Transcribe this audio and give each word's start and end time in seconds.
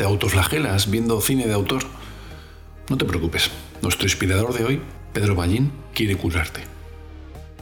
¿Te 0.00 0.06
autoflagelas 0.06 0.90
viendo 0.90 1.20
cine 1.20 1.46
de 1.46 1.52
autor? 1.52 1.82
No 2.88 2.96
te 2.96 3.04
preocupes, 3.04 3.50
nuestro 3.82 4.06
inspirador 4.06 4.54
de 4.54 4.64
hoy, 4.64 4.80
Pedro 5.12 5.34
Ballín, 5.34 5.72
quiere 5.92 6.16
curarte. 6.16 6.62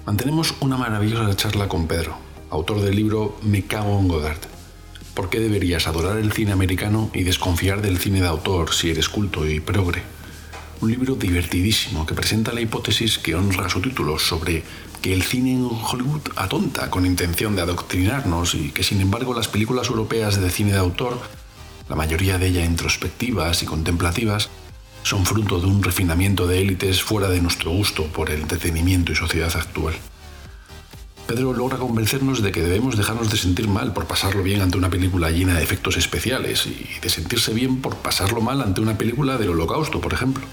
Mantenemos 0.07 0.55
una 0.61 0.77
maravillosa 0.77 1.35
charla 1.35 1.67
con 1.67 1.89
Pedro, 1.89 2.17
autor 2.51 2.81
del 2.81 2.95
libro 2.95 3.37
Me 3.43 3.65
cago 3.65 3.99
en 3.99 4.07
Godard. 4.07 4.39
¿Por 5.15 5.31
qué 5.31 5.41
deberías 5.41 5.89
adorar 5.89 6.17
el 6.17 6.31
cine 6.31 6.53
americano 6.53 7.11
y 7.13 7.25
desconfiar 7.25 7.83
del 7.83 7.99
cine 7.99 8.21
de 8.21 8.29
autor 8.29 8.73
si 8.73 8.93
eres 8.93 9.09
culto 9.09 9.45
y 9.45 9.59
progre? 9.59 10.05
Un 10.81 10.93
libro 10.93 11.17
divertidísimo 11.17 12.07
que 12.07 12.15
presenta 12.15 12.53
la 12.53 12.61
hipótesis 12.61 13.19
que 13.19 13.35
honra 13.35 13.69
su 13.69 13.81
título 13.81 14.17
sobre 14.21 14.63
que 15.03 15.13
el 15.13 15.25
cine 15.25 15.55
en 15.55 15.65
Hollywood 15.65 16.23
atonta 16.37 16.89
con 16.89 17.05
intención 17.05 17.57
de 17.57 17.63
adoctrinarnos 17.63 18.55
y 18.55 18.71
que 18.71 18.85
sin 18.85 19.01
embargo 19.01 19.35
las 19.35 19.49
películas 19.49 19.89
europeas 19.89 20.41
de 20.41 20.51
cine 20.51 20.71
de 20.71 20.79
autor, 20.79 21.19
la 21.89 21.97
mayoría 21.97 22.39
de 22.39 22.47
ellas 22.49 22.67
introspectivas 22.67 23.63
y 23.63 23.67
contemplativas, 23.67 24.51
son 25.03 25.25
fruto 25.25 25.61
de 25.61 25.67
un 25.67 25.83
refinamiento 25.83 26.47
de 26.47 26.61
élites 26.61 27.03
fuera 27.03 27.29
de 27.29 27.41
nuestro 27.41 27.71
gusto 27.71 28.05
por 28.07 28.31
el 28.31 28.43
entretenimiento 28.43 29.13
y 29.13 29.17
sociedad 29.17 29.55
actual. 29.57 29.95
Pedro 31.27 31.53
logra 31.53 31.77
convencernos 31.77 32.43
de 32.43 32.53
que 32.53 32.63
debemos 32.63 32.97
dejarnos 32.97 33.31
de 33.31 33.37
sentir 33.37 33.69
mal 33.69 33.93
por 33.93 34.07
pasarlo 34.07 34.43
bien 34.43 34.63
ante 34.63 34.79
una 34.79 34.89
película 34.89 35.31
llena 35.31 35.55
de 35.55 35.63
efectos 35.63 35.97
especiales 35.97 36.67
y 36.67 36.99
de 37.01 37.09
sentirse 37.11 37.53
bien 37.53 37.83
por 37.83 37.97
pasarlo 37.97 38.41
mal 38.41 38.63
ante 38.63 38.81
una 38.81 38.97
película 38.97 39.37
del 39.37 39.51
holocausto, 39.51 40.01
por 40.01 40.15
ejemplo. 40.15 40.45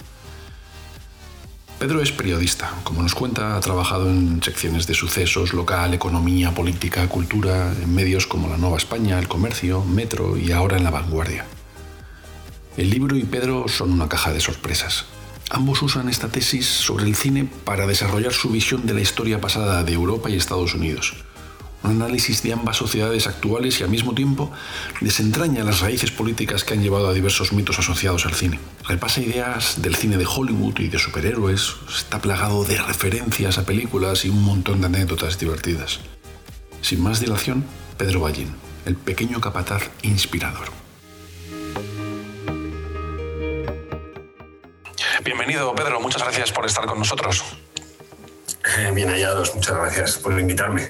Pedro 1.79 2.01
es 2.01 2.11
periodista. 2.11 2.71
Como 2.83 3.03
nos 3.03 3.13
cuenta, 3.13 3.57
ha 3.57 3.59
trabajado 3.59 4.09
en 4.09 4.41
secciones 4.41 4.87
de 4.87 4.93
sucesos, 4.93 5.53
local, 5.53 5.93
economía, 5.93 6.53
política, 6.53 7.07
cultura, 7.09 7.73
en 7.73 7.93
medios 7.93 8.27
como 8.27 8.47
La 8.47 8.57
Nueva 8.57 8.77
España, 8.77 9.19
El 9.19 9.27
Comercio, 9.27 9.83
Metro 9.83 10.37
y 10.37 10.51
ahora 10.53 10.77
en 10.77 10.85
La 10.85 10.91
Vanguardia. 10.91 11.45
El 12.77 12.89
libro 12.89 13.17
y 13.17 13.23
Pedro 13.23 13.67
son 13.67 13.91
una 13.91 14.07
caja 14.07 14.31
de 14.31 14.39
sorpresas. 14.39 15.05
Ambos 15.49 15.81
usan 15.81 16.09
esta 16.09 16.29
tesis 16.29 16.65
sobre 16.65 17.05
el 17.05 17.15
cine 17.15 17.47
para 17.65 17.85
desarrollar 17.85 18.33
su 18.33 18.49
visión 18.49 18.85
de 18.85 18.93
la 18.93 19.01
historia 19.01 19.41
pasada 19.41 19.83
de 19.83 19.93
Europa 19.93 20.29
y 20.29 20.35
Estados 20.35 20.73
Unidos 20.73 21.13
un 21.85 22.01
análisis 22.01 22.41
de 22.43 22.53
ambas 22.53 22.77
sociedades 22.77 23.27
actuales 23.27 23.79
y 23.79 23.83
al 23.83 23.89
mismo 23.89 24.13
tiempo 24.13 24.51
desentraña 25.01 25.63
las 25.63 25.81
raíces 25.81 26.11
políticas 26.11 26.63
que 26.63 26.73
han 26.73 26.81
llevado 26.81 27.07
a 27.07 27.13
diversos 27.13 27.53
mitos 27.53 27.79
asociados 27.79 28.25
al 28.25 28.33
cine. 28.33 28.59
Repasa 28.87 29.21
ideas 29.21 29.81
del 29.81 29.95
cine 29.95 30.17
de 30.17 30.25
Hollywood 30.25 30.79
y 30.79 30.87
de 30.87 30.99
superhéroes, 30.99 31.75
está 31.95 32.19
plagado 32.19 32.63
de 32.63 32.77
referencias 32.77 33.57
a 33.57 33.65
películas 33.65 34.25
y 34.25 34.29
un 34.29 34.43
montón 34.43 34.81
de 34.81 34.87
anécdotas 34.87 35.39
divertidas. 35.39 35.99
Sin 36.81 37.01
más 37.01 37.19
dilación, 37.19 37.65
Pedro 37.97 38.21
Ballín, 38.21 38.53
el 38.85 38.95
pequeño 38.95 39.39
capataz 39.39 39.89
inspirador. 40.01 40.69
Bienvenido, 45.23 45.73
Pedro, 45.73 45.99
muchas 45.99 46.21
gracias 46.21 46.51
por 46.51 46.65
estar 46.65 46.85
con 46.85 46.99
nosotros. 46.99 47.43
Bien 48.93 49.09
hallados, 49.09 49.55
muchas 49.55 49.75
gracias 49.75 50.17
por 50.17 50.39
invitarme. 50.39 50.89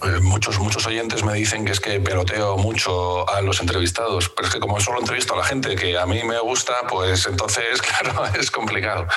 Eh, 0.00 0.20
muchos, 0.20 0.60
muchos 0.60 0.86
oyentes 0.86 1.24
me 1.24 1.34
dicen 1.34 1.64
que 1.64 1.72
es 1.72 1.80
que 1.80 1.98
peloteo 1.98 2.56
mucho 2.56 3.28
a 3.28 3.40
los 3.40 3.60
entrevistados, 3.60 4.28
pero 4.28 4.46
es 4.46 4.54
que 4.54 4.60
como 4.60 4.78
solo 4.80 5.00
entrevisto 5.00 5.34
a 5.34 5.38
la 5.38 5.44
gente 5.44 5.74
que 5.74 5.98
a 5.98 6.06
mí 6.06 6.22
me 6.22 6.38
gusta, 6.38 6.72
pues 6.88 7.26
entonces, 7.26 7.82
claro, 8.02 8.24
es 8.38 8.50
complicado. 8.50 9.08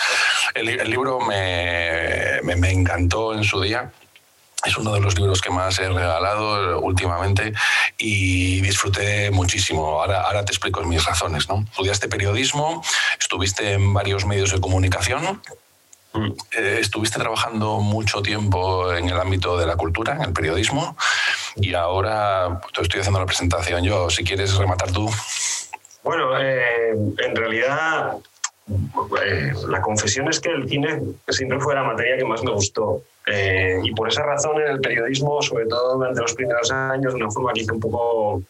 El, 0.55 0.89
libro 0.89 1.19
me, 1.19 2.41
me, 2.43 2.71
encantó 2.71 3.33
en 3.33 3.43
su 3.43 3.61
día. 3.61 3.91
Es 4.65 4.77
uno 4.77 4.93
de 4.93 4.99
los 4.99 5.17
libros 5.17 5.41
que 5.41 5.49
más 5.49 5.79
he 5.79 5.89
regalado 5.89 6.79
últimamente 6.79 7.53
y 7.97 8.61
disfruté 8.61 9.31
muchísimo. 9.31 10.01
Ahora, 10.01 10.21
ahora 10.21 10.45
te 10.45 10.51
explico 10.51 10.83
mis 10.83 11.03
razones. 11.03 11.47
¿no? 11.49 11.65
Estudiaste 11.71 12.07
periodismo, 12.07 12.83
estuviste 13.19 13.73
en 13.73 13.93
varios 13.93 14.25
medios 14.25 14.51
de 14.51 14.59
comunicación 14.59 15.41
estuviste 16.51 17.19
trabajando 17.19 17.79
mucho 17.79 18.21
tiempo 18.21 18.93
en 18.93 19.09
el 19.09 19.19
ámbito 19.19 19.57
de 19.57 19.65
la 19.65 19.75
cultura, 19.75 20.15
en 20.15 20.23
el 20.23 20.33
periodismo, 20.33 20.95
y 21.55 21.73
ahora 21.73 22.59
pues, 22.61 22.73
te 22.73 22.81
estoy 22.81 22.99
haciendo 23.01 23.19
la 23.19 23.25
presentación 23.25 23.83
yo. 23.83 24.09
Si 24.09 24.23
quieres 24.23 24.55
rematar 24.55 24.91
tú. 24.91 25.09
Bueno, 26.03 26.37
eh, 26.39 26.91
en 26.91 27.35
realidad 27.35 28.17
eh, 29.23 29.53
la 29.67 29.81
confesión 29.81 30.29
es 30.29 30.39
que 30.39 30.49
el 30.49 30.67
cine 30.67 31.01
siempre 31.29 31.59
fue 31.59 31.75
la 31.75 31.83
materia 31.83 32.17
que 32.17 32.25
más 32.25 32.43
me 32.43 32.51
gustó. 32.51 33.03
y 33.83 33.91
por 33.93 34.09
esa 34.09 34.23
razón 34.23 34.59
en 34.61 34.67
el 34.67 34.81
periodismo, 34.81 35.41
sobre 35.41 35.65
todo 35.67 35.97
durante 35.97 36.21
los 36.21 36.33
primeros 36.33 36.71
años, 36.71 37.13
de 37.13 37.19
una 37.21 37.31
forma 37.31 37.53
que 37.53 37.65
un 37.71 37.79
poco 37.79 38.41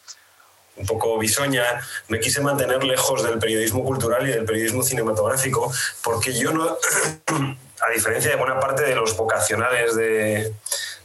un 0.81 0.87
poco 0.87 1.17
bisoña, 1.17 1.63
me 2.09 2.19
quise 2.19 2.41
mantener 2.41 2.83
lejos 2.83 3.23
del 3.23 3.39
periodismo 3.39 3.83
cultural 3.83 4.27
y 4.27 4.31
del 4.31 4.45
periodismo 4.45 4.83
cinematográfico, 4.83 5.71
porque 6.03 6.33
yo 6.33 6.51
no, 6.51 6.65
a 7.87 7.91
diferencia 7.93 8.31
de 8.31 8.37
buena 8.37 8.59
parte 8.59 8.83
de 8.83 8.95
los 8.95 9.15
vocacionales 9.15 9.95
de, 9.95 10.53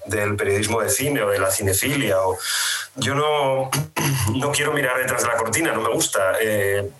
del 0.07 0.37
periodismo 0.37 0.81
de 0.81 0.89
cine 0.89 1.23
o 1.23 1.31
de 1.31 1.39
la 1.39 1.51
cinefilia, 1.51 2.21
o, 2.21 2.39
yo 2.97 3.15
no, 3.15 3.71
no 4.35 4.51
quiero 4.53 4.73
mirar 4.73 4.99
detrás 4.99 5.23
de 5.23 5.29
la 5.29 5.37
cortina, 5.37 5.73
no 5.73 5.83
me 5.83 5.91
gusta. 5.91 6.35
Eh, 6.41 6.91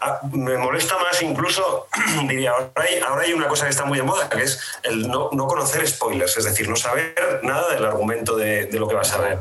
Ah, 0.00 0.20
me, 0.32 0.56
molesta 0.56 0.96
más 0.98 1.20
incluso, 1.22 1.88
diría, 2.28 2.52
ahora 2.52 3.22
hay, 3.22 3.32
una 3.32 3.48
cosa 3.48 3.64
que 3.64 3.70
está 3.70 3.84
muy 3.84 3.98
de 3.98 4.04
moda, 4.04 4.28
que 4.28 4.42
es 4.42 4.60
el 4.82 5.08
no, 5.08 5.28
conocer 5.30 5.86
spoilers, 5.86 6.36
es 6.36 6.44
decir, 6.44 6.68
no 6.68 6.76
saber 6.76 7.40
nada 7.42 7.74
del 7.74 7.84
argumento 7.84 8.36
de, 8.36 8.68
lo 8.72 8.88
que 8.88 8.94
vas 8.94 9.12
a 9.12 9.18
ver. 9.18 9.38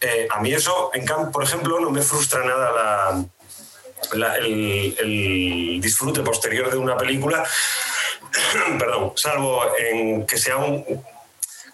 Eh, 0.00 0.28
a 0.30 0.40
mí 0.40 0.52
eso, 0.52 0.90
en 0.94 1.04
por 1.30 1.44
ejemplo, 1.44 1.78
no 1.80 1.90
me 1.90 2.02
frustra 2.02 2.44
nada 2.44 3.24
el, 4.12 4.96
el 4.98 5.80
disfrute 5.80 6.22
posterior 6.22 6.70
de 6.70 6.78
una 6.78 6.96
película, 6.96 7.44
perdón, 8.78 9.12
salvo 9.16 9.62
en 9.78 10.26
que 10.26 10.38
sea 10.38 10.56
un 10.56 10.84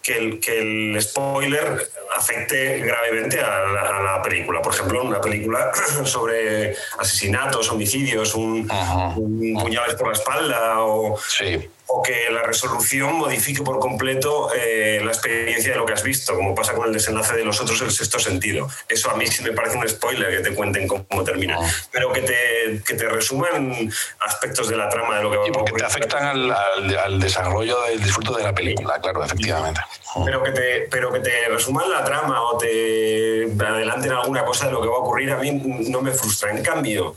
que 0.03 0.19
el, 0.19 0.41
que 0.41 0.59
el 0.59 1.00
spoiler 1.00 1.88
afecte 2.22 2.78
gravemente 2.78 3.41
a 3.41 4.03
la, 4.03 4.22
película. 4.22 4.62
Por 4.62 4.72
ejemplo, 4.72 5.03
una 5.03 5.21
película 5.21 5.72
sobre 6.05 6.77
asesinatos, 6.99 7.71
homicidios, 7.71 8.34
un, 8.34 8.71
un 9.16 9.59
puñales 9.60 9.97
por 9.97 10.09
la 10.09 10.12
espalda 10.12 10.81
o, 10.81 11.19
sí 11.19 11.69
o 11.94 12.03
que 12.03 12.30
la 12.30 12.42
resolución 12.42 13.16
modifique 13.16 13.62
por 13.62 13.78
completo 13.78 14.50
eh, 14.54 14.98
la 15.04 15.10
experiencia 15.10 15.72
de 15.72 15.78
lo 15.78 15.84
que 15.84 15.92
has 15.92 16.03
visto, 16.03 16.34
como 16.34 16.54
pasa 16.54 16.72
con 16.72 16.86
el 16.86 16.92
desenlace 16.94 17.36
de 17.36 17.44
los 17.44 17.60
otros 17.60 17.82
el 17.82 17.91
sexto 17.91 18.19
sentido. 18.19 18.66
Eso 18.88 19.10
a 19.10 19.14
mí 19.14 19.26
sí 19.26 19.42
me 19.44 19.53
parece 19.53 19.76
un 19.76 19.86
spoiler 19.86 20.31
que 20.38 20.48
te 20.48 20.54
cuenten 20.54 20.88
cómo 20.88 21.22
termina, 21.22 21.58
ah. 21.60 21.70
pero 21.91 22.10
que 22.10 22.22
te, 22.22 22.82
que 22.82 22.94
te 22.94 23.06
resuman 23.10 23.92
aspectos 24.20 24.69
de 24.69 24.76
la 24.76 24.88
trama 24.88 25.19
de 25.19 25.22
lo 25.22 25.31
que 25.31 25.36
va 25.36 25.42
a 25.42 25.47
ocurrir. 25.47 25.58
porque 25.58 25.72
te 25.72 25.84
afectan 25.84 26.25
al, 26.25 26.50
al, 26.97 27.20
desarrollo 27.20 27.82
del 27.82 28.02
disfruto 28.02 28.38
de 28.38 28.44
la 28.44 28.54
película, 28.54 28.98
claro, 28.98 29.22
efectivamente. 29.22 29.82
Pero 30.25 30.42
que, 30.42 30.50
te, 30.52 30.88
pero 30.91 31.12
que 31.12 31.20
te 31.20 31.48
resuman 31.48 31.91
la 31.91 32.02
trama 32.04 32.41
o 32.41 32.56
te 32.56 33.46
adelanten 33.61 34.12
alguna 34.12 34.46
cosa 34.46 34.67
de 34.67 34.72
lo 34.72 34.81
que 34.81 34.88
va 34.88 34.96
a 34.96 35.00
ocurrir, 35.00 35.31
a 35.31 35.37
mí 35.37 35.50
no 35.90 36.00
me 36.00 36.12
frustra. 36.12 36.50
En 36.52 36.62
cambio, 36.62 37.17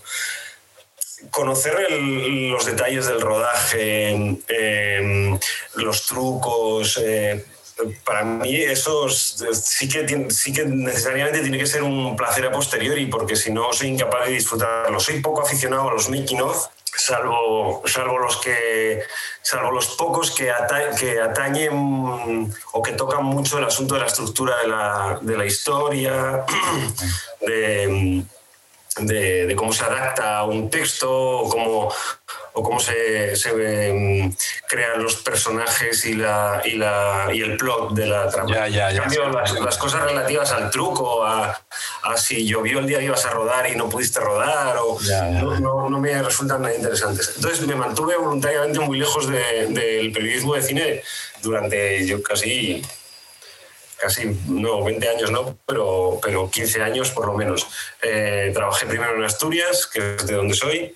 conocer 1.31 1.91
los 1.91 2.65
detalles 2.65 3.07
del 3.07 3.21
rodaje, 3.21 4.09
em, 4.47 5.39
los 5.75 6.05
trucos, 6.05 6.99
eh, 7.03 7.43
para 8.05 8.23
mí 8.23 8.55
eso 8.55 9.09
sí 9.09 9.89
que, 9.89 10.27
sí 10.29 10.53
que 10.53 10.65
necesariamente 10.65 11.41
tiene 11.41 11.57
que 11.57 11.67
ser 11.67 11.83
un 11.83 12.15
placer 12.15 12.45
a 12.45 12.51
posteriori, 12.51 13.05
porque 13.07 13.35
si 13.35 13.51
no 13.51 13.73
soy 13.73 13.89
incapaz 13.89 14.27
de 14.27 14.33
disfrutarlo. 14.33 14.99
Soy 14.99 15.19
poco 15.19 15.41
aficionado 15.41 15.89
a 15.89 15.93
los 15.93 16.09
making 16.09 16.41
of, 16.41 16.67
salvo, 16.95 17.83
salvo, 17.85 18.17
los, 18.17 18.37
que, 18.37 19.03
salvo 19.41 19.71
los 19.71 19.87
pocos 19.95 20.31
que, 20.31 20.51
atañen 20.51 22.53
o 22.71 22.81
que 22.81 22.93
tocan 22.93 23.25
mucho 23.25 23.57
el 23.57 23.65
asunto 23.65 23.95
de 23.95 24.01
la 24.01 24.07
estructura 24.07 24.57
de 24.61 24.67
la, 24.67 25.19
de 25.21 25.37
la 25.37 25.45
historia, 25.45 26.45
de 27.41 28.23
de, 28.99 29.55
cómo 29.55 29.73
se 29.73 29.83
adapta 29.83 30.37
a 30.39 30.43
un 30.45 30.69
texto 30.69 31.11
o 31.11 31.49
cómo, 31.49 31.91
o 32.53 32.63
cómo 32.63 32.79
se, 32.79 33.35
se 33.35 33.51
mm, 33.93 34.33
crean 34.67 35.03
los 35.03 35.17
personajes 35.17 36.05
y, 36.05 36.13
la, 36.13 36.61
y, 36.63 36.71
la, 36.77 37.27
y 37.33 37.41
el 37.41 37.57
plot 37.57 37.91
de 37.93 38.05
la 38.05 38.29
trama. 38.29 38.49
Ya, 38.53 38.67
ya, 38.67 38.91
ya. 38.91 39.01
Cambio, 39.01 39.29
las, 39.29 39.51
las 39.59 39.77
cosas 39.77 40.03
relativas 40.03 40.51
al 40.53 40.69
truco, 40.69 41.25
a, 41.25 41.59
a 42.03 42.17
si 42.17 42.45
llovió 42.47 42.79
el 42.79 42.87
día 42.87 42.99
que 42.99 43.05
ibas 43.05 43.25
a 43.25 43.31
rodar 43.31 43.69
y 43.69 43.75
no 43.75 43.89
pudiste 43.89 44.19
rodar, 44.21 44.77
o 44.77 44.97
no, 45.41 45.59
no- 45.59 45.89
no 45.89 45.99
me 45.99 46.21
resultan 46.23 46.61
nada 46.61 46.73
interesantes. 46.75 47.33
Entonces 47.35 47.67
me 47.67 47.75
mantuve 47.75 48.15
voluntariamente 48.15 48.79
muy 48.79 48.97
lejos 48.99 49.27
de- 49.29 49.67
del 49.67 50.11
periodismo 50.11 50.55
de 50.55 50.61
cine 50.61 51.01
durante 51.41 52.05
yo 52.07 52.23
casi, 52.23 52.81
casi, 54.05 54.37
no, 54.47 54.83
20 54.83 55.09
años 55.09 55.31
no, 55.31 55.57
pero, 55.65 56.19
pero 56.21 56.49
15 56.51 56.83
años 56.83 57.09
por 57.09 57.25
lo 57.25 57.33
menos. 57.33 57.65
Eh, 58.03 58.51
trabajé 58.53 58.85
primero 58.85 59.15
en 59.15 59.23
Asturias, 59.23 59.87
que 59.91 60.15
es 60.15 60.27
de 60.27 60.35
donde 60.35 60.53
soy, 60.53 60.95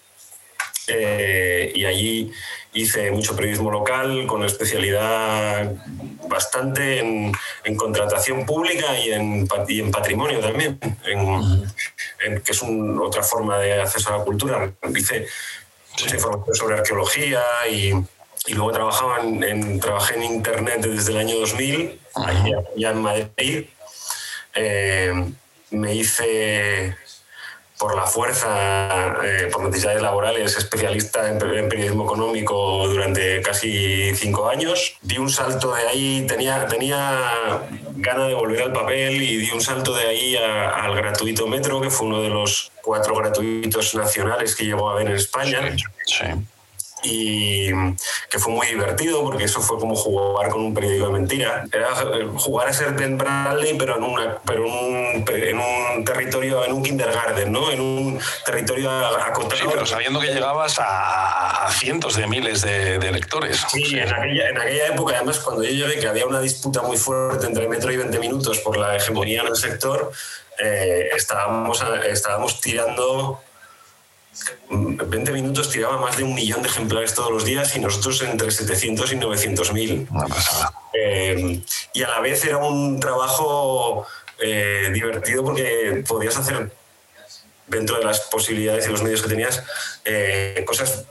eh, 0.88 1.71
y 1.73 1.85
allí 1.85 2.31
hice 2.73 3.09
mucho 3.09 3.35
periodismo 3.35 3.71
local 3.71 4.27
con 4.27 4.44
especialidad 4.45 5.71
bastante 6.27 7.00
en, 7.00 7.31
en 7.63 7.75
contratación 7.75 8.45
pública 8.45 8.95
y 9.00 9.11
en, 9.11 9.47
y 9.67 9.79
en 9.79 9.89
patrimonio 9.89 10.39
también, 10.39 10.79
en- 11.06 11.63
en- 12.25 12.41
que 12.41 12.51
es 12.51 12.61
un- 12.61 13.00
otra 13.01 13.23
forma 13.23 13.57
de 13.57 13.81
acceso 13.81 14.13
a 14.13 14.19
la 14.19 14.23
cultura. 14.23 14.71
Hice 14.95 15.25
mucha 16.00 16.15
información 16.15 16.56
sobre 16.56 16.75
arqueología 16.77 17.41
y, 17.71 17.91
y 18.47 18.53
luego 18.53 18.71
trabajaba 18.71 19.19
en, 19.19 19.80
trabajé 19.80 20.15
en 20.15 20.24
Internet 20.24 20.81
desde 20.81 21.12
el 21.12 21.18
año 21.18 21.39
2000, 21.39 22.00
allí 22.15 22.51
ya, 22.51 22.57
ya 22.75 22.89
en 22.91 23.01
Madrid. 23.01 23.65
Eh, 24.56 25.13
me 25.71 25.95
hice 25.95 26.95
por 27.80 27.95
la 27.95 28.06
fuerza, 28.06 29.15
eh, 29.24 29.47
por 29.51 29.63
necesidades 29.63 30.01
laborales, 30.01 30.57
especialista 30.57 31.30
en, 31.30 31.41
en 31.41 31.69
periodismo 31.69 32.03
económico 32.03 32.86
durante 32.88 33.41
casi 33.41 34.13
cinco 34.15 34.50
años. 34.50 34.97
Di 35.01 35.18
un 35.18 35.30
salto 35.30 35.74
de 35.74 35.88
ahí, 35.88 36.25
tenía, 36.27 36.68
tenía 36.68 37.62
ganas 37.95 38.27
de 38.27 38.33
volver 38.33 38.63
al 38.63 38.74
papel 38.74 39.21
y 39.24 39.38
di 39.38 39.51
un 39.51 39.62
salto 39.62 39.95
de 39.95 40.07
ahí 40.07 40.35
al 40.35 40.94
gratuito 40.94 41.47
Metro, 41.47 41.80
que 41.80 41.89
fue 41.89 42.07
uno 42.07 42.21
de 42.21 42.30
los 42.30 42.69
cuatro 42.83 43.15
gratuitos 43.15 43.95
nacionales 43.95 44.56
que 44.56 44.65
llegó 44.65 44.89
a 44.89 44.94
haber 44.94 45.07
en 45.07 45.15
España 45.15 45.75
Sí. 46.06 46.25
Y 47.04 47.69
que 48.30 48.40
fue 48.40 48.54
muy 48.54 48.68
divertido 48.68 49.24
porque 49.24 49.46
eso 49.46 49.62
fue 49.62 49.80
como 49.80 49.96
jugar 49.96 50.50
con 50.50 50.62
un 50.62 50.74
periódico 50.74 51.07
de 51.07 51.13
mentira. 51.13 51.66
Era 51.72 51.90
eh, 52.13 52.28
jugar 52.36 52.68
a 52.68 52.74
ser 52.74 52.94
Ben 52.94 53.18
Bradley, 53.18 53.78
pero 53.78 53.98
en, 53.98 54.04
una, 54.04 54.38
pero 54.46 54.68
un, 54.68 55.25
en 55.28 55.60
un 55.60 56.06
territorio, 56.06 56.66
en 56.66 56.74
un 56.74 56.84
kindergarten, 56.84 57.51
¿no? 57.51 57.72
En 57.72 57.81
un 57.81 58.19
territorio 58.46 58.90
acotado. 58.90 59.56
Sí, 59.56 59.68
pero 59.72 59.86
sabiendo 59.86 60.19
que 60.19 60.28
llegabas 60.28 60.80
a, 60.80 61.66
a 61.66 61.72
cientos 61.72 62.16
de 62.16 62.28
miles 62.28 62.62
de, 62.62 63.00
de 63.00 63.12
lectores. 63.12 63.63
Sí, 63.72 63.98
en 63.98 64.13
aquella, 64.13 64.50
en 64.50 64.57
aquella 64.57 64.88
época, 64.88 65.16
además, 65.16 65.40
cuando 65.40 65.63
yo 65.63 65.69
llegué, 65.69 66.00
que 66.00 66.07
había 66.07 66.25
una 66.25 66.42
disputa 66.42 66.81
muy 66.81 66.98
fuerte 66.98 67.45
entre 67.45 67.68
Metro 67.68 67.92
y 67.92 67.98
20 67.98 68.19
Minutos 68.19 68.60
por 68.60 68.78
la 68.78 68.95
hegemonía 68.95 69.42
en 69.42 69.48
el 69.48 69.56
sector, 69.56 70.12
eh, 70.57 71.10
estábamos, 71.16 71.84
estábamos 72.06 72.60
tirando. 72.62 73.42
20 74.70 75.31
Minutos 75.31 75.70
tiraba 75.70 75.98
más 75.98 76.18
de 76.18 76.24
un 76.24 76.36
millón 76.36 76.62
de 76.62 76.70
ejemplares 76.70 77.14
todos 77.14 77.31
los 77.31 77.46
días 77.46 77.76
y 77.76 77.80
nosotros 77.80 78.22
entre 78.22 78.52
700 78.52 79.12
y 79.14 79.16
900 79.16 79.74
mil. 79.74 80.08
Eh, 80.94 81.62
y 81.94 82.04
a 82.04 82.08
la 82.08 82.20
vez 82.20 82.44
era 82.46 82.58
un 82.58 83.00
trabajo 83.00 84.06
eh, 84.40 84.90
divertido 84.94 85.44
porque 85.44 86.04
podías 86.08 86.38
hacer, 86.38 86.72
dentro 87.68 87.98
de 87.98 88.06
las 88.06 88.22
posibilidades 88.22 88.88
y 88.88 88.92
los 88.92 89.04
medios 89.04 89.22
que 89.22 89.30
tenías, 89.30 89.64
eh, 90.06 90.64
cosas 90.66 91.06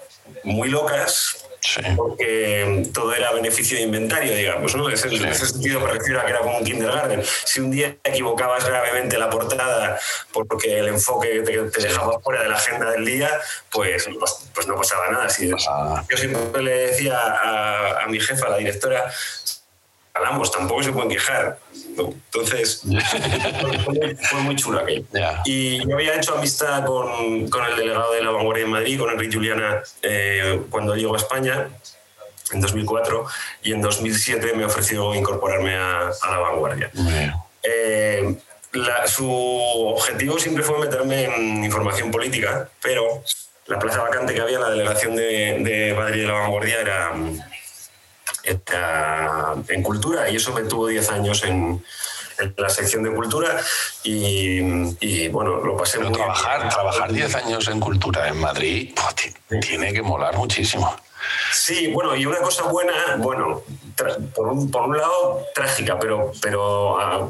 muy 0.45 0.69
locas. 0.69 1.48
Sí. 1.61 1.81
Porque 1.97 2.85
todo 2.95 3.13
era 3.15 3.33
beneficio 3.33 3.77
de 3.77 3.83
inventario, 3.85 4.35
digamos, 4.35 4.75
¿no? 4.77 4.89
Ese- 4.89 5.09
En 5.09 5.25
ese 5.27 5.47
sentido 5.47 5.81
me 5.81 5.91
refiero 5.91 6.21
a 6.21 6.25
que 6.25 6.31
era 6.31 6.41
como 6.41 6.59
un 6.59 6.65
kindergarten. 6.65 7.23
Si 7.45 7.61
un 7.61 7.71
día 7.71 7.97
equivocabas 8.05 8.65
gravemente 8.65 9.19
la 9.19 9.29
portada 9.29 9.99
porque 10.33 10.79
el 10.79 10.89
enfoque 10.89 11.41
te, 11.45 11.59
te 11.71 11.83
dejaba 11.83 12.21
fuera 12.21 12.43
de 12.43 12.49
la 12.49 12.57
agenda 12.57 12.91
del 12.93 13.05
día, 13.05 13.31
pues, 13.71 14.09
pues 14.55 14.67
no 14.67 14.77
pasaba 14.77 15.11
nada. 15.11 15.29
Yo 16.09 16.17
siempre 16.17 16.63
le 16.63 16.71
decía 16.89 17.19
a, 17.19 18.03
a 18.03 18.07
mi 18.07 18.21
jefa, 18.21 18.49
la 18.49 18.57
directora, 18.59 19.13
hablamos, 20.19 20.51
tampoco 20.53 20.83
se 20.83 20.93
pueden 20.93 21.09
quejar. 21.09 21.59
¿no? 21.97 22.13
Entonces, 22.33 22.83
fue, 24.31 24.41
muy- 24.41 24.57
chulo 24.57 24.81
aquello. 24.81 25.05
Ya. 25.13 25.43
Y 25.45 25.79
yo 25.89 25.95
había 25.95 26.15
hecho 26.17 26.37
amistad 26.37 26.85
con, 26.85 27.49
con 27.49 27.65
el 27.65 27.77
delegado 27.77 28.13
de 28.13 28.23
la 28.23 28.31
vanguardia 28.31 28.65
en 28.65 28.71
Madrid, 28.71 28.99
con 28.99 29.11
Enrique 29.11 29.37
Juliana, 29.37 29.83
eh, 30.03 30.61
cuando 30.71 30.95
llegó 30.95 31.15
a 31.15 31.19
España 31.19 31.69
en 32.53 32.61
2004 32.61 33.27
y 33.63 33.73
en 33.73 33.83
2007 33.83 34.53
me 34.55 34.65
ofreció 34.65 35.15
incorporarme 35.15 35.77
a, 35.77 36.09
a 36.23 36.31
la 36.31 36.39
vanguardia. 36.39 36.91
Bien. 36.95 37.33
Eh, 37.63 38.37
la- 38.73 39.07
su 39.07 39.29
objetivo 39.31 40.39
siempre 40.39 40.63
fue 40.63 40.79
meterme 40.79 41.25
en 41.25 41.65
información 41.65 42.11
política, 42.11 42.69
pero 42.83 43.23
la 43.67 43.79
plaza 43.79 44.03
vacante 44.03 44.35
que 44.35 44.41
había 44.41 44.57
en 44.57 44.63
la 44.63 44.71
delegación 44.71 45.15
de, 45.17 45.59
de 45.61 45.95
Madrid 45.95 46.23
de 46.23 46.27
la 46.29 46.33
Vanguardia 46.35 46.81
era, 46.81 47.13
era 48.53 49.55
en 49.69 49.83
cultura 49.83 50.29
y 50.31 50.37
eso 50.37 50.53
me 50.53 50.63
tuvo 50.63 50.87
10 50.89 51.11
años 51.11 51.43
en, 51.45 51.85
en 52.39 52.55
la 52.57 52.69
sección 52.69 53.03
de 53.03 53.13
cultura 53.15 53.61
y, 54.03 54.61
y, 55.01 55.29
bueno, 55.29 55.57
lo 55.57 55.77
pasé 55.77 55.99
Pero 55.99 56.11
muy 56.11 56.19
trabajar, 56.19 56.59
bien. 56.61 56.71
trabajar 56.71 57.13
10 57.13 57.35
años 57.35 57.69
en 57.69 57.81
cultura 57.81 58.29
en 58.29 58.39
Madrid 58.41 58.95
pues, 58.95 59.15
ti- 59.15 59.59
tiene 59.61 59.93
que 59.93 60.03
molar 60.03 60.37
muchísimo. 60.37 60.95
Sí, 61.53 61.89
bueno, 61.89 62.15
y 62.17 62.25
una 62.27 62.39
cosa 62.39 62.63
buena, 62.65 63.17
bueno, 63.19 63.63
por 64.35 64.47
un, 64.49 64.71
por 64.71 64.83
un 64.89 64.97
lado 64.97 65.45
trágica, 65.55 65.99
pero, 65.99 66.33
pero 66.41 66.99
ah, 67.01 67.29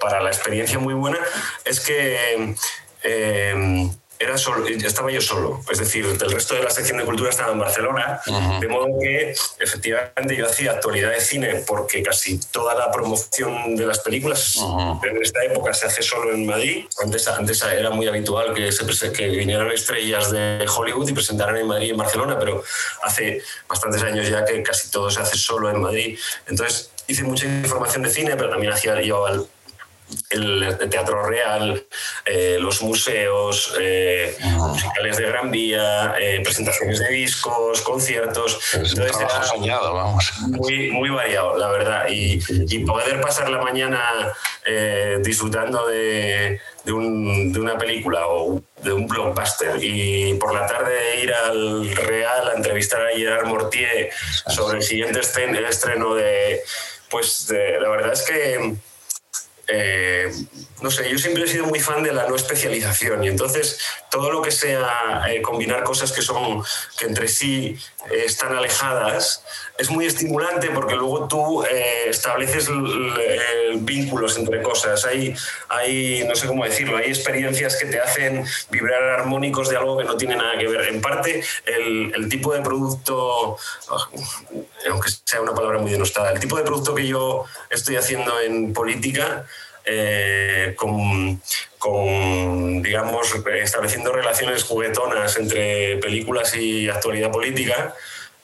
para 0.00 0.22
la 0.22 0.30
experiencia 0.30 0.78
muy 0.78 0.94
buena, 0.94 1.18
es 1.64 1.80
que 1.80 2.54
eh, 3.02 3.90
era 4.18 4.38
solo, 4.38 4.66
estaba 4.66 5.10
yo 5.10 5.20
solo. 5.20 5.60
Es 5.70 5.78
decir, 5.78 6.04
el 6.06 6.30
resto 6.30 6.54
de 6.54 6.62
la 6.62 6.70
sección 6.70 6.98
de 6.98 7.04
cultura 7.04 7.30
estaba 7.30 7.52
en 7.52 7.58
Barcelona, 7.58 8.20
de 8.60 8.68
modo 8.68 8.86
que 9.00 9.34
efectivamente 9.60 10.36
yo 10.36 10.46
hacía 10.46 10.72
actualidad 10.72 11.10
de 11.10 11.20
cine 11.20 11.64
porque 11.66 12.02
casi 12.02 12.38
toda 12.50 12.74
la 12.74 12.90
promoción 12.90 13.76
de 13.76 13.86
las 13.86 13.98
películas 14.00 14.56
Ujú. 14.56 15.00
en 15.06 15.22
esta 15.22 15.44
época 15.44 15.74
se 15.74 15.86
hace 15.86 16.02
solo 16.02 16.32
en 16.32 16.46
Madrid. 16.46 16.86
Antes, 17.02 17.28
antes 17.28 17.62
era 17.62 17.90
muy 17.90 18.06
habitual 18.08 18.54
que, 18.54 18.72
se, 18.72 19.12
que 19.12 19.28
vinieran 19.28 19.70
estrellas 19.70 20.30
de 20.30 20.66
Hollywood 20.74 21.08
y 21.08 21.12
presentaran 21.12 21.56
en 21.56 21.66
Madrid 21.66 21.88
y 21.88 21.90
en 21.90 21.96
Barcelona, 21.96 22.38
pero 22.38 22.62
hace 23.02 23.42
bastantes 23.68 24.02
años 24.02 24.28
ya 24.28 24.44
que 24.44 24.62
casi 24.62 24.90
todo 24.90 25.10
se 25.10 25.20
hace 25.20 25.36
solo 25.36 25.70
en 25.70 25.80
Madrid. 25.80 26.18
Entonces 26.46 26.90
hice 27.08 27.22
mucha 27.22 27.46
información 27.46 28.02
de 28.02 28.10
cine, 28.10 28.34
pero 28.36 28.50
también 28.50 28.72
hacía 28.72 29.00
yo 29.02 29.26
al- 29.26 29.46
el, 30.30 30.76
teatro 30.90 31.24
real, 31.26 31.84
eh, 32.24 32.58
los 32.60 32.82
museos, 32.82 33.74
eh, 33.80 34.36
musicales 34.42 35.16
de 35.16 35.26
Gran 35.26 35.50
Vía, 35.50 36.14
eh, 36.20 36.40
presentaciones 36.42 36.98
de 37.00 37.08
discos, 37.08 37.80
conciertos. 37.82 38.58
Es 38.74 38.94
un 38.94 39.02
Entonces 39.02 39.16
era- 39.20 39.42
soñado, 39.44 39.94
vamos. 39.94 40.32
muy, 40.48 40.90
muy 40.90 41.10
variado, 41.10 41.56
la 41.56 41.68
verdad. 41.68 42.08
Y, 42.08 42.40
y 42.48 42.78
poder 42.84 43.20
pasar 43.20 43.48
la 43.50 43.58
mañana 43.62 44.32
disfrutando 45.22 45.86
de, 45.86 46.60
de 46.84 46.92
un- 46.92 47.52
de 47.52 47.60
una 47.60 47.78
película 47.78 48.26
o 48.26 48.60
de 48.82 48.92
un 48.92 49.06
blockbuster 49.06 49.76
y 49.82 50.34
por 50.34 50.52
la 50.54 50.66
tarde 50.66 51.20
ir 51.22 51.32
al 51.32 51.88
Real 51.94 52.48
a 52.48 52.52
entrevistar 52.54 53.00
a 53.06 53.16
Gerard 53.16 53.46
Mortier 53.46 54.10
sobre 54.48 54.78
el 54.78 54.82
siguiente 54.82 55.20
estreno 55.20 56.14
de... 56.14 56.60
Pues 57.08 57.46
de- 57.46 57.78
la 57.80 57.88
verdad 57.88 58.12
es 58.12 58.22
que 58.22 58.74
eh, 59.68 60.30
no 60.82 60.90
sé, 60.90 61.10
yo 61.10 61.18
siempre 61.18 61.44
he 61.44 61.46
sido 61.48 61.66
muy 61.66 61.80
fan 61.80 62.02
de 62.02 62.12
la 62.12 62.28
no 62.28 62.36
especialización 62.36 63.24
y 63.24 63.28
entonces 63.28 63.80
todo 64.10 64.30
lo 64.30 64.42
que 64.42 64.50
sea 64.50 65.24
eh, 65.28 65.40
combinar 65.40 65.82
cosas 65.84 66.12
que 66.12 66.22
son 66.22 66.62
que 66.98 67.06
entre 67.06 67.28
sí 67.28 67.78
eh, 68.10 68.24
están 68.26 68.54
alejadas 68.54 69.42
es 69.78 69.90
muy 69.90 70.06
estimulante 70.06 70.70
porque 70.70 70.94
luego 70.94 71.28
tú 71.28 71.64
eh, 71.64 72.08
estableces 72.08 72.68
vínculos 73.80 74.38
entre 74.38 74.62
cosas. 74.62 75.04
Hay, 75.04 75.34
hay, 75.68 76.24
no 76.26 76.34
sé 76.34 76.46
cómo 76.46 76.64
decirlo, 76.64 76.96
hay 76.96 77.08
experiencias 77.08 77.76
que 77.76 77.86
te 77.86 78.00
hacen 78.00 78.44
vibrar 78.70 79.02
armónicos 79.20 79.68
de 79.68 79.76
algo 79.76 79.98
que 79.98 80.04
no 80.04 80.16
tiene 80.16 80.36
nada 80.36 80.56
que 80.56 80.66
ver. 80.66 80.88
En 80.88 81.02
parte, 81.02 81.42
el, 81.66 82.12
el 82.14 82.28
tipo 82.30 82.54
de 82.54 82.62
producto, 82.62 83.58
aunque 84.90 85.10
sea 85.24 85.40
una 85.40 85.54
palabra 85.54 85.78
muy 85.78 85.90
denostada, 85.90 86.32
el 86.32 86.40
tipo 86.40 86.56
de 86.56 86.62
producto 86.62 86.94
que 86.94 87.06
yo 87.06 87.44
estoy 87.70 87.96
haciendo 87.96 88.40
en 88.40 88.72
política 88.72 89.46
eh, 89.84 90.74
con, 90.76 91.40
con, 91.78 92.82
digamos, 92.82 93.28
estableciendo 93.60 94.12
relaciones 94.12 94.64
juguetonas 94.64 95.36
entre 95.36 95.98
películas 95.98 96.56
y 96.56 96.88
actualidad 96.88 97.30
política, 97.30 97.94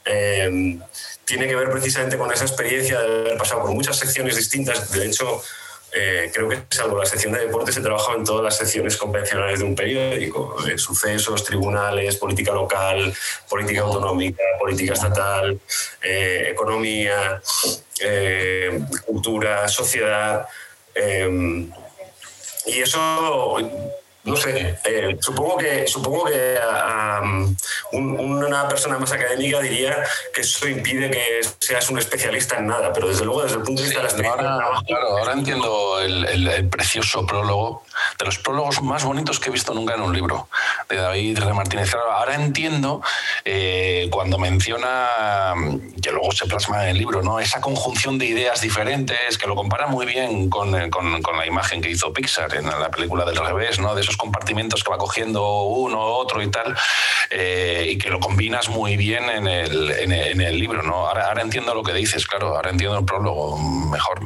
eh, 0.05 0.79
tiene 1.25 1.49
que 1.49 1.57
ver 1.57 1.71
precisamente 1.71 2.19
con 2.19 2.33
esa 2.33 2.45
experiencia 2.45 3.01
de 3.01 3.07
haber 3.07 3.39
pasado 3.39 3.63
por 3.63 3.71
muchas 3.73 3.97
secciones 3.97 4.37
distintas. 4.37 4.91
De 4.93 5.07
hecho, 5.07 5.43
eh, 5.95 6.31
creo 6.33 6.49
que 6.49 6.59
salvo 6.71 6.99
la 6.99 7.05
sección 7.05 7.35
de 7.35 7.41
deportes 7.41 7.77
he 7.77 7.83
trabajado 7.83 8.17
en 8.17 8.25
todas 8.25 8.43
las 8.43 8.57
secciones 8.57 8.97
convencionales 8.97 9.59
de 9.59 9.67
un 9.67 9.75
periódico, 9.75 10.57
eh, 10.67 10.79
sucesos, 10.79 11.45
tribunales, 11.45 12.17
política 12.17 12.53
local, 12.53 13.13
política 13.49 13.83
autonómica, 13.83 14.43
política 14.59 14.95
estatal, 14.95 15.61
eh, 16.03 16.49
economía, 16.51 17.43
cultura, 19.05 19.69
sociedad. 19.69 20.47
y 22.65 22.81
eso 22.81 23.59
no 24.25 24.37
sé, 24.37 24.79
eh, 24.85 25.17
supongo 25.21 25.57
que, 25.57 25.87
supongo 25.89 26.27
que 26.27 26.57
una 27.93 28.69
persona 28.69 28.97
más 28.99 29.11
académica 29.11 29.61
diría 29.61 29.97
que 30.33 30.43
eso 30.43 30.69
impide 30.69 31.11
que 31.11 31.41
seas 31.59 31.91
un 31.91 31.99
especialista 31.99 32.59
en 32.59 32.69
nada, 32.69 32.93
pero 32.93 33.09
desde 33.09 33.25
luego 33.25 33.43
desde 33.43 33.57
el 33.57 33.63
punto 33.63 33.83
de 33.83 33.89
vista 33.89 34.01
de 34.01 34.05
la 34.05 34.11
experiencia... 34.11 34.49
Ahora, 34.49 34.81
claro, 34.87 35.19
ahora 35.19 35.33
entiendo 35.33 36.01
el, 36.01 36.69
precioso 36.69 37.27
prólogo, 37.27 37.83
de 38.19 38.25
los 38.25 38.39
prólogos 38.39 38.81
más 38.83 39.05
bonitos 39.05 39.41
que 39.41 39.49
he 39.49 39.53
visto 39.53 39.75
nunca 39.75 39.95
en 39.95 40.03
un 40.03 40.13
libro, 40.15 40.49
de 40.89 40.97
David 40.97 41.39
R. 41.39 41.53
Martínez. 41.53 41.93
Ahora 41.95 42.37
entiendo 42.37 43.03
eh, 43.45 44.07
cuando 44.11 44.39
menciona, 44.39 45.55
que 46.01 46.13
luego 46.13 46.31
se 46.31 46.47
plasma 46.47 46.85
en 46.85 46.91
el 46.91 46.99
libro, 46.99 47.23
¿no? 47.23 47.41
esa 47.41 47.61
conjunción 47.61 48.19
de 48.19 48.27
ideas 48.27 48.61
diferentes, 48.61 49.37
que 49.37 49.49
lo 49.49 49.57
compara 49.57 49.89
muy 49.89 50.07
bien 50.07 50.49
con, 50.49 50.91
con, 50.91 51.23
con 51.23 51.37
la 51.37 51.47
imagen 51.47 51.83
que 51.83 51.91
hizo 51.91 52.13
Pixar 52.13 52.55
en 52.55 52.67
la 52.67 52.91
película 52.91 53.25
del 53.25 53.37
revés, 53.37 53.81
¿no? 53.81 53.97
de 53.97 54.12
compartimentos 54.17 54.83
que 54.83 54.91
va 54.91 54.99
cogiendo 54.99 55.63
uno, 55.63 56.01
otro 56.01 56.43
y 56.43 56.51
tal, 56.51 56.77
eh, 57.31 57.87
y 57.91 57.99
que 57.99 58.11
lo 58.11 58.21
combinas 58.21 58.69
muy 58.69 58.97
bien 58.97 59.25
en 59.25 59.47
el, 59.47 59.91
en 59.91 60.41
el, 60.41 60.59
libro. 60.59 60.83
¿no? 60.83 61.07
Ahora, 61.07 61.29
ahora, 61.29 61.43
entiendo 61.43 61.75
lo 61.75 61.83
que 61.83 61.93
dices, 61.93 62.27
claro, 62.27 62.57
ahora 62.57 62.71
entiendo 62.71 62.99
el 62.99 63.05
prólogo 63.05 63.59
mejor. 63.59 64.21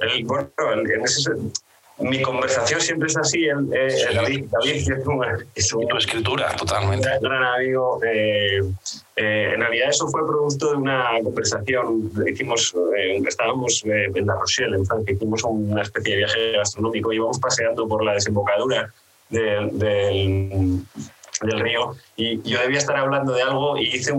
El, 0.00 0.24
bueno, 0.24 0.50
en 0.58 1.04
ese, 1.04 1.30
mi 1.98 2.20
conversación 2.22 2.80
siempre 2.80 3.06
es 3.06 3.16
así. 3.16 3.44
Eh, 3.44 3.52
David, 4.14 4.46
David 4.50 4.92
es, 5.54 5.72
un, 5.72 5.86
tu 5.86 5.96
escritura, 5.96 6.54
totalmente. 6.56 7.08
Un 7.20 7.22
gran 7.22 7.44
amigo. 7.44 8.00
Eh, 8.04 8.58
eh, 9.14 9.52
en 9.54 9.60
realidad 9.60 9.90
eso 9.90 10.08
fue 10.08 10.26
producto 10.26 10.70
de 10.70 10.76
una 10.76 11.10
conversación. 11.22 12.10
Hicimos, 12.26 12.74
estábamos 13.28 13.84
en 13.84 14.26
La 14.26 14.34
Rochelle, 14.34 14.76
en 14.76 14.84
Francia, 14.84 15.14
hicimos 15.14 15.44
una 15.44 15.82
especie 15.82 16.14
de 16.14 16.18
viaje 16.18 16.52
gastronómico. 16.52 17.12
Íbamos 17.12 17.38
paseando 17.38 17.86
por 17.86 18.04
la 18.04 18.14
desembocadura 18.14 18.92
del, 19.34 20.86
río 21.42 21.96
y 22.16 22.42
yo 22.48 22.60
debía 22.60 22.78
estar 22.78 22.96
hablando 22.96 23.32
de 23.32 23.42
algo 23.42 23.76
y 23.76 23.96
hice 23.96 24.12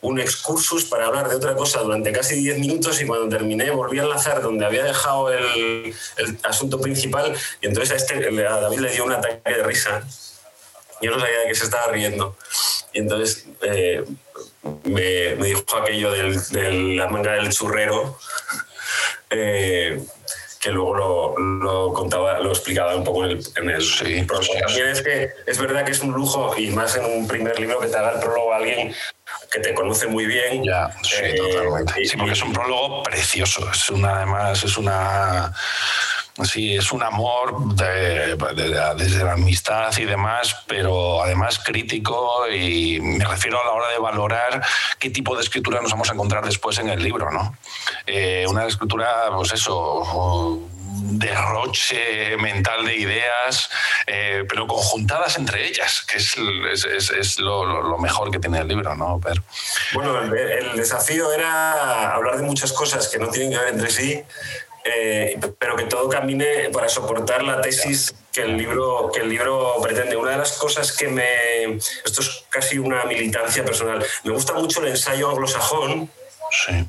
un 0.00 0.20
excursus 0.20 0.84
para 0.84 1.06
hablar 1.06 1.28
de 1.28 1.36
otra 1.36 1.56
cosa 1.56 1.80
durante 1.80 2.12
casi 2.12 2.36
10 2.36 2.58
minutos 2.58 3.00
y 3.00 3.06
cuando 3.06 3.28
terminé 3.28 3.70
volví 3.70 3.98
a 3.98 4.02
enlazar 4.02 4.42
donde 4.42 4.64
había 4.64 4.84
dejado 4.84 5.32
el, 5.32 5.94
asunto 6.44 6.80
principal 6.80 7.34
y 7.60 7.66
entonces 7.66 7.92
a, 7.92 7.96
este, 7.96 8.46
a 8.46 8.60
David 8.60 8.78
le 8.78 8.92
dio 8.92 9.04
un 9.04 9.12
ataque 9.12 9.50
de 9.50 9.62
risa. 9.62 10.06
Yo 11.00 11.12
no 11.12 11.20
sabía 11.20 11.40
de 11.40 11.48
qué 11.48 11.54
se 11.54 11.64
estaba 11.64 11.92
riendo. 11.92 12.36
Y 12.92 13.00
entonces 13.00 13.46
eh, 13.62 14.04
me, 14.84 15.36
me, 15.36 15.46
dijo 15.46 15.62
aquello 15.80 16.10
de 16.10 16.96
la 16.96 17.08
manga 17.08 17.32
del 17.34 17.50
churrero. 17.50 18.18
Eh, 19.30 20.02
que 20.60 20.70
luego 20.70 20.94
lo, 20.94 21.38
lo, 21.38 21.92
contaba, 21.92 22.40
lo 22.40 22.50
explicaba 22.50 22.96
un 22.96 23.04
poco 23.04 23.24
en 23.24 23.32
el, 23.32 23.46
en 23.56 23.70
el 23.70 23.82
sí, 23.82 24.26
También 24.26 24.88
es 24.88 25.02
que 25.02 25.30
es 25.46 25.58
verdad 25.58 25.84
que 25.84 25.92
es 25.92 26.00
un 26.00 26.12
lujo, 26.12 26.54
y 26.56 26.70
más 26.70 26.96
en 26.96 27.04
un 27.04 27.28
primer 27.28 27.58
libro 27.60 27.78
que 27.78 27.86
te 27.86 27.96
haga 27.96 28.12
el 28.12 28.20
prólogo 28.20 28.52
a 28.52 28.56
alguien 28.56 28.94
que 29.50 29.60
te 29.60 29.74
conoce 29.74 30.06
muy 30.06 30.26
bien. 30.26 30.64
Ya, 30.64 30.90
sí, 31.02 31.16
eh, 31.22 31.36
totalmente. 31.36 32.04
Sí, 32.04 32.16
porque 32.16 32.32
es 32.32 32.42
un 32.42 32.52
prólogo 32.52 33.02
precioso. 33.02 33.68
Es 33.70 33.88
una, 33.90 34.16
además, 34.16 34.62
es 34.64 34.76
una. 34.76 35.54
Sí, 36.44 36.76
es 36.76 36.92
un 36.92 37.02
amor 37.02 37.74
desde 37.74 39.24
la 39.24 39.32
amistad 39.32 39.96
y 39.98 40.04
demás, 40.04 40.64
pero 40.66 41.22
además 41.22 41.58
crítico 41.58 42.48
y 42.48 43.00
me 43.00 43.24
refiero 43.24 43.60
a 43.60 43.64
la 43.64 43.72
hora 43.72 43.88
de 43.88 43.98
valorar 43.98 44.62
qué 44.98 45.10
tipo 45.10 45.34
de 45.34 45.42
escritura 45.42 45.80
nos 45.80 45.90
vamos 45.90 46.10
a 46.10 46.14
encontrar 46.14 46.44
después 46.44 46.78
en 46.78 46.88
el 46.90 47.02
libro, 47.02 47.30
¿no? 47.32 47.56
Eh, 48.06 48.46
una 48.48 48.66
escritura, 48.66 49.30
pues 49.34 49.52
eso, 49.52 50.60
derroche 51.00 52.36
mental 52.36 52.84
de 52.84 52.96
ideas, 52.96 53.68
eh, 54.06 54.44
pero 54.48 54.66
conjuntadas 54.66 55.36
entre 55.38 55.66
ellas, 55.66 56.04
que 56.08 56.18
es, 56.18 56.36
es, 56.84 57.10
es 57.10 57.38
lo, 57.40 57.64
lo, 57.64 57.98
mejor 57.98 58.30
que 58.30 58.38
tiene 58.38 58.58
el 58.58 58.68
libro, 58.68 58.94
¿no? 58.94 59.20
Pero... 59.22 59.42
Bueno, 59.92 60.20
el, 60.22 60.76
desafío 60.76 61.32
era 61.32 62.14
hablar 62.14 62.36
de 62.36 62.42
muchas 62.42 62.72
cosas 62.72 63.08
que 63.08 63.18
no 63.18 63.28
tienen 63.28 63.50
que 63.50 63.58
ver 63.58 63.68
entre 63.68 63.90
sí, 63.90 64.22
eh, 64.94 65.38
pero 65.58 65.76
que 65.76 65.84
todo 65.84 66.08
camine 66.08 66.70
para 66.72 66.88
soportar 66.88 67.42
la 67.42 67.60
tesis 67.60 68.14
que 68.32 68.42
el 68.42 68.56
libro 68.56 69.10
que 69.12 69.20
el 69.20 69.28
libro 69.28 69.76
pretende. 69.82 70.16
Una 70.16 70.32
de 70.32 70.38
las 70.38 70.52
cosas 70.52 70.92
que 70.92 71.08
me 71.08 71.76
esto 72.04 72.20
es 72.20 72.44
casi 72.48 72.78
una 72.78 73.04
militancia 73.04 73.64
personal. 73.64 74.04
Me 74.24 74.32
gusta 74.32 74.54
mucho 74.54 74.80
el 74.80 74.88
ensayo 74.88 75.30
anglosajón. 75.30 76.10
Sí 76.50 76.86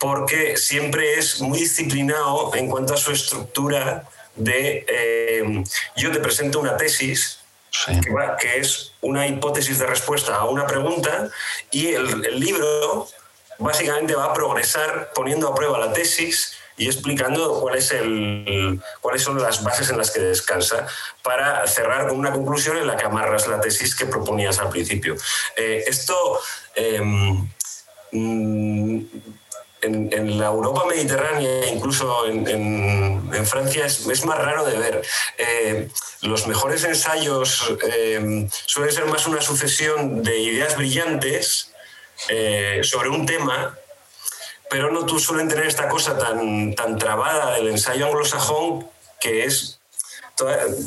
porque 0.00 0.56
siempre 0.56 1.18
es 1.18 1.42
muy 1.42 1.58
disciplinado 1.58 2.52
en 2.54 2.68
cuanto 2.68 2.94
a 2.94 2.96
su 2.96 3.12
estructura 3.12 4.08
de 4.34 4.86
eh, 4.88 5.62
yo 5.94 6.10
te 6.10 6.18
presento 6.20 6.58
una 6.58 6.76
tesis 6.76 7.40
que, 8.40 8.58
es 8.58 8.92
una 9.02 9.26
hipótesis 9.26 9.78
de 9.78 9.86
respuesta 9.86 10.36
a 10.36 10.46
una 10.46 10.66
pregunta 10.66 11.28
y 11.70 11.88
el, 11.88 12.40
libro 12.40 13.08
básicamente 13.58 14.14
va 14.14 14.24
a 14.24 14.32
progresar 14.32 15.10
poniendo 15.14 15.48
a 15.48 15.54
prueba 15.54 15.78
la 15.78 15.92
tesis 15.92 16.54
y 16.80 16.86
explicando 16.86 17.60
cuáles 17.60 17.84
son 19.22 19.42
las 19.42 19.62
bases 19.62 19.90
en 19.90 19.98
las 19.98 20.10
que 20.10 20.20
descansa 20.20 20.86
para 21.22 21.66
cerrar 21.66 22.08
con 22.08 22.18
una 22.18 22.32
conclusión 22.32 22.78
en 22.78 22.86
la 22.86 22.96
que 22.96 23.04
amarras 23.04 23.46
la 23.48 23.60
tesis 23.60 23.94
que 23.94 24.06
proponías 24.06 24.58
al 24.60 24.70
principio. 24.70 25.14
Eh, 25.56 25.84
esto 25.86 26.40
em, 26.74 27.46
mm, 28.12 29.00
en, 29.82 30.38
la 30.38 30.46
Europa 30.46 30.86
mediterránea, 30.86 31.68
incluso 31.68 32.26
en, 32.26 33.46
Francia, 33.46 33.84
es, 33.84 34.24
más 34.24 34.38
raro 34.38 34.64
de 34.64 34.78
ver. 34.78 35.02
Eh, 35.36 35.88
los 36.22 36.46
mejores 36.46 36.84
ensayos 36.84 37.74
eh, 37.92 38.48
suelen 38.64 38.94
ser 38.94 39.04
más 39.04 39.26
una 39.26 39.42
sucesión 39.42 40.22
de 40.22 40.38
ideas 40.38 40.76
brillantes 40.76 41.72
eh, 42.28 42.80
sobre 42.82 43.08
un 43.08 43.26
tema, 43.26 43.76
pero 44.70 44.90
no 44.90 45.04
tú 45.04 45.18
suelen 45.18 45.48
tener 45.48 45.66
esta 45.66 45.88
cosa 45.88 46.16
tan, 46.16 46.74
tan 46.74 46.96
trabada 46.96 47.56
del 47.56 47.68
ensayo 47.68 48.06
anglosajón 48.06 48.88
que 49.20 49.44
es 49.44 49.80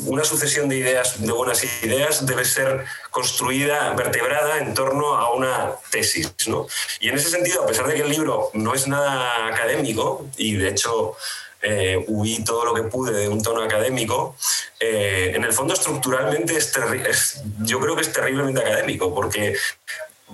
una 0.06 0.24
sucesión 0.24 0.68
de 0.68 0.76
ideas, 0.78 1.20
de 1.22 1.32
buenas 1.32 1.62
ideas, 1.82 2.26
debe 2.26 2.44
ser 2.44 2.84
construida, 3.10 3.90
vertebrada 3.92 4.58
en 4.58 4.74
torno 4.74 5.16
a 5.16 5.32
una 5.32 5.72
tesis. 5.90 6.32
¿no? 6.46 6.66
Y 7.00 7.08
en 7.08 7.16
ese 7.16 7.30
sentido, 7.30 7.62
a 7.62 7.66
pesar 7.66 7.86
de 7.86 7.94
que 7.94 8.02
el 8.02 8.10
libro 8.10 8.50
no 8.54 8.74
es 8.74 8.88
nada 8.88 9.46
académico, 9.46 10.26
y 10.36 10.56
de 10.56 10.68
hecho 10.70 11.16
eh, 11.62 12.04
huí 12.08 12.42
todo 12.44 12.64
lo 12.64 12.74
que 12.74 12.82
pude 12.82 13.12
de 13.12 13.28
un 13.28 13.42
tono 13.42 13.62
académico, 13.62 14.36
eh, 14.80 15.32
en 15.34 15.44
el 15.44 15.52
fondo 15.52 15.74
estructuralmente 15.74 16.56
es, 16.56 17.42
yo 17.60 17.80
creo 17.80 17.94
que 17.94 18.02
es 18.02 18.12
terriblemente 18.12 18.60
académico, 18.60 19.14
porque 19.14 19.56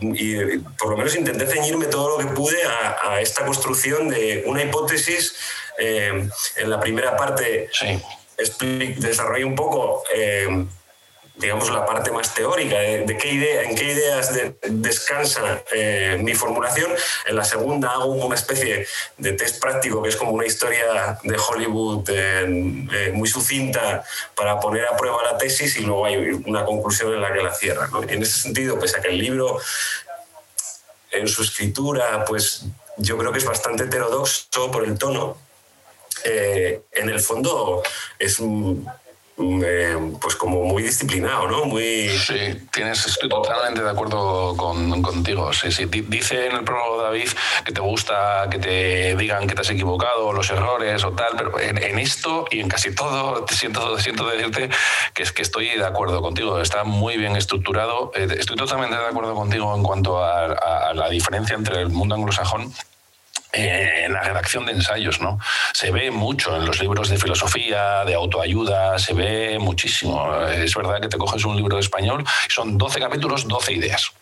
y 0.00 0.59
por 0.78 0.90
lo 0.90 0.97
menos 0.97 1.16
intenté 1.16 1.47
ceñirme 1.47 1.87
todo 1.87 2.16
lo 2.16 2.18
que 2.18 2.32
pude 2.35 2.59
a, 2.62 3.20
esta 3.20 3.44
construcción 3.44 4.09
de 4.09 4.44
una 4.47 4.62
hipótesis. 4.62 5.35
Eh, 5.78 6.28
en 6.56 6.70
la 6.70 6.78
primera 6.78 7.16
parte 7.16 7.70
sí 7.73 8.00
desarrolla 8.97 9.47
un 9.47 9.54
poco, 9.54 10.04
eh, 10.14 10.66
digamos, 11.40 11.70
la 11.70 11.87
parte 11.87 12.11
más 12.11 12.35
teórica 12.35 12.78
de, 12.78 13.16
qué 13.20 13.32
idea, 13.32 13.62
en 13.62 13.75
qué 13.75 13.92
ideas 13.92 14.32
descansa 14.62 15.62
eh, 15.73 16.18
mi 16.20 16.35
formulación. 16.35 16.92
En 17.26 17.37
la 17.37 17.44
segunda 17.44 17.92
hago 17.92 18.06
una 18.06 18.35
especie 18.35 18.87
de 19.16 19.32
test 19.32 19.61
práctico, 19.61 20.02
que 20.02 20.11
es 20.11 20.16
como 20.16 20.32
una 20.32 20.47
historia 20.47 21.18
de 21.23 21.37
Hollywood 21.37 22.09
eh, 22.11 23.11
muy 23.14 23.28
sucinta 23.28 24.04
para 24.35 24.61
poner 24.61 24.87
a 24.87 24.97
prueba 24.97 25.23
la 25.23 25.38
tesis 25.38 25.76
y 25.76 25.80
luego 25.80 26.04
hay 26.04 26.16
una 26.47 26.64
conclusión 26.64 27.12
en 27.14 27.20
la 27.20 27.32
que 27.32 27.42
la 27.42 27.54
cierra. 27.54 27.88
En 28.09 28.23
ese 28.23 28.38
sentido, 28.38 28.78
pese 28.78 28.99
a 28.99 29.00
que 29.00 29.09
el 29.09 29.18
libro 29.18 29.59
en 31.11 31.26
su 31.26 31.42
escritura, 31.42 32.25
pues 32.25 32.64
yo 32.97 33.16
creo 33.16 33.32
que 33.32 33.38
es 33.38 33.44
bastante 33.44 33.85
heterodoxo 33.85 34.70
por 34.70 34.85
el 34.85 34.99
tono, 34.99 35.38
eh, 36.25 36.82
en 36.92 37.09
el 37.09 37.20
fondo 37.20 37.82
es 38.18 38.40
eh, 39.64 39.97
pues 40.20 40.37
como 40.37 40.64
muy 40.64 40.82
disciplinado, 40.82 41.49
¿no? 41.49 41.64
Muy... 41.64 42.09
Sí, 42.11 42.68
tienes, 42.70 43.06
estoy 43.06 43.28
totalmente 43.28 43.82
de 43.82 43.90
acuerdo 43.90 44.56
con, 44.56 45.02
contigo. 45.02 45.52
Sí, 45.52 45.73
sí. 45.73 45.87
Dice 45.87 46.47
en 46.47 46.56
el 46.56 46.64
prólogo 46.64 47.02
David 47.02 47.28
que 47.64 47.73
te 47.73 47.80
gusta 47.80 48.49
que 48.50 48.59
te 48.59 49.16
digan 49.16 49.47
que 49.47 49.54
te 49.54 49.62
has 49.62 49.70
equivocado, 49.70 50.32
los 50.32 50.50
errores 50.50 51.04
o 51.04 51.12
tal, 51.12 51.35
pero 51.37 51.59
en, 51.59 51.99
esto 51.99 52.47
y 52.50 52.61
en 52.61 52.68
casi 52.68 52.94
todo 52.94 53.47
siento, 53.49 53.99
siento 53.99 54.28
decirte 54.28 54.68
que 55.14 55.23
es 55.23 55.32
que 55.32 55.42
estoy 55.42 55.68
de 55.68 55.87
acuerdo 55.87 56.23
contigo. 56.23 56.61
Está 56.61 56.85
muy 56.85 57.16
bien 57.16 57.37
estructurado. 57.37 58.12
Eh, 58.14 58.28
estoy 58.38 58.56
totalmente 58.56 58.97
de 58.97 59.06
acuerdo 59.06 59.35
contigo 59.35 59.75
en 59.75 59.82
cuanto 59.82 60.23
a 60.23 60.92
la 60.94 61.09
diferencia 61.09 61.56
entre 61.56 61.80
el 61.82 61.88
mundo 61.88 62.14
anglosajón 62.14 62.73
eh, 63.52 64.04
en 64.04 64.12
la 64.12 64.23
redacción 64.23 64.66
de 64.66 64.73
ensayos, 64.73 65.21
¿no? 65.21 65.38
Se 65.73 65.90
ve 65.90 66.11
mucho 66.11 66.57
en 66.57 66.66
los 66.66 66.80
libros 66.80 67.09
de 67.09 67.16
filosofía, 67.16 68.04
de 68.04 68.14
autoayuda, 68.14 68.99
se 68.99 69.14
ve 69.14 69.59
muchísimo. 69.59 70.35
Es 70.47 70.75
verdad 70.75 71.00
que 71.00 71.09
te 71.09 71.19
coges 71.19 71.45
un 71.45 71.57
libro 71.57 71.76
de 71.76 71.83
español, 71.83 72.25
son 72.49 72.78
12 72.78 73.00
capítulos, 73.00 73.47
12 73.49 73.73
ideas. 73.73 74.12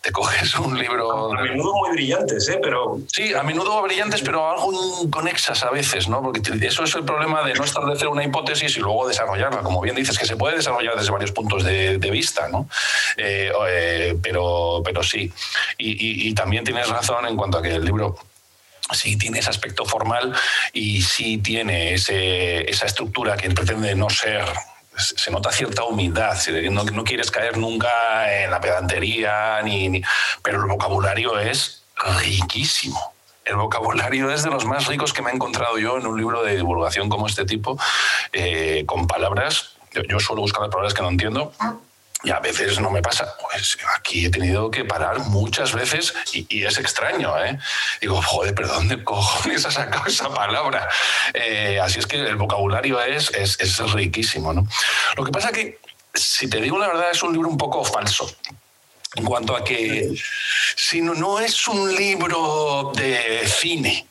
Te 0.00 0.12
coges 0.12 0.54
un 0.58 0.78
libro. 0.78 1.32
A 1.32 1.42
menudo 1.42 1.74
muy 1.74 1.90
brillantes, 1.90 2.48
¿eh? 2.48 2.58
Pero. 2.62 2.98
Sí, 3.12 3.34
a 3.34 3.42
menudo 3.42 3.82
brillantes, 3.82 4.22
pero 4.22 4.50
algo 4.50 4.72
inconexas 5.02 5.62
a 5.62 5.70
veces, 5.70 6.08
¿no? 6.08 6.22
Porque 6.22 6.40
eso 6.66 6.84
es 6.84 6.94
el 6.94 7.04
problema 7.04 7.42
de 7.42 7.54
no 7.54 7.64
establecer 7.64 8.08
una 8.08 8.24
hipótesis 8.24 8.76
y 8.76 8.80
luego 8.80 9.08
desarrollarla. 9.08 9.62
Como 9.62 9.80
bien 9.80 9.96
dices, 9.96 10.18
que 10.18 10.26
se 10.26 10.36
puede 10.36 10.56
desarrollar 10.56 10.96
desde 10.96 11.10
varios 11.10 11.32
puntos 11.32 11.64
de, 11.64 12.10
vista, 12.10 12.48
¿no? 12.48 12.68
Eh, 13.16 13.52
eh, 13.68 14.18
pero, 14.20 14.82
pero 14.84 15.02
sí. 15.02 15.32
Y, 15.78 16.34
también 16.34 16.64
tienes 16.64 16.88
razón 16.88 17.26
en 17.26 17.36
cuanto 17.36 17.58
a 17.58 17.62
que 17.62 17.74
el 17.74 17.84
libro 17.84 18.16
sí 18.94 19.16
tiene 19.16 19.38
ese 19.38 19.50
aspecto 19.50 19.84
formal 19.84 20.34
y 20.72 21.02
sí 21.02 21.38
tiene 21.38 21.94
esa 21.94 22.86
estructura 22.86 23.36
que 23.36 23.50
pretende 23.50 23.94
no 23.94 24.10
ser 24.10 24.44
se 24.96 25.30
nota 25.30 25.50
cierta 25.50 25.84
humildad, 25.84 26.36
no, 26.70 26.84
no 26.84 27.04
quieres 27.04 27.30
caer 27.30 27.56
nunca 27.56 28.42
en 28.42 28.50
la 28.50 28.60
pedantería, 28.60 29.62
ni, 29.62 30.02
pero 30.42 30.60
el 30.60 30.68
vocabulario 30.68 31.38
es 31.38 31.84
riquísimo. 32.20 33.14
El 33.44 33.56
vocabulario 33.56 34.30
es 34.30 34.42
de 34.42 34.50
los 34.50 34.64
más 34.64 34.86
ricos 34.86 35.12
que 35.12 35.22
me 35.22 35.30
he 35.30 35.34
encontrado 35.34 35.78
yo 35.78 35.98
en 35.98 36.06
un 36.06 36.18
libro 36.18 36.42
de 36.42 36.56
divulgación 36.56 37.08
como 37.08 37.26
este 37.26 37.44
tipo, 37.44 37.78
eh, 38.32 38.84
con 38.86 39.06
palabras. 39.06 39.76
Yo, 40.08 40.20
suelo 40.20 40.42
buscar 40.42 40.62
las 40.62 40.70
palabras 40.70 40.94
que 40.94 41.02
no 41.02 41.08
entiendo 41.08 41.52
y 42.22 42.30
a 42.30 42.38
veces 42.40 42.80
no 42.80 42.90
me 42.90 43.02
pasa. 43.02 43.34
Pues 43.40 43.78
aquí 43.96 44.26
he 44.26 44.30
tenido 44.30 44.70
que 44.70 44.84
parar 44.84 45.20
muchas 45.20 45.72
veces 45.72 46.14
y, 46.32 46.64
es 46.64 46.78
extraño, 46.78 47.36
¿eh? 47.42 47.58
Digo, 48.00 48.20
joder, 48.22 48.54
pero 48.54 48.68
¿dónde 48.68 49.02
cojones 49.02 49.64
ha 49.66 49.70
sacado 49.70 50.06
esa 50.06 50.32
palabra? 50.32 50.88
Eh, 51.34 51.80
así 51.82 51.98
es 51.98 52.06
que 52.06 52.16
el 52.16 52.36
vocabulario 52.36 53.00
es, 53.02 53.30
es, 53.34 53.58
es, 53.60 53.92
riquísimo, 53.92 54.52
¿no? 54.52 54.66
Lo 55.16 55.24
que 55.24 55.32
pasa 55.32 55.50
que, 55.52 55.78
si 56.14 56.48
te 56.48 56.60
digo 56.60 56.78
la 56.78 56.88
verdad, 56.88 57.10
es 57.10 57.22
un 57.22 57.32
libro 57.32 57.48
un 57.48 57.58
poco 57.58 57.84
falso. 57.84 58.30
En 59.16 59.24
cuanto 59.24 59.56
a 59.56 59.64
que 59.64 60.14
si 60.76 61.00
no, 61.00 61.14
no 61.14 61.40
es 61.40 61.66
un 61.66 61.92
libro 61.96 62.92
de 62.94 63.42
cine, 63.48 64.06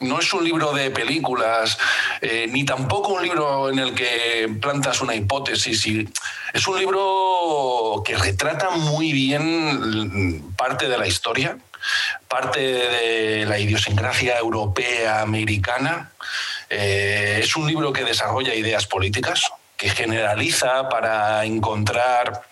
no 0.00 0.20
es 0.20 0.32
un 0.32 0.44
libro 0.44 0.72
de 0.72 0.90
películas, 0.90 1.78
eh, 2.20 2.46
ni 2.50 2.64
tampoco 2.64 3.14
un 3.14 3.22
libro 3.22 3.70
en 3.70 3.78
el 3.78 3.94
que 3.94 4.48
plantas 4.60 5.00
una 5.00 5.14
hipótesis. 5.14 5.86
Es 6.52 6.66
un 6.66 6.78
libro 6.78 8.02
que 8.04 8.16
retrata 8.16 8.70
muy 8.70 9.12
bien 9.12 10.54
parte 10.56 10.88
de 10.88 10.98
la 10.98 11.06
historia, 11.06 11.58
parte 12.28 12.60
de 12.60 13.46
la 13.46 13.58
idiosincrasia 13.58 14.38
europea, 14.38 15.20
americana. 15.20 16.12
Eh, 16.68 17.40
es 17.42 17.56
un 17.56 17.66
libro 17.66 17.92
que 17.92 18.04
desarrolla 18.04 18.54
ideas 18.54 18.86
políticas, 18.86 19.42
que 19.76 19.90
generaliza 19.90 20.88
para 20.88 21.44
encontrar 21.44 22.42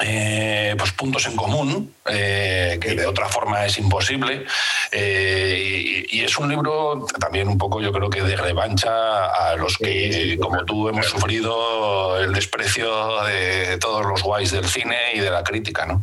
eh, 0.00 0.74
pues 0.78 0.92
puntos 0.92 1.26
en 1.26 1.36
común, 1.36 1.94
eh, 2.06 2.78
que 2.80 2.94
de 2.94 3.06
otra 3.06 3.28
forma 3.28 3.64
es 3.66 3.78
imposible. 3.78 4.44
Eh, 4.90 6.06
y, 6.10 6.22
es 6.22 6.38
un 6.38 6.48
libro 6.48 7.04
también 7.18 7.48
un 7.48 7.58
poco, 7.58 7.80
yo 7.80 7.92
creo 7.92 8.08
que 8.08 8.22
de 8.22 8.36
revancha 8.36 9.26
a 9.26 9.56
los 9.56 9.76
que, 9.76 10.38
como 10.40 10.64
tú, 10.64 10.88
hemos 10.88 11.06
sufrido 11.06 12.18
el 12.18 12.32
desprecio 12.32 13.22
de 13.24 13.76
todos 13.78 14.06
los 14.06 14.22
guays 14.22 14.52
del 14.52 14.68
cine 14.68 14.96
y 15.14 15.18
de 15.18 15.30
la 15.30 15.42
crítica. 15.42 15.84
¿no? 15.84 16.02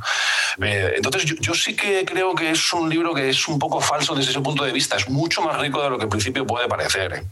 entonces, 0.59 1.23
yo, 1.39 1.53
sí 1.53 1.75
que 1.75 2.03
creo 2.03 2.35
que 2.35 2.51
es 2.51 2.73
un 2.73 2.89
libro 2.89 3.13
que 3.13 3.29
es 3.29 3.47
un 3.47 3.57
poco 3.57 3.79
falso 3.79 4.13
desde 4.13 4.31
ese 4.31 4.41
punto 4.41 4.65
de 4.65 4.73
vista. 4.73 4.97
Es 4.97 5.09
mucho 5.09 5.41
más 5.41 5.57
rico 5.57 5.81
de 5.81 5.89
lo 5.89 5.97
que 5.97 6.03
al 6.03 6.09
principio 6.09 6.45
puede 6.45 6.67
parecer. 6.67 7.23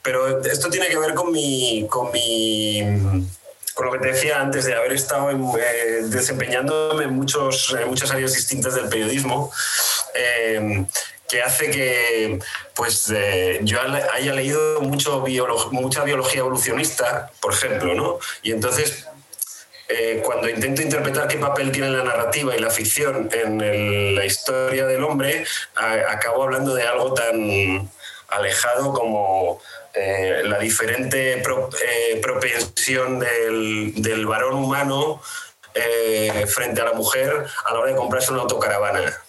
Pero 0.00 0.42
esto 0.44 0.70
tiene 0.70 0.86
que 0.86 0.98
ver 0.98 1.14
con 1.14 1.32
mi, 1.32 1.86
con 1.90 2.12
mi 2.12 3.24
con 3.74 3.86
lo 3.86 3.92
que 3.92 3.98
te 3.98 4.08
decía 4.12 4.40
antes 4.40 4.64
de 4.64 4.74
haber 4.74 4.92
estado 4.92 5.30
eh, 5.30 6.02
desempeñándome 6.04 7.04
en, 7.04 7.14
muchos, 7.14 7.76
muchas 7.86 8.10
áreas 8.12 8.32
distintas 8.32 8.74
del 8.74 8.88
periodismo, 8.88 9.52
eh, 10.14 10.86
que 11.28 11.42
hace 11.42 11.70
que 11.70 12.38
pues, 12.74 13.10
eh, 13.14 13.60
yo 13.62 13.78
haya 13.80 14.32
leído 14.32 14.80
mucho 14.80 15.24
mucha 15.72 16.04
biología 16.04 16.40
evolucionista, 16.40 17.30
por 17.40 17.52
ejemplo, 17.52 17.94
¿no? 17.94 18.18
Y 18.42 18.52
entonces 18.52 19.06
cuando 20.24 20.48
intento 20.48 20.82
interpretar 20.82 21.28
qué 21.28 21.36
papel 21.36 21.70
tiene 21.70 21.90
la 21.90 22.02
narrativa 22.02 22.56
y 22.56 22.58
la 22.58 22.70
ficción 22.70 23.28
en 23.32 24.14
la 24.16 24.24
historia 24.24 24.86
del 24.86 25.04
hombre, 25.04 25.44
acabo 26.08 26.42
hablando 26.42 26.74
de 26.74 26.82
algo 26.82 27.14
tan 27.14 27.88
alejado 28.28 28.92
como 28.92 29.60
eh, 29.96 30.42
la 30.44 30.58
diferente 30.58 31.40
eh, 31.40 32.20
propensión 32.20 33.20
del, 33.20 34.26
varón 34.26 34.54
humano 34.54 35.22
eh, 35.72 36.46
frente 36.48 36.80
a 36.80 36.84
la 36.86 36.94
mujer 36.94 37.46
a 37.64 37.72
la 37.72 37.78
hora 37.78 37.90
de 37.90 37.96
comprarse 37.96 38.32
una 38.32 38.42
autocaravana. 38.42 39.22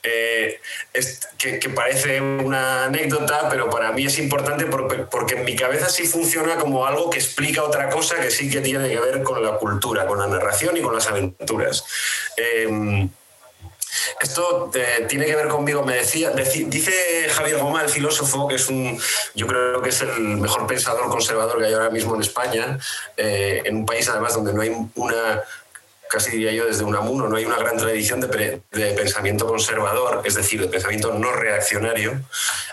que, 0.00 1.68
parece 1.74 2.20
una 2.20 2.84
anécdota, 2.86 3.48
pero 3.50 3.68
para 3.68 3.92
mí 3.92 4.06
es 4.06 4.18
importante 4.18 4.64
porque, 4.64 4.98
porque, 4.98 5.34
en 5.34 5.44
mi 5.44 5.56
cabeza 5.56 5.90
sí 5.90 6.06
funciona 6.06 6.56
como 6.56 6.86
algo 6.86 7.10
que 7.10 7.18
explica 7.18 7.62
otra 7.62 7.90
cosa 7.90 8.18
que 8.18 8.30
sí 8.30 8.50
que 8.50 8.62
tiene 8.62 8.88
que 8.88 8.98
ver 8.98 9.22
con 9.22 9.44
la 9.44 9.58
cultura, 9.58 10.06
con 10.06 10.18
la 10.18 10.26
narración 10.26 10.76
y 10.76 10.80
con 10.80 10.94
las 10.94 11.06
aventuras. 11.06 11.84
Esto 14.20 14.70
eh, 14.74 15.06
tiene 15.08 15.26
que 15.26 15.36
ver 15.36 15.48
conmigo, 15.48 15.82
me 15.82 15.96
decía, 15.96 16.30
dice 16.30 17.28
Javier 17.30 17.58
Goma, 17.58 17.82
el 17.82 17.88
filósofo, 17.88 18.48
que 18.48 18.56
es 18.56 18.68
un, 18.68 19.00
yo 19.34 19.46
creo 19.46 19.82
que 19.82 19.90
es 19.90 20.00
el 20.02 20.18
mejor 20.38 20.66
pensador 20.66 21.08
conservador 21.08 21.58
que 21.58 21.66
hay 21.66 21.74
ahora 21.74 21.90
mismo 21.90 22.14
en 22.14 22.22
España, 22.22 22.78
eh, 23.16 23.62
en 23.64 23.76
un 23.76 23.86
país 23.86 24.08
además 24.08 24.34
donde 24.34 24.52
no 24.52 24.62
hay 24.62 24.70
una 24.94 25.42
casi 26.12 26.32
diría 26.32 26.52
yo 26.52 26.66
desde 26.66 26.84
Unamuno, 26.84 27.26
no 27.26 27.36
hay 27.36 27.46
una 27.46 27.56
gran 27.56 27.78
tradición 27.78 28.20
de, 28.20 28.60
pensamiento 28.70 29.46
conservador, 29.46 30.20
es 30.26 30.34
decir, 30.34 30.60
de 30.60 30.68
pensamiento 30.68 31.14
no 31.14 31.32
reaccionario, 31.32 32.20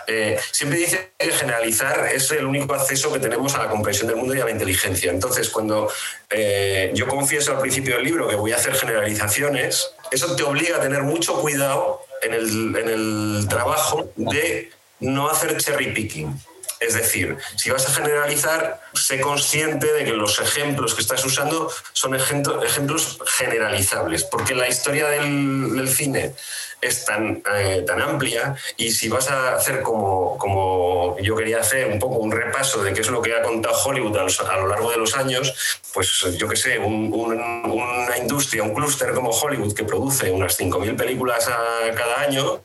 eh, 0.06 0.38
siempre 0.50 0.78
dice 0.78 1.12
que 1.16 1.30
generalizar 1.32 2.10
es 2.12 2.30
el 2.32 2.44
único 2.44 2.74
acceso 2.74 3.10
que 3.10 3.18
tenemos 3.18 3.54
a 3.54 3.64
la 3.64 3.70
comprensión 3.70 4.08
del 4.08 4.16
mundo 4.16 4.34
y 4.34 4.40
a 4.40 4.44
la 4.44 4.50
inteligencia. 4.50 5.10
Entonces, 5.10 5.48
cuando 5.48 5.90
eh, 6.28 6.90
yo 6.94 7.08
confieso 7.08 7.52
al 7.52 7.60
principio 7.60 7.96
del 7.96 8.04
libro 8.04 8.28
que 8.28 8.36
voy 8.36 8.52
a 8.52 8.56
hacer 8.56 8.74
generalizaciones, 8.74 9.90
eso 10.10 10.36
te 10.36 10.42
obliga 10.42 10.76
a 10.76 10.80
tener 10.80 11.02
mucho 11.02 11.40
cuidado 11.40 12.02
en 12.20 12.34
el, 12.34 12.76
en 12.76 12.88
el 12.88 13.46
trabajo 13.48 14.12
de 14.16 14.70
no 15.00 15.30
hacer 15.30 15.56
cherry 15.56 15.94
picking. 15.94 16.38
Es 16.80 16.94
decir, 16.94 17.36
si 17.56 17.70
vas 17.70 17.86
a 17.86 17.92
generalizar, 17.92 18.80
sé 18.94 19.20
consciente 19.20 19.92
de 19.92 20.04
que 20.04 20.12
los 20.12 20.38
ejemplos 20.38 20.94
que 20.94 21.02
estás 21.02 21.22
usando 21.26 21.70
son 21.92 22.14
ejemplos 22.14 23.18
generalizables, 23.26 24.24
porque 24.24 24.54
la 24.54 24.66
historia 24.66 25.06
del, 25.08 25.88
cine 25.90 26.34
es 26.80 27.04
tan, 27.04 27.42
eh, 27.54 27.84
tan 27.86 28.00
amplia 28.00 28.56
y 28.78 28.92
si 28.92 29.10
vas 29.10 29.28
a 29.30 29.56
hacer 29.56 29.82
como, 29.82 30.38
como 30.38 31.18
yo 31.20 31.36
quería 31.36 31.60
hacer, 31.60 31.86
un 31.88 31.98
poco 31.98 32.16
un 32.16 32.32
repaso 32.32 32.82
de 32.82 32.94
qué 32.94 33.02
es 33.02 33.10
lo 33.10 33.20
que 33.20 33.34
ha 33.34 33.42
contado 33.42 33.76
Hollywood 33.84 34.16
a, 34.16 34.56
lo 34.56 34.66
largo 34.66 34.90
de 34.90 34.96
los 34.96 35.14
años, 35.14 35.80
pues 35.92 36.24
yo 36.38 36.48
qué 36.48 36.56
sé, 36.56 36.78
una 36.78 38.16
industria, 38.16 38.62
un 38.62 38.72
clúster 38.72 39.12
como 39.12 39.30
Hollywood 39.30 39.74
que 39.74 39.84
produce 39.84 40.30
unas 40.30 40.58
5.000 40.58 40.96
películas 40.96 41.46
a 41.48 41.94
cada 41.94 42.22
año, 42.22 42.64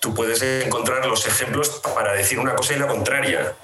tú 0.00 0.14
puedes 0.14 0.42
encontrar 0.42 1.06
los 1.06 1.26
ejemplos 1.26 1.80
para 1.94 2.14
decir 2.14 2.38
una 2.38 2.56
cosa 2.56 2.74
y 2.74 2.78
la 2.78 2.88
contraria. 2.88 3.54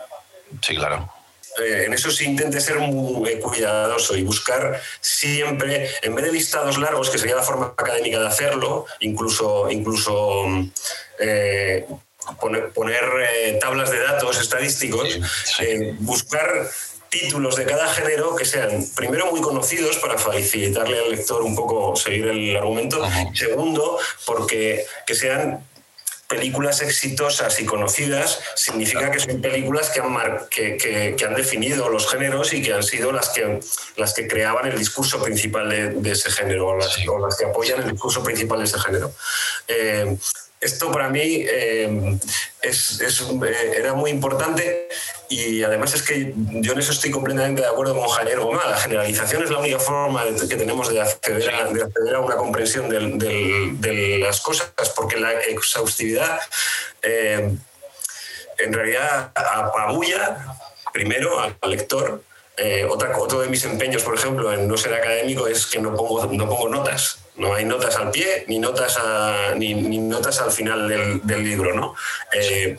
Sí, 0.63 0.77
claro. 0.77 1.11
Eh, 1.59 1.85
en 1.87 1.95
eso 1.95 2.11
sí 2.11 2.27
intente 2.27 2.61
ser 2.61 2.79
muy 2.79 3.39
cuidadoso 3.41 4.15
y 4.17 4.23
buscar 4.23 4.81
siempre, 5.01 5.91
en 6.03 6.15
vez 6.15 6.27
de 6.27 6.33
listados 6.33 6.79
largos, 6.79 7.09
que 7.09 7.19
sería 7.19 7.35
la 7.35 7.43
forma 7.43 7.75
académica 7.77 8.21
de 8.21 8.27
hacerlo, 8.27 8.85
incluso, 9.01 9.71
incluso 9.71 10.45
eh, 11.19 11.87
poner, 12.39 13.11
eh, 13.33 13.59
tablas 13.59 13.91
de 13.91 14.01
datos 14.01 14.39
estadísticos, 14.39 15.19
buscar 16.01 16.69
títulos 17.09 17.57
de 17.57 17.65
cada 17.65 17.89
género 17.89 18.37
que 18.37 18.45
sean, 18.45 18.85
primero, 18.95 19.31
muy 19.31 19.41
conocidos 19.41 19.97
para 19.97 20.19
facilitarle 20.19 20.99
al 20.99 21.11
lector 21.11 21.41
un 21.41 21.57
poco 21.57 21.97
seguir 21.97 22.27
el 22.27 22.55
argumento, 22.55 23.03
segundo, 23.33 23.99
porque 24.27 24.85
que 25.07 25.15
sean 25.15 25.65
películas 26.29 26.83
exitosas 26.83 27.61
y 27.61 27.65
conocidas 27.65 28.41
significa 28.55 29.11
que 29.11 29.21
son 29.21 29.41
películas 29.41 29.91
que 29.91 30.01
han, 30.01 30.17
que, 30.51 31.25
han 31.25 31.35
definido 31.35 31.89
los 31.89 32.11
géneros 32.11 32.53
y 32.53 32.63
que 32.63 32.73
han 32.73 32.83
sido 32.83 33.13
las 33.13 33.31
que, 33.31 33.61
las 33.97 34.15
que 34.15 34.27
creaban 34.27 34.67
el 34.67 34.79
discurso 34.79 35.23
principal 35.23 35.69
de, 35.69 36.11
ese 36.11 36.31
género 36.31 36.69
o 36.69 36.77
las, 36.77 36.97
que 37.37 37.45
apoyan 37.45 37.83
el 37.83 37.93
discurso 37.93 38.23
principal 38.23 38.59
de 38.59 38.65
ese 38.65 38.79
género. 38.79 39.13
Eh, 39.69 40.17
esto 40.61 40.91
para 40.91 41.09
mí 41.09 41.45
eh, 41.49 42.19
es, 42.63 43.01
eh, 43.01 43.73
era 43.77 43.95
muy 43.95 44.11
importante 44.11 44.89
y 45.29 45.63
además 45.63 45.95
es 45.95 46.03
que 46.03 46.33
yo 46.35 46.73
en 46.73 46.79
eso 46.79 46.93
estoy 46.93 47.11
completamente 47.11 47.61
de 47.61 47.69
acuerdo 47.69 47.97
con 47.97 48.09
Javier 48.09 48.41
Gomá. 48.41 48.63
La 48.67 48.77
generalización 48.77 49.43
es 49.43 49.51
la 49.51 49.59
única 49.59 49.79
forma 49.79 50.25
que 50.49 50.57
tenemos 50.57 50.89
de 50.89 51.03
acceder 51.03 51.55
a, 52.15 52.21
una 52.21 52.37
comprensión 52.37 52.89
de, 52.89 54.19
las 54.21 54.41
cosas, 54.41 54.73
porque 54.95 55.19
la 55.19 55.33
exhaustividad 55.33 56.41
eh, 57.03 57.55
en 58.59 58.73
realidad 58.73 59.33
apabulla 59.35 60.57
primero 60.93 61.41
al 61.41 61.71
lector. 61.71 62.23
otra, 62.89 63.19
otro 63.19 63.41
de 63.41 63.49
mis 63.49 63.65
empeños, 63.65 64.03
por 64.03 64.15
ejemplo, 64.15 64.53
en 64.53 64.67
no 64.67 64.77
ser 64.79 64.95
académico 64.95 65.47
es 65.47 65.67
que 65.67 65.81
no 65.81 65.95
pongo, 65.95 66.27
no 66.27 66.49
pongo 66.49 66.69
notas. 66.69 67.26
No 67.37 67.55
hay 67.55 67.65
notas 67.65 67.97
al 67.97 68.11
pie 68.11 68.45
ni 68.49 68.59
notas, 68.59 68.99
ni, 69.57 69.75
notas 69.75 70.41
al 70.41 70.51
final 70.51 70.89
del, 71.23 71.45
libro, 71.45 71.75
¿no? 71.75 71.95
Eh, 72.33 72.77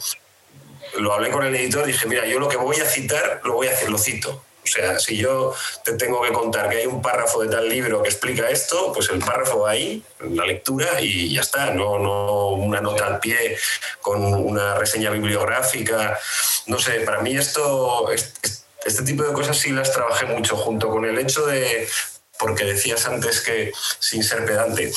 lo 0.98 1.14
hablé 1.14 1.30
con 1.30 1.46
el 1.46 1.56
editor 1.56 1.88
y 1.88 1.92
dije, 1.92 2.08
mira, 2.08 2.26
yo 2.26 2.40
lo 2.40 2.48
que 2.48 2.58
voy 2.58 2.78
a 2.78 2.86
citar, 2.86 3.42
lo 3.44 3.54
voy 3.54 3.68
a 3.68 3.72
hacer, 3.72 3.90
lo 3.90 3.98
cito. 3.98 4.44
O 4.68 4.70
sea, 4.70 5.00
si 5.00 5.16
yo 5.16 5.56
te 5.86 5.94
tengo 5.94 6.22
que 6.22 6.34
contar 6.34 6.70
que 6.70 6.78
hay 6.78 6.88
un 6.88 7.02
párrafo 7.02 7.42
de 7.42 7.48
tal 7.48 7.70
libro 7.70 8.04
que 8.04 8.10
explica 8.10 8.50
esto, 8.50 8.92
pues 8.92 9.10
el 9.10 9.20
párrafo 9.20 9.66
ahí, 9.66 10.04
la 10.20 10.46
lectura 10.46 11.00
y 11.00 11.34
ya 11.34 11.42
está. 11.42 11.72
No, 11.72 11.98
no 12.00 12.50
una 12.50 12.82
nota 12.82 13.08
al 13.08 13.20
pie 13.20 13.58
con 14.02 14.22
una 14.22 14.76
reseña 14.76 15.10
bibliográfica. 15.12 16.20
No 16.66 16.80
sé, 16.80 17.00
para 17.02 17.22
mí 17.22 17.38
esto, 17.38 18.12
este 18.12 19.04
tipo 19.04 19.24
de 19.24 19.32
cosas 19.32 19.58
sí 19.58 19.72
las 19.72 19.94
trabajé 19.94 20.26
mucho 20.26 20.58
junto 20.58 20.90
con 20.90 21.06
el 21.06 21.18
hecho 21.18 21.46
de 21.46 21.88
porque 22.40 22.66
decías 22.66 23.06
antes 23.06 23.42
que 23.42 23.72
sin 24.00 24.24
ser 24.24 24.46
pedante. 24.46 24.92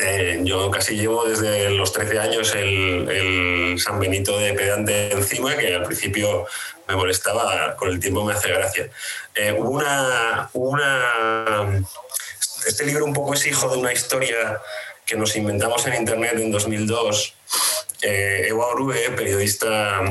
Eh, 0.00 0.40
yo 0.44 0.70
casi 0.70 0.94
llevo 0.94 1.24
desde 1.24 1.68
los 1.70 1.92
13 1.92 2.18
años 2.20 2.54
el, 2.54 3.76
San 3.78 3.98
Benito 3.98 4.38
de 4.38 4.54
pedante 4.54 5.12
encima, 5.12 5.56
que 5.56 5.74
al 5.74 5.82
principio 5.82 6.46
me 6.86 6.94
molestaba, 6.94 7.74
con 7.74 7.88
el 7.88 7.98
tiempo 7.98 8.24
me 8.24 8.34
hace 8.34 8.50
gracia. 8.50 8.88
Eh, 9.34 9.52
una, 9.52 10.48
una, 10.52 11.84
este 12.66 12.86
libro 12.86 13.04
un 13.04 13.12
poco 13.12 13.34
es 13.34 13.44
hijo 13.46 13.68
de 13.68 13.78
una 13.78 13.92
historia 13.92 14.60
que 15.04 15.16
nos 15.16 15.34
inventamos 15.34 15.84
en 15.86 15.94
Internet 15.94 16.34
en 16.36 16.52
2002. 16.52 17.34
Eh, 18.02 18.46
Eva 18.48 18.66
Orue, 18.66 19.10
periodista 19.10 20.02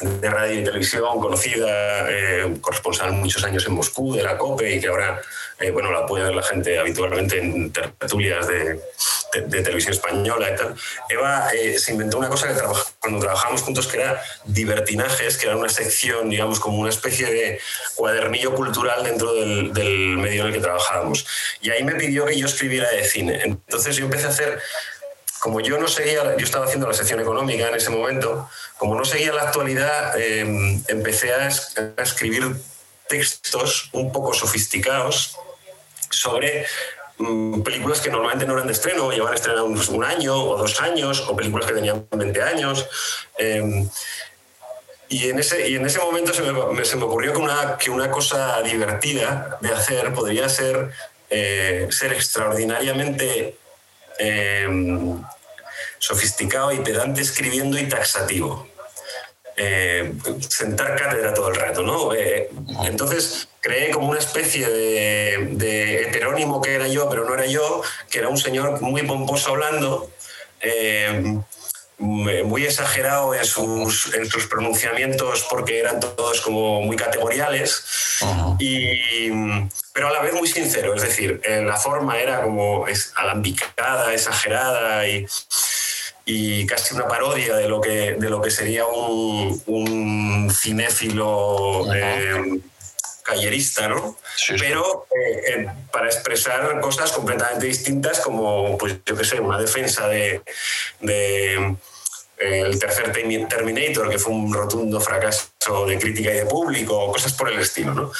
de 0.00 0.30
radio 0.30 0.60
y 0.60 0.64
televisión, 0.64 1.20
conocida, 1.20 2.10
eh, 2.10 2.56
corresponsal 2.60 3.12
muchos 3.12 3.44
años 3.44 3.66
en 3.66 3.74
Moscú 3.74 4.14
de 4.14 4.22
la 4.22 4.36
COPE 4.36 4.76
y 4.76 4.80
que 4.80 4.88
ahora 4.88 5.20
eh, 5.60 5.72
bueno, 5.72 5.90
la 5.90 6.06
puede 6.06 6.24
ver 6.24 6.34
la 6.36 6.42
gente 6.42 6.78
habitualmente 6.78 7.38
en 7.38 7.72
tertulias 7.72 8.46
de, 8.46 8.80
de, 9.34 9.62
televisión 9.62 9.92
española 9.92 10.52
y 10.52 10.56
tal. 10.56 10.74
Eva 11.08 11.50
eh, 11.52 11.76
se 11.80 11.92
inventó 11.92 12.18
una 12.18 12.28
cosa 12.28 12.46
que 12.46 12.60
cuando 13.00 13.18
trabajamos 13.18 13.62
juntos 13.62 13.88
que 13.88 13.96
era 13.96 14.22
divertinajes, 14.44 15.36
que 15.36 15.46
era 15.46 15.56
una 15.56 15.68
sección, 15.68 16.30
digamos, 16.30 16.60
como 16.60 16.78
una 16.78 16.90
especie 16.90 17.26
de 17.26 17.60
cuadernillo 17.96 18.54
cultural 18.54 19.02
dentro 19.02 19.34
del, 19.34 19.72
del 19.72 20.16
medio 20.18 20.42
en 20.42 20.48
el 20.48 20.54
que 20.54 20.60
trabajábamos. 20.60 21.26
Y 21.60 21.70
ahí 21.70 21.82
me 21.82 21.96
pidió 21.96 22.26
que 22.26 22.38
yo 22.38 22.46
escribiera 22.46 22.88
de 22.90 23.04
cine. 23.04 23.40
Entonces 23.42 23.96
yo 23.96 24.04
empecé 24.04 24.26
a 24.26 24.30
hacer 24.30 24.60
como 25.40 25.60
yo 25.60 25.78
no 25.78 25.88
seguía, 25.88 26.36
yo 26.36 26.44
estaba 26.44 26.66
haciendo 26.66 26.86
la 26.86 26.94
sección 26.94 27.20
económica 27.20 27.68
en 27.68 27.74
ese 27.74 27.90
momento, 27.90 28.48
como 28.76 28.94
no 28.94 29.04
seguía 29.04 29.32
la 29.32 29.42
actualidad, 29.42 30.20
em, 30.20 30.82
empecé 30.88 31.32
a, 31.32 31.48
escribir 31.48 32.56
textos 33.08 33.90
un 33.92 34.12
poco 34.12 34.34
sofisticados 34.34 35.36
sobre 36.10 36.66
mm, 37.18 37.62
películas 37.62 38.00
que 38.00 38.10
normalmente 38.10 38.46
no 38.46 38.54
eran 38.54 38.66
de 38.66 38.72
estreno, 38.72 39.10
llevan 39.10 39.34
estrenados 39.34 39.88
un 39.88 40.04
año 40.04 40.36
o 40.36 40.56
dos 40.56 40.80
años, 40.80 41.20
o 41.28 41.34
películas 41.36 41.66
que 41.66 41.74
tenían 41.74 42.06
20 42.10 42.42
años. 42.42 42.86
Em, 43.38 43.88
y 45.08 45.30
en, 45.30 45.38
ese, 45.38 45.68
y 45.70 45.76
en 45.76 45.86
ese 45.86 45.98
momento 46.00 46.34
se 46.34 46.42
me, 46.42 46.84
se 46.84 46.96
me 46.96 47.04
ocurrió 47.04 47.32
que 47.32 47.38
una, 47.38 47.78
que 47.78 47.90
una 47.90 48.10
cosa 48.10 48.60
divertida 48.62 49.58
de 49.62 49.70
hacer 49.70 50.12
podría 50.12 50.48
ser 50.50 50.92
eh, 51.30 51.88
ser 51.90 52.14
extraordinariamente 52.14 53.58
Em, 54.18 55.22
sofisticado 55.98 56.72
y 56.72 56.78
pedante 56.78 57.20
escribiendo 57.20 57.78
y 57.78 57.88
taxativo. 57.88 58.68
Eh, 59.56 60.12
sentar 60.48 60.96
cátedra 60.96 61.34
todo 61.34 61.48
el 61.48 61.56
rato, 61.56 61.82
¿no? 61.82 62.14
Eh, 62.14 62.48
entonces 62.84 63.48
creé 63.60 63.90
como 63.90 64.08
una 64.08 64.20
especie 64.20 64.68
de, 64.68 66.02
heterónimo 66.02 66.60
que 66.60 66.74
era 66.74 66.86
yo, 66.86 67.08
pero 67.08 67.24
no 67.24 67.34
era 67.34 67.46
yo, 67.46 67.82
que 68.08 68.20
era 68.20 68.28
un 68.28 68.38
señor 68.38 68.80
muy 68.80 69.02
pomposo 69.02 69.50
hablando, 69.50 70.10
em, 70.60 71.42
muy 71.98 72.64
exagerado 72.64 73.34
en 73.34 73.44
sus, 73.44 74.14
en 74.14 74.26
sus 74.26 74.46
pronunciamientos 74.46 75.46
porque 75.50 75.80
eran 75.80 75.98
todos 75.98 76.40
como 76.40 76.80
muy 76.82 76.96
categoriales, 76.96 77.84
y, 78.58 79.30
pero 79.92 80.08
a 80.08 80.12
la 80.12 80.22
vez 80.22 80.32
muy 80.34 80.48
sincero, 80.48 80.94
es 80.94 81.02
decir, 81.02 81.40
la 81.46 81.76
forma 81.76 82.18
era 82.18 82.42
como 82.42 82.86
es 82.86 83.12
alambicada, 83.16 84.14
exagerada 84.14 85.08
y, 85.08 85.26
y 86.24 86.66
casi 86.66 86.94
una 86.94 87.08
parodia 87.08 87.56
de 87.56 87.68
lo 87.68 87.80
que, 87.80 88.14
de 88.14 88.30
lo 88.30 88.40
que 88.40 88.50
sería 88.50 88.86
un, 88.86 89.60
un 89.66 90.50
cinéfilo 90.50 91.92
eh, 91.92 92.60
callerista, 93.28 93.88
¿no? 93.88 94.16
Pero 94.58 95.06
eh, 95.14 95.66
para 95.92 96.06
expresar 96.06 96.80
cosas 96.80 97.12
completamente 97.12 97.66
distintas 97.66 98.20
como, 98.20 98.78
pues 98.78 98.96
yo 99.04 99.16
qué 99.16 99.24
sé, 99.24 99.40
una 99.40 99.58
defensa 99.58 100.08
de 100.08 100.42
el 102.38 102.78
tercer 102.78 103.12
Terminator, 103.12 104.08
que 104.08 104.18
fue 104.18 104.32
un 104.32 104.52
rotundo 104.52 105.00
fracaso 105.00 105.86
de 105.86 105.98
crítica 105.98 106.30
y 106.30 106.38
de 106.38 106.46
público, 106.46 107.10
cosas 107.10 107.32
por 107.32 107.50
el 107.50 107.58
estilo. 107.58 107.94
¿no? 107.94 108.12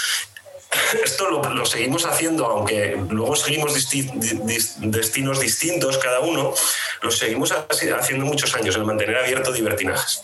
Esto 1.04 1.30
lo, 1.30 1.66
seguimos 1.66 2.04
haciendo, 2.04 2.46
aunque 2.46 2.96
luego 3.10 3.36
seguimos 3.36 3.74
destinos 3.74 5.40
distintos 5.40 5.98
cada 5.98 6.20
uno, 6.20 6.52
lo 7.02 7.10
seguimos 7.10 7.52
haciendo 7.52 8.26
muchos 8.26 8.54
años, 8.54 8.76
el 8.76 8.84
mantener 8.84 9.16
abierto 9.16 9.52
divertinajes. 9.52 10.20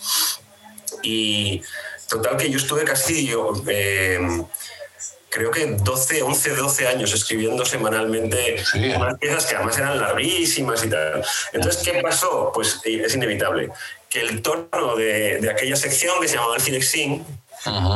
Y 1.01 1.61
total 2.09 2.37
que 2.37 2.49
yo 2.49 2.57
estuve 2.57 2.83
casi... 2.83 3.31
Eh, 3.67 4.19
creo 5.35 5.51
que 5.51 5.65
12, 5.65 6.21
11, 6.21 6.49
12 6.55 6.87
años 6.87 7.13
escribiendo 7.13 7.65
semanalmente 7.65 8.55
unas 8.95 9.17
piezas 9.17 9.45
que 9.45 9.55
además 9.57 9.77
eran 9.77 9.99
larguísimas 9.99 10.85
y 10.85 10.89
tal. 10.89 11.23
Entonces, 11.51 11.83
¿qué 11.83 12.01
pasó? 12.01 12.51
Pues 12.53 12.79
eh, 12.85 13.01
es 13.05 13.15
inevitable. 13.15 13.69
Que 14.09 14.21
el 14.21 14.41
tono 14.41 14.95
de, 14.95 15.39
de 15.39 15.49
aquella 15.49 15.75
sección 15.75 16.21
que 16.21 16.29
se 16.29 16.35
llamaba 16.35 16.55
el 16.55 16.61
Cinexin 16.61 17.25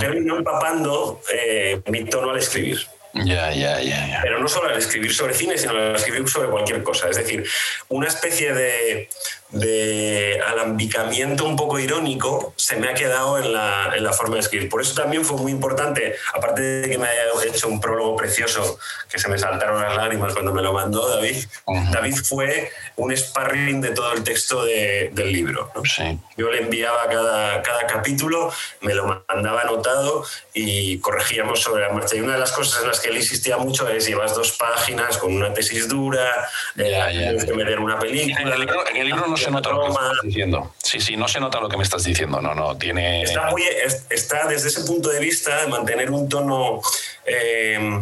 terminó 0.02 0.36
empapando 0.38 1.22
eh, 1.34 1.82
mi 1.88 2.04
tono 2.04 2.32
al 2.32 2.40
escribir. 2.40 2.86
Ya, 3.14 3.52
ya, 3.54 3.82
ya, 3.82 4.20
Pero 4.22 4.40
no 4.40 4.48
solo 4.48 4.70
al 4.70 4.78
escribir 4.78 5.14
sobre 5.14 5.34
cine, 5.34 5.58
sino 5.58 5.72
al 5.72 5.96
escribir 5.96 6.28
sobre 6.30 6.50
cualquier 6.50 6.84
cosa. 6.84 7.10
Es 7.10 7.18
decir, 7.18 7.44
una 7.88 8.08
especie 8.08 8.54
de, 8.54 9.10
de 9.52 10.40
alambicamiento 10.48 11.46
un 11.46 11.56
poco 11.56 11.80
irónico 11.80 12.54
se 12.56 12.76
me 12.76 12.88
ha 12.88 12.94
quedado 12.94 13.40
en 13.40 13.52
la, 13.52 13.94
en 13.96 14.04
la, 14.04 14.14
forma 14.14 14.36
de 14.36 14.42
escribir. 14.42 14.70
Por 14.70 14.82
eso 14.82 14.94
también 14.94 15.26
fue 15.26 15.38
muy 15.38 15.52
importante, 15.52 16.16
aparte 16.34 16.62
de 16.62 16.90
que 16.90 16.98
me 16.98 17.08
haya 17.08 17.24
hecho 17.48 17.68
un 17.68 17.82
prólogo 17.82 18.16
precioso, 18.16 18.78
que 19.10 19.18
se 19.18 19.28
me 19.28 19.38
saltaron 19.38 19.82
las 19.82 19.96
lágrimas 19.96 20.34
cuando 20.34 20.54
me 20.54 20.62
lo 20.62 20.74
mandó 20.74 21.08
David, 21.10 21.38
David 21.92 22.16
fue 22.24 22.72
un 22.96 23.16
sparring 23.16 23.82
de 23.82 23.90
todo 23.92 24.14
el 24.14 24.24
texto 24.24 24.66
de, 24.66 25.10
del 25.14 25.32
libro. 25.32 25.72
Yo 26.38 26.52
le 26.52 26.62
enviaba 26.62 27.08
cada, 27.10 27.62
cada 27.62 27.88
capítulo, 27.88 28.52
me 28.82 28.94
lo 28.94 29.24
mandaba 29.28 29.62
anotado 29.62 30.26
y 30.54 31.00
corregíamos 31.00 31.62
sobre 31.62 31.84
la 31.84 31.94
marcha. 31.94 32.16
Y 32.16 32.22
una 32.22 32.34
de 32.34 32.40
las 32.40 32.52
cosas 32.52 32.82
en 32.82 32.88
las 32.88 33.00
que 33.00 33.10
él 33.10 33.18
insistía 33.18 33.58
mucho 33.58 33.88
es 33.90 34.06
llevas 34.06 34.36
dos 34.36 34.52
páginas 34.54 35.18
con 35.18 35.34
una 35.34 35.54
tesis 35.54 35.88
dura, 35.88 36.48
eh, 36.78 37.06
tienes 37.12 37.46
que 37.46 37.54
meter 37.54 37.80
una 37.80 37.98
película. 37.98 38.40
En 38.92 38.98
el 38.98 39.08
libro, 39.08 39.28
no 39.28 39.38
se 39.40 39.52
nota 39.52 39.72
lo 39.72 39.82
que 39.82 39.88
me 39.88 39.94
estás 39.94 40.22
diciendo. 40.24 40.74
Sí, 40.78 41.00
sí, 41.00 41.18
no 41.18 41.28
se 41.28 41.40
nota 41.40 41.60
lo 41.60 41.70
que 41.70 41.78
me 41.78 41.84
estás 41.84 42.04
diciendo. 42.04 42.42
No, 42.42 42.54
no, 42.54 42.78
tiene. 42.78 43.24
Está, 43.24 43.50
muy, 43.50 43.64
está 44.10 44.48
desde 44.48 44.68
ese 44.68 44.82
punto 44.82 45.10
de 45.10 45.20
vista, 45.20 45.62
de 45.62 45.68
mantener 45.68 46.12
un 46.12 46.30
tono 46.30 46.82
eh, 47.26 48.02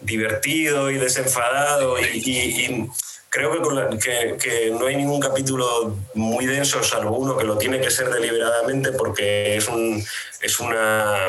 divertido 0.00 0.90
y 0.90 0.98
desenfadado 0.98 1.98
y, 1.98 2.88
creo 3.28 3.52
que, 3.98 4.36
que, 4.38 4.70
no 4.70 4.86
hay 4.86 4.96
ningún 4.96 5.20
capítulo 5.20 5.96
muy 6.14 6.46
denso, 6.46 6.82
salvo 6.82 7.16
uno 7.18 7.36
que 7.36 7.44
lo 7.44 7.58
tiene 7.58 7.80
que 7.80 7.90
ser 7.90 8.08
deliberadamente 8.08 8.92
porque 8.92 9.56
es, 9.56 9.68
un, 9.68 10.02
es 10.40 10.60
una... 10.60 11.28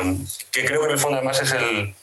que 0.50 0.64
creo 0.64 0.80
que 0.80 0.86
en 0.86 0.92
el 0.92 0.98
fondo 0.98 1.16
además 1.16 1.42
es 1.42 1.52
el, 1.52 1.94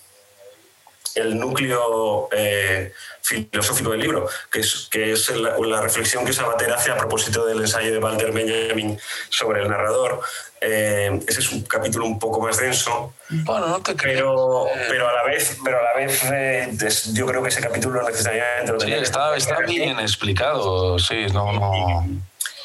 el 1.15 1.39
núcleo 1.39 2.29
eh, 2.31 2.91
filosófico 3.21 3.91
del 3.91 4.01
libro, 4.01 4.27
que 4.51 4.59
es, 4.59 4.87
que 4.91 5.13
es 5.13 5.29
la, 5.31 5.81
reflexión 5.81 6.25
que 6.25 6.33
Sabater 6.33 6.71
hace 6.71 6.91
a 6.91 6.97
propósito 6.97 7.45
del 7.45 7.59
ensayo 7.59 7.91
de 7.91 7.97
Walter 7.97 8.31
Benjamin 8.31 8.99
sobre 9.29 9.61
el 9.61 9.69
narrador. 9.69 10.21
Eh, 10.61 11.19
ese 11.27 11.39
es 11.39 11.51
un 11.51 11.63
capítulo 11.63 12.05
un 12.05 12.19
poco 12.19 12.41
más 12.41 12.57
denso. 12.57 13.13
Bueno, 13.29 13.67
no 13.67 13.81
te. 13.81 13.95
Pero, 13.95 14.67
pero 14.89 15.07
a 15.07 15.13
la 15.13 15.23
vez, 15.23 15.57
pero 15.63 15.79
a 15.79 15.83
la 15.83 15.93
vez 15.93 16.23
eh, 16.31 16.77
yo 17.13 17.25
creo 17.25 17.41
que 17.41 17.49
ese 17.49 17.61
capítulo 17.61 18.01
necesariamente 18.03 18.85
sí, 18.85 18.93
está, 18.93 19.35
está 19.35 19.59
bien 19.61 19.99
explicado, 19.99 20.97
sí, 20.99 21.25
no, 21.33 21.51
no. 21.51 22.05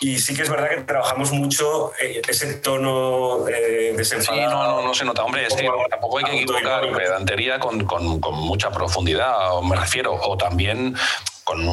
Y 0.01 0.19
sí 0.19 0.35
que 0.35 0.43
es 0.43 0.49
verdad 0.51 0.71
que 0.71 0.81
trabajamos 0.83 1.31
mucho 1.33 1.93
eh, 2.01 2.23
ese 2.27 2.55
tono 2.55 3.47
eh, 3.49 3.93
desenfadado. 3.95 4.49
Sí, 4.49 4.55
no, 4.55 4.81
no, 4.81 4.83
no 4.89 4.95
se 4.95 5.05
nota. 5.05 5.23
Hombre, 5.23 5.47
es 5.47 5.55
que 5.55 5.69
tampoco 5.91 6.19
hay 6.19 6.25
que 6.25 6.37
equivocar 6.37 6.91
pedantería 6.93 7.59
con, 7.59 7.85
con, 7.85 8.19
con 8.19 8.35
mucha 8.35 8.71
profundidad, 8.71 9.61
me 9.63 9.77
refiero, 9.77 10.15
o 10.15 10.37
también 10.39 10.97
con 11.51 11.67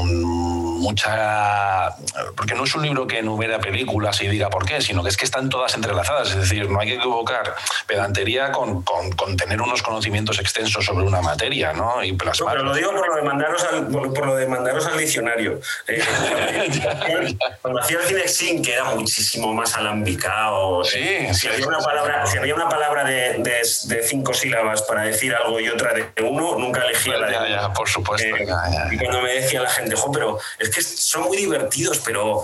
mucha... 0.79 1.95
Porque 2.35 2.55
no 2.55 2.63
es 2.63 2.73
un 2.73 2.81
libro 2.81 3.05
que 3.05 3.19
enumera 3.19 3.59
películas 3.59 4.19
y 4.21 4.27
diga 4.27 4.49
por 4.49 4.65
qué, 4.65 4.81
sino 4.81 5.03
que 5.03 5.09
es 5.09 5.17
que 5.17 5.25
están 5.25 5.49
todas 5.49 5.75
entrelazadas. 5.75 6.31
Es 6.31 6.37
decir, 6.37 6.67
no 6.67 6.79
hay 6.79 6.87
que 6.87 6.95
equivocar 6.95 7.53
pedantería 7.85 8.51
con, 8.51 8.81
con, 8.81 9.37
tener 9.37 9.61
unos 9.61 9.83
conocimientos 9.83 10.39
extensos 10.39 10.83
sobre 10.83 11.05
una 11.05 11.21
materia, 11.21 11.73
¿no? 11.73 12.03
Y 12.03 12.13
plasmar. 12.13 12.55
pero 12.55 12.65
lo 12.65 12.73
digo 12.73 12.91
por 12.91 13.07
lo 13.07 13.15
de 13.17 13.21
mandaros 13.21 13.63
al, 13.65 13.87
por, 13.87 14.25
lo 14.25 14.35
de 14.35 14.47
mandaros 14.47 14.87
al 14.87 14.97
diccionario. 14.97 15.59
Eh, 15.87 16.03
cuando 17.61 17.79
hacía 17.81 17.99
el 17.99 18.29
cine 18.29 18.63
que 18.63 18.73
era 18.73 18.85
muchísimo 18.85 19.53
más 19.53 19.75
alambicado. 19.75 20.83
Sí, 20.85 21.33
si, 21.33 21.49
había 21.49 21.67
una 21.67 21.79
palabra, 21.79 22.25
si 22.25 22.39
había 22.39 22.55
una 22.55 22.67
palabra 22.67 23.03
de, 23.03 23.43
de, 23.43 24.03
cinco 24.03 24.33
sílabas 24.33 24.81
para 24.81 25.03
decir 25.03 25.35
algo 25.35 25.59
y 25.59 25.69
otra 25.69 25.93
de 25.93 26.23
uno, 26.23 26.57
nunca 26.57 26.81
elegía 26.81 27.17
la 27.17 27.27
de 27.27 27.33
ya, 27.33 27.47
ya, 27.47 27.73
por 27.73 27.87
supuesto. 27.87 28.35
Eh, 28.35 28.47
y 28.91 28.97
cuando 28.97 29.21
me 29.21 29.33
decía 29.33 29.66
la 29.67 29.73
gente, 29.73 29.95
pero 30.13 30.39
es 30.57 30.69
que 30.69 30.81
son 30.81 31.23
muy 31.23 31.37
divertidos, 31.37 31.99
pero 32.03 32.43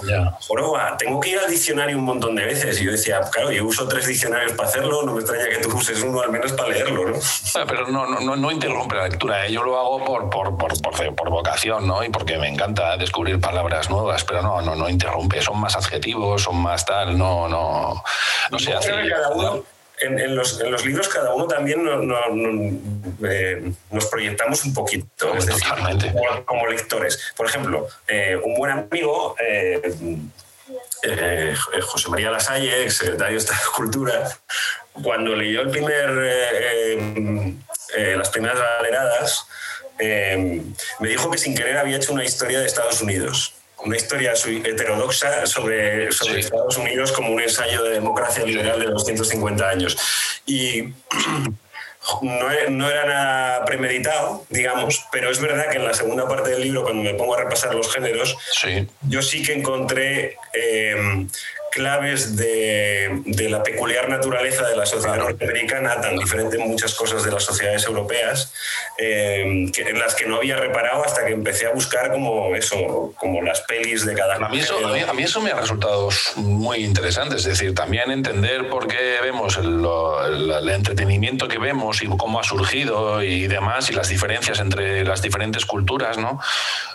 tengo 0.97 1.19
que 1.19 1.29
ir 1.29 1.39
al 1.39 1.49
diccionario 1.49 1.97
un 1.97 2.03
montón 2.03 2.35
de 2.35 2.45
veces. 2.45 2.79
Y 2.81 2.85
yo 2.85 2.91
decía, 2.91 3.21
claro, 3.31 3.51
yo 3.51 3.65
uso 3.65 3.87
tres 3.87 4.07
diccionarios 4.07 4.53
para 4.53 4.69
hacerlo, 4.69 5.03
no 5.03 5.13
me 5.13 5.21
extraña 5.21 5.49
que 5.49 5.57
tú 5.57 5.75
uses 5.75 6.01
uno 6.01 6.21
al 6.21 6.31
menos 6.31 6.51
para 6.53 6.69
leerlo, 6.69 7.09
¿no? 7.09 7.17
Ah, 7.55 7.65
pero 7.67 7.87
no, 7.87 8.07
no, 8.19 8.35
no 8.35 8.51
interrumpe 8.51 8.95
la 8.95 9.07
lectura, 9.07 9.45
¿eh? 9.45 9.51
yo 9.51 9.63
lo 9.63 9.77
hago 9.79 10.03
por, 10.03 10.29
por, 10.29 10.57
por, 10.57 10.73
por, 11.15 11.29
vocación, 11.29 11.87
¿no? 11.87 12.03
Y 12.03 12.09
porque 12.09 12.37
me 12.37 12.47
encanta 12.47 12.97
descubrir 12.97 13.39
palabras 13.39 13.89
nuevas, 13.89 14.23
pero 14.23 14.41
no, 14.41 14.61
no, 14.61 14.75
no 14.75 14.89
interrumpe, 14.89 15.41
son 15.41 15.59
más 15.59 15.75
adjetivos, 15.75 16.43
son 16.43 16.57
más 16.57 16.85
tal, 16.85 17.17
no, 17.17 17.47
no, 17.47 18.03
no 18.51 18.59
se 18.59 18.73
hace 18.73 18.91
en, 19.99 20.35
los, 20.35 20.85
libros 20.85 21.07
cada 21.07 21.33
uno 21.33 21.47
también 21.47 21.87
eh, 23.23 23.71
nos 23.91 24.05
proyectamos 24.07 24.65
un 24.65 24.73
poquito, 24.73 25.33
como, 26.45 26.67
lectores. 26.67 27.31
Por 27.35 27.45
ejemplo, 27.47 27.87
eh, 28.07 28.35
un 28.43 28.55
buen 28.55 28.71
amigo, 28.71 29.35
eh, 29.39 29.81
José 31.81 32.09
María 32.09 32.31
Lasalle, 32.31 32.89
secretario 32.89 33.33
de 33.33 33.39
Estado 33.39 33.59
de 33.59 33.75
Cultura, 33.75 34.29
cuando 34.93 35.35
leyó 35.35 35.61
el 35.61 35.69
primer, 35.69 36.09
las 38.17 38.29
primeras 38.29 38.59
galeradas, 38.59 39.47
me 39.99 41.07
dijo 41.07 41.29
que 41.29 41.37
sin 41.37 41.55
querer 41.55 41.77
había 41.77 41.97
hecho 41.97 42.13
una 42.13 42.23
historia 42.23 42.59
de 42.59 42.65
Estados 42.65 43.01
Unidos 43.01 43.55
una 43.85 43.97
historia 43.97 44.33
heterodoxa 44.33 45.45
sobre, 45.45 46.11
sobre 46.11 46.39
Estados 46.39 46.77
Unidos 46.77 47.11
como 47.11 47.31
un 47.33 47.41
ensayo 47.41 47.83
de 47.83 47.91
democracia 47.91 48.45
liberal 48.45 48.79
de 48.79 48.87
250 48.87 49.67
años. 49.67 49.97
Y 50.45 50.83
no, 52.21 52.89
era 52.89 53.05
nada 53.05 53.65
premeditado, 53.65 54.45
digamos, 54.49 55.05
pero 55.11 55.29
es 55.29 55.39
verdad 55.39 55.69
que 55.69 55.77
en 55.77 55.85
la 55.85 55.93
segunda 55.93 56.27
parte 56.27 56.51
del 56.51 56.61
libro, 56.61 56.83
cuando 56.83 57.03
me 57.03 57.13
pongo 57.13 57.35
a 57.35 57.43
repasar 57.43 57.75
los 57.75 57.93
géneros, 57.93 58.35
yo 59.01 59.21
sí 59.21 59.43
que 59.43 59.53
encontré 59.53 60.37
eh, 60.53 61.27
claves 61.73 62.35
de, 62.35 63.21
de, 63.25 63.49
la 63.49 63.63
peculiar 63.63 64.07
naturaleza 64.07 64.67
de 64.67 64.75
la 64.75 64.85
sociedad 64.85 65.17
norteamericana, 65.17 65.99
tan 65.99 66.17
diferente 66.17 66.57
en 66.57 66.67
muchas 66.69 66.93
cosas 66.93 67.23
de 67.23 67.31
las 67.31 67.43
sociedades 67.43 67.85
europeas, 67.85 68.53
eh, 68.99 69.65
que, 69.73 69.81
en 69.81 69.97
las 69.97 70.13
que 70.13 70.27
no 70.27 70.37
había 70.37 70.55
reparado 70.57 71.03
hasta 71.03 71.25
que 71.25 71.33
empecé 71.33 71.65
a 71.65 71.71
buscar 71.71 72.11
como 72.11 72.55
eso, 72.55 73.13
como 73.17 73.41
las 73.41 73.61
pelis 73.61 74.05
de 74.05 74.13
cada... 74.13 74.35
A 74.35 74.49
mí, 74.49 74.59
eso, 74.59 74.75
a, 74.85 75.13
mí, 75.13 75.23
eso 75.23 75.41
me 75.41 75.51
ha 75.51 75.59
resultado 75.59 76.09
muy 76.35 76.83
interesante, 76.83 77.37
es 77.37 77.43
decir, 77.43 77.73
también 77.73 78.11
entender 78.11 78.69
por 78.69 78.87
qué 78.87 79.17
vemos 79.23 79.57
el, 79.57 79.83
el, 80.53 80.69
entretenimiento 80.69 81.47
que 81.47 81.57
vemos 81.57 82.03
y 82.03 82.07
cómo 82.07 82.39
ha 82.39 82.43
surgido 82.43 83.23
y 83.23 83.47
demás, 83.47 83.89
y 83.89 83.93
las 83.93 84.09
diferencias 84.09 84.59
entre 84.59 85.03
las 85.03 85.21
diferentes 85.23 85.65
culturas, 85.65 86.17
¿no? 86.17 86.39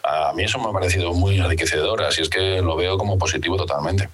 A 0.05 0.33
mí 0.35 0.45
eso 0.45 0.59
me 0.59 0.69
ha 0.69 0.73
parecido 0.73 1.13
muy 1.15 1.39
enriquecedor, 1.39 2.03
así 2.05 2.23
es 2.23 2.29
que 2.29 2.61
lo 2.63 2.77
veo 2.77 2.97
como 2.97 3.19
positivo 3.19 3.57
totalmente. 3.57 4.09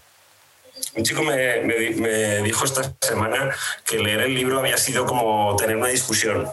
Un 0.96 1.02
chico 1.02 1.22
me, 1.22 1.60
me, 1.60 2.38
dijo 2.42 2.64
esta 2.64 2.94
semana 3.00 3.54
que 3.84 3.98
leer 3.98 4.20
el 4.22 4.34
libro 4.34 4.60
había 4.60 4.76
sido 4.76 5.04
como 5.06 5.56
tener 5.56 5.76
una 5.76 5.88
discusión 5.88 6.48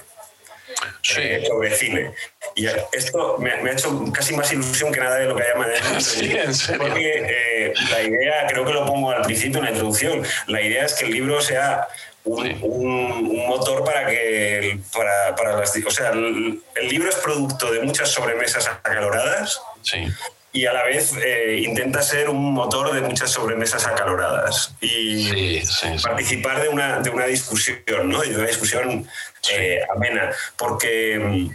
eh, 1.18 1.44
sobre 1.48 1.76
cine. 1.76 2.14
Y 2.56 2.66
esto 2.92 3.38
me, 3.38 3.52
ha 3.52 3.72
hecho 3.72 4.04
casi 4.12 4.36
más 4.36 4.52
ilusión 4.52 4.92
que 4.92 5.00
nada 5.00 5.18
de 5.18 5.26
lo 5.26 5.36
que 5.36 5.44
haya 5.44 5.56
mandado. 5.56 6.02
Sí. 6.02 6.34
Porque 6.78 7.68
eh, 7.68 7.74
la 7.92 8.02
idea, 8.02 8.48
creo 8.48 8.66
que 8.66 8.74
lo 8.74 8.86
pongo 8.86 9.12
al 9.12 9.22
principio 9.22 9.60
en 9.60 9.66
la 9.66 9.72
introducción, 9.72 10.24
la 10.48 10.62
idea 10.62 10.86
es 10.86 10.94
que 10.96 11.06
el 11.06 11.12
libro 11.12 11.40
sea 11.42 11.88
un, 12.24 12.58
un, 12.62 13.48
motor 13.48 13.84
para 13.84 14.08
que 14.08 14.80
para, 14.94 15.36
para 15.36 15.58
las 15.58 15.76
o 15.76 15.92
sea 15.92 16.12
el, 16.12 16.62
el, 16.76 16.88
libro 16.88 17.10
es 17.10 17.16
producto 17.16 17.72
de 17.72 17.82
muchas 17.82 18.10
sobremesas 18.10 18.68
acaloradas 18.68 19.60
sí 19.82 20.06
y 20.54 20.66
a 20.66 20.74
la 20.74 20.84
vez 20.84 21.14
eh, 21.24 21.64
intenta 21.66 22.02
ser 22.02 22.30
un 22.30 22.54
motor 22.54 22.94
de 22.94 23.02
muchas 23.02 23.32
sobremesas 23.32 23.88
acaloradas 23.88 24.74
y 24.82 25.62
participar 26.04 26.62
de 26.62 26.70
una, 26.70 27.00
de 27.00 27.10
una 27.10 27.26
discusión, 27.26 27.80
¿no? 28.06 28.22
de 28.22 28.36
una 28.36 28.48
discusión 28.48 29.08
eh, 29.50 29.82
amena, 29.96 30.32
porque, 30.58 31.50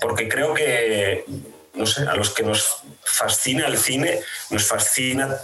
porque 0.00 0.28
creo 0.28 0.54
que, 0.54 1.24
no 1.74 1.86
sé, 1.86 2.02
a 2.08 2.14
los 2.14 2.30
que 2.30 2.42
nos 2.42 2.82
fascina 3.04 3.66
el 3.66 3.76
cine, 3.76 4.20
nos 4.50 4.66
fascina 4.66 5.36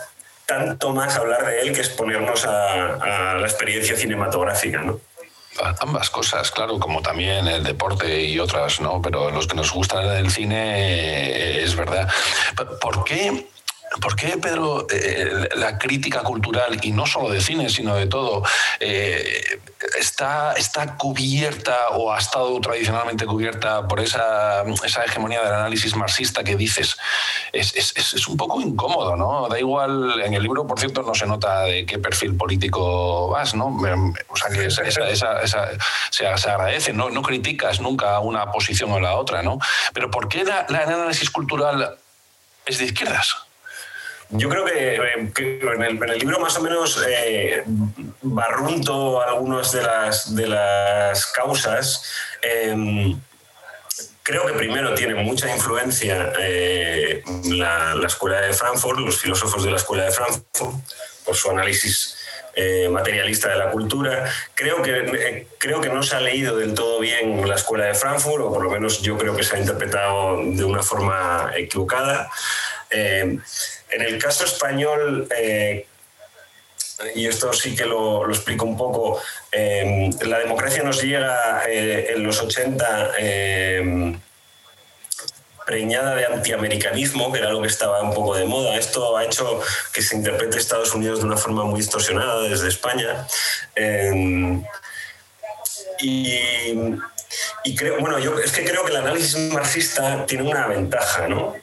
tanto 0.46 0.92
más 0.92 1.16
hablar 1.16 1.46
de 1.46 1.60
él 1.60 1.72
que 1.72 1.80
exponernos 1.80 2.46
a, 2.46 3.32
a 3.32 3.34
la 3.34 3.46
experiencia 3.46 3.96
cinematográfica, 3.96 4.80
¿no? 4.80 5.00
ambas 5.80 6.10
cosas, 6.10 6.50
claro, 6.50 6.78
como 6.78 7.00
también 7.02 7.46
el 7.46 7.62
deporte 7.62 8.22
y 8.22 8.38
otras, 8.38 8.80
¿no? 8.80 9.00
Pero 9.00 9.30
los 9.30 9.46
que 9.46 9.54
nos 9.54 9.72
gusta 9.72 10.18
el 10.18 10.30
cine 10.30 11.60
eh, 11.60 11.62
es 11.62 11.76
verdad. 11.76 12.08
¿Por 12.80 13.04
qué 13.04 13.48
¿Por 14.00 14.16
qué, 14.16 14.36
Pedro, 14.38 14.86
eh, 14.90 15.48
la 15.54 15.78
crítica 15.78 16.22
cultural, 16.22 16.78
y 16.82 16.90
no 16.90 17.06
solo 17.06 17.30
de 17.30 17.40
cine, 17.40 17.68
sino 17.68 17.94
de 17.94 18.06
todo, 18.06 18.42
eh, 18.80 19.60
está, 19.98 20.54
está 20.54 20.96
cubierta 20.96 21.90
o 21.92 22.12
ha 22.12 22.18
estado 22.18 22.58
tradicionalmente 22.60 23.24
cubierta 23.24 23.86
por 23.86 24.00
esa, 24.00 24.62
esa 24.84 25.04
hegemonía 25.04 25.42
del 25.42 25.54
análisis 25.54 25.94
marxista 25.94 26.42
que 26.42 26.56
dices? 26.56 26.96
Es, 27.52 27.76
es, 27.76 28.14
es, 28.14 28.26
un 28.26 28.36
poco 28.36 28.60
incómodo, 28.60 29.14
¿no? 29.16 29.48
Da 29.48 29.60
igual, 29.60 30.20
en 30.24 30.34
el 30.34 30.42
libro, 30.42 30.66
por 30.66 30.80
cierto, 30.80 31.02
no 31.02 31.14
se 31.14 31.26
nota 31.26 31.62
de 31.62 31.86
qué 31.86 31.98
perfil 31.98 32.36
político 32.36 33.28
vas, 33.28 33.54
¿no? 33.54 33.66
O 33.66 34.36
sea, 34.36 34.50
que 34.50 34.66
esa, 34.66 34.82
esa, 34.82 35.46
se, 36.10 36.26
agradece, 36.26 36.92
¿no? 36.92 37.10
no 37.10 37.22
criticas 37.22 37.80
nunca 37.80 38.18
una 38.18 38.50
posición 38.50 38.90
o 38.90 38.98
la 38.98 39.14
otra, 39.14 39.42
¿no? 39.42 39.58
Pero 39.92 40.10
¿por 40.10 40.28
qué 40.28 40.40
el 40.40 40.50
análisis 40.50 41.30
cultural 41.30 41.96
es 42.66 42.78
de 42.78 42.84
izquierdas? 42.86 43.36
Yo 44.30 44.48
creo 44.48 44.64
que, 44.64 44.96
eh, 44.96 45.00
en, 45.14 46.02
el, 46.02 46.18
libro 46.18 46.40
más 46.40 46.56
o 46.56 46.62
menos 46.62 47.00
eh, 47.06 47.62
barrunto 48.22 49.22
algunas 49.22 49.72
de 49.72 50.46
las, 50.46 51.26
causas. 51.26 52.02
Em, 52.42 53.18
creo 54.22 54.46
que 54.46 54.54
primero 54.54 54.94
tiene 54.94 55.14
mucha 55.14 55.54
influencia 55.54 56.32
eh, 56.40 57.22
la, 57.44 57.94
Escuela 58.06 58.40
de 58.40 58.54
Frankfurt, 58.54 58.98
los 59.00 59.18
filósofos 59.18 59.62
de 59.62 59.70
la 59.70 59.76
Escuela 59.76 60.04
de 60.04 60.10
Frankfurt, 60.10 60.74
por 61.24 61.36
su 61.36 61.50
análisis 61.50 62.16
materialista 62.90 63.48
de 63.48 63.56
la 63.56 63.70
cultura. 63.70 64.30
Creo 64.54 64.82
que, 64.82 65.46
creo 65.58 65.80
que 65.80 65.88
no 65.88 66.02
se 66.02 66.16
ha 66.16 66.20
leído 66.20 66.56
del 66.56 66.74
todo 66.74 67.00
bien 67.00 67.48
la 67.48 67.56
Escuela 67.56 67.86
de 67.86 67.94
Frankfurt, 67.94 68.44
o 68.44 68.52
por 68.52 68.62
lo 68.62 68.70
menos 68.70 69.02
yo 69.02 69.18
creo 69.18 69.36
que 69.36 69.42
se 69.42 69.56
ha 69.56 69.58
interpretado 69.58 70.38
de 70.44 70.64
una 70.64 70.82
forma 70.82 71.52
equivocada. 71.56 72.30
Em, 72.90 73.40
en 73.90 74.02
el 74.02 74.18
caso 74.18 74.44
español, 74.44 75.28
eh, 75.36 75.86
y 77.14 77.26
esto 77.26 77.52
sí 77.52 77.74
que 77.74 77.84
lo, 77.84 78.28
explico 78.28 78.64
un 78.64 78.76
poco, 78.76 79.20
la 79.52 80.38
democracia 80.38 80.82
nos 80.82 81.02
llega 81.02 81.64
eh, 81.68 82.12
en 82.14 82.22
los 82.22 82.40
80 82.40 83.12
em, 83.18 84.18
preñada 85.64 86.14
de 86.14 86.26
antiamericanismo, 86.26 87.32
que 87.32 87.38
era 87.38 87.50
lo 87.50 87.60
que 87.62 87.68
estaba 87.68 88.02
un 88.02 88.14
poco 88.14 88.34
de 88.36 88.44
moda. 88.44 88.76
Esto 88.76 89.16
ha 89.16 89.24
hecho 89.24 89.60
que 89.92 90.02
se 90.02 90.16
interprete 90.16 90.58
Estados 90.58 90.94
Unidos 90.94 91.20
de 91.20 91.26
una 91.26 91.36
forma 91.36 91.64
muy 91.64 91.80
distorsionada 91.80 92.42
desde 92.42 92.68
España. 92.68 93.26
Em, 93.74 94.64
y 97.64 97.74
creo, 97.76 97.98
bueno, 97.98 98.18
yo 98.18 98.38
es 98.38 98.52
que 98.52 98.64
creo 98.64 98.84
que 98.84 98.90
el 98.90 98.98
análisis 98.98 99.36
marxista 99.52 100.26
tiene 100.26 100.48
una 100.48 100.66
ventaja, 100.66 101.28
¿no? 101.28 101.54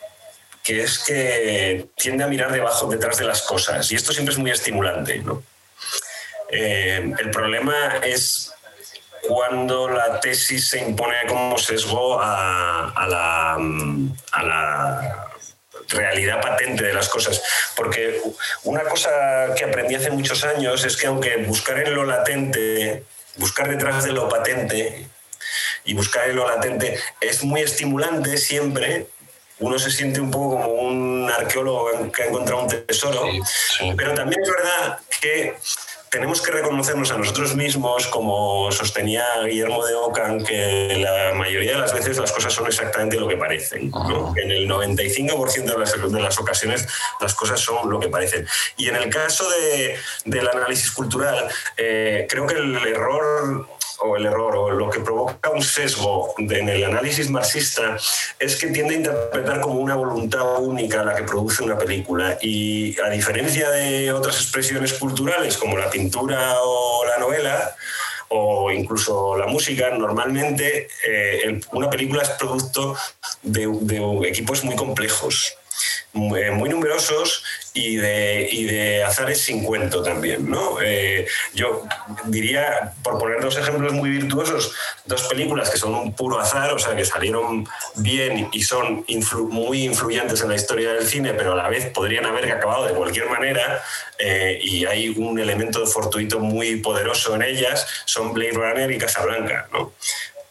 Que 0.64 0.84
es 0.84 1.00
que 1.00 1.88
tiende 1.96 2.24
a 2.24 2.28
mirar 2.28 2.52
debajo, 2.52 2.88
detrás 2.90 3.18
de 3.18 3.26
las 3.26 3.42
cosas. 3.44 3.92
Y 3.92 3.96
esto 3.96 4.14
siempre 4.14 4.34
es 4.34 4.40
muy 4.40 4.52
estimulante, 4.52 5.20
¿no? 5.20 5.44
Eh, 6.50 7.14
el 7.18 7.32
problema 7.32 7.98
es 8.04 8.52
cuando 9.34 9.88
la 9.88 10.20
tesis 10.20 10.67
se 10.67 10.80
impone 10.80 11.15
como 11.28 11.58
sesgo 11.58 12.20
a, 12.22 13.08
la, 13.08 13.54
a 14.32 14.44
la 14.44 15.28
realidad 15.88 16.41
patente 16.41 16.84
de 16.84 16.94
las 16.94 17.08
cosas. 17.08 17.41
Porque 17.76 18.22
una 18.63 18.84
cosa 18.84 19.10
que 19.56 19.63
aprendí 19.63 19.96
hace 19.96 20.12
muchos 20.12 20.44
años 20.44 20.84
es 20.84 20.98
que 20.98 21.08
aunque 21.08 21.38
buscar 21.38 21.80
en 21.80 21.94
lo 21.94 22.04
latente, 22.04 23.06
buscar 23.38 23.70
detrás 23.70 24.04
de 24.04 24.12
lo 24.12 24.28
patente 24.28 25.08
y 25.86 25.94
buscar 25.94 26.30
en 26.30 26.36
lo 26.36 26.48
latente 26.48 27.00
es 27.22 27.44
muy 27.44 27.62
estimulante 27.62 28.38
siempre, 28.38 29.08
uno 29.60 29.80
se 29.80 29.91
siente 29.91 30.20
un 30.20 30.30
poco 30.30 30.62
como 30.62 30.74
un 30.74 31.32
arqueólogo 31.32 32.12
que 32.12 32.24
ha 32.24 32.26
encontrado 32.26 32.63
un 32.63 32.67
tesoro, 32.67 33.24
pero 33.96 34.13
también 34.13 34.41
es 34.41 34.50
verdad 34.50 35.00
que 35.22 35.56
tenemos 36.12 36.41
que 36.41 36.52
reconocernos 36.52 37.10
a 37.12 37.17
nosotros 37.17 37.56
mismos, 37.56 38.06
como 38.08 38.69
sostenía 38.74 39.24
Guillermo 39.45 39.86
de 39.86 39.95
Ockham, 39.95 40.43
que 40.43 40.97
la 40.97 41.34
mayoría 41.36 41.71
de 41.71 41.78
las 41.78 41.93
veces 41.93 42.17
las 42.17 42.34
cosas 42.34 42.52
son 42.52 42.67
exactamente 42.67 43.17
lo 43.17 43.30
que 43.30 43.38
parecen. 43.38 43.89
En 44.36 44.52
el 44.52 44.69
95% 44.69 45.63
de 45.63 45.78
las, 45.78 46.12
de 46.12 46.19
las, 46.19 46.38
ocasiones 46.38 46.86
las 47.21 47.34
cosas 47.34 47.62
son 47.62 47.89
lo 47.89 47.97
que 47.97 48.10
parecen. 48.10 48.45
Y 48.76 48.89
en 48.89 48.97
el 48.97 49.10
caso 49.10 49.50
de, 49.50 49.95
del 50.26 50.50
análisis 50.50 50.91
cultural, 50.91 51.47
eh, 51.78 52.28
creo 52.30 52.45
que 52.45 52.56
el 52.56 52.76
error 52.76 53.69
o 54.02 54.18
el 54.18 54.26
error 54.26 54.56
o 54.56 54.72
lo 54.72 54.90
que 54.90 55.00
provoca 55.00 55.50
un 55.50 55.62
sesgo 55.62 56.34
en 56.38 56.70
el 56.70 56.84
análisis 56.84 57.30
marxista 57.30 57.98
es 58.40 58.56
que 58.56 58.68
tiende 58.68 58.96
a 58.96 58.98
interpretar 58.98 59.62
como 59.62 59.80
una 59.80 59.96
voluntad 59.96 60.60
única 60.60 61.04
la 61.04 61.16
que 61.16 61.24
produce 61.24 61.64
una 61.64 61.78
película. 61.78 62.38
Y 62.42 63.00
a 63.00 63.10
diferencia 63.10 63.70
de 63.70 64.12
otras 64.12 64.38
expresiones 64.38 64.94
culturales 64.94 65.58
como 65.58 65.78
la 65.78 65.90
pintura 65.90 66.56
o 66.62 67.06
la 67.06 67.20
novela, 67.20 67.76
o 68.30 68.72
incluso 68.72 69.38
la 69.38 69.48
música, 69.48 69.90
normalmente 69.90 70.88
eh, 71.06 71.60
una 71.74 71.90
película 71.90 72.24
es 72.24 72.30
producto 72.30 72.96
de, 73.44 73.68
de 73.82 74.28
equipos 74.30 74.64
muy 74.64 74.76
complejos 74.76 75.58
muy, 76.13 76.70
numerosos 76.70 77.44
y 77.74 77.96
de, 77.96 78.50
y 78.52 78.65
de, 78.65 79.04
azares 79.04 79.41
sin 79.41 79.63
cuento 79.63 80.04
también. 80.04 80.50
¿no? 80.50 80.82
Eh, 80.82 81.28
yo 81.54 81.84
diría, 82.26 82.94
por 83.04 83.17
poner 83.17 83.41
dos 83.41 83.58
ejemplos 83.58 83.94
muy 83.94 84.10
virtuosos, 84.10 84.74
dos 85.06 85.24
películas 85.24 85.70
que 85.70 85.78
son 85.78 85.96
un 85.96 86.13
puro 86.13 86.39
azar, 86.39 86.74
o 86.74 86.80
sea, 86.80 86.96
que 86.96 87.06
salieron 87.06 87.67
bien 87.96 88.50
y 88.52 88.63
son 88.63 89.06
muy 89.50 89.84
influyentes 89.86 90.41
en 90.41 90.50
la 90.50 90.56
historia 90.56 90.94
del 90.94 91.08
cine, 91.08 91.34
pero 91.34 91.54
a 91.54 91.56
la 91.56 91.70
vez 91.70 91.88
podrían 91.88 92.26
haber 92.26 92.52
acabado 92.52 92.86
de 92.86 92.94
cualquier 92.94 93.30
manera, 93.30 93.84
eh, 94.20 94.60
y 94.62 94.86
hay 94.86 95.10
un 95.10 95.39
elemento 95.39 95.86
fortuito 95.88 96.39
muy 96.39 96.78
poderoso 96.78 97.36
en 97.36 97.41
ellas, 97.41 97.88
son 98.06 98.34
Blade 98.34 98.52
Runner 98.52 98.91
y 98.91 98.98
Casablanca. 98.98 99.67
¿no? 99.72 99.94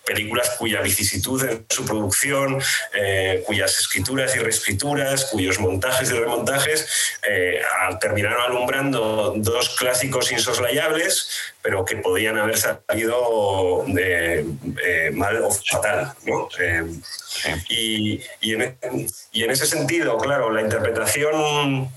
Películas 0.05 0.51
cuya 0.59 0.81
vicisitud 0.81 1.43
en 1.45 1.67
su 1.69 1.85
producción, 1.85 2.61
eh, 2.95 3.43
cuyas 3.47 3.79
escrituras 3.79 4.35
y 4.37 4.39
reescrituras, 4.41 5.27
cuyos 5.27 5.59
montajes 5.61 6.11
y 6.11 6.15
remontajes 6.15 6.89
eh, 7.29 7.61
terminaron 8.01 8.43
alumbrando 8.43 9.35
dos 9.37 9.77
clásicos 9.77 10.33
insoslayables, 10.33 11.31
pero 11.63 11.85
que 11.85 11.97
podían 11.97 12.39
haber 12.39 12.59
salido 12.59 13.85
de, 13.87 14.47
eh, 14.85 15.11
mal 15.13 15.43
o 15.43 15.51
fatal. 15.51 16.13
y, 17.69 18.21
en, 18.41 18.77
y 19.33 19.45
en 19.45 19.51
ese 19.51 19.67
sentido, 19.67 20.17
claro, 20.19 20.51
la 20.51 20.63
interpretación 20.63 21.91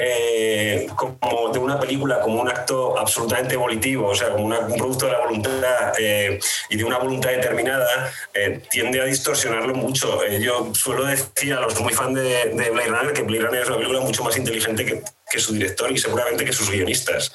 eh, 0.00 0.86
como 0.94 1.50
de 1.52 1.58
una 1.58 1.80
película 1.80 2.20
como 2.20 2.40
un 2.40 2.48
acto 2.48 2.96
absolutamente 2.96 3.56
volitivo, 3.56 4.06
o 4.06 4.14
sea, 4.14 4.30
como 4.30 4.44
un 4.44 4.76
producto 4.76 5.06
de 5.06 5.12
la 5.12 5.18
voluntad 5.18 5.92
eh, 5.98 6.38
y 6.70 6.76
de 6.76 6.84
una 6.84 6.98
voluntad 6.98 7.30
determinada, 7.30 8.12
eh, 8.32 8.62
tiende 8.70 9.00
a 9.00 9.04
distorsionarlo 9.04 9.74
mucho. 9.74 10.24
yo 10.38 10.72
suelo 10.72 11.04
decir 11.04 11.52
a 11.52 11.60
los 11.60 11.80
muy 11.80 11.92
fan 11.92 12.14
de, 12.14 12.52
de, 12.54 12.70
Blade 12.70 12.88
Runner 12.88 13.12
que 13.12 13.22
Blade 13.22 13.46
Runner 13.46 13.62
es 13.62 13.68
una 13.68 13.78
película 13.78 14.00
mucho 14.00 14.22
más 14.22 14.36
inteligente 14.36 14.84
que, 14.84 15.02
que 15.28 15.40
su 15.40 15.52
director 15.52 15.90
y 15.90 15.98
seguramente 15.98 16.44
que 16.44 16.52
sus 16.52 16.70
guionistas. 16.70 17.32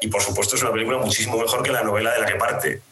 y 0.00 0.08
por 0.08 0.20
supuesto 0.20 0.56
es 0.56 0.62
una 0.62 0.72
película 0.72 0.98
muchísimo 0.98 1.38
mejor 1.38 1.62
que 1.62 1.72
la 1.72 1.82
novela 1.82 2.12
de 2.12 2.20
la 2.20 2.26
que 2.26 2.34
parte 2.34 2.82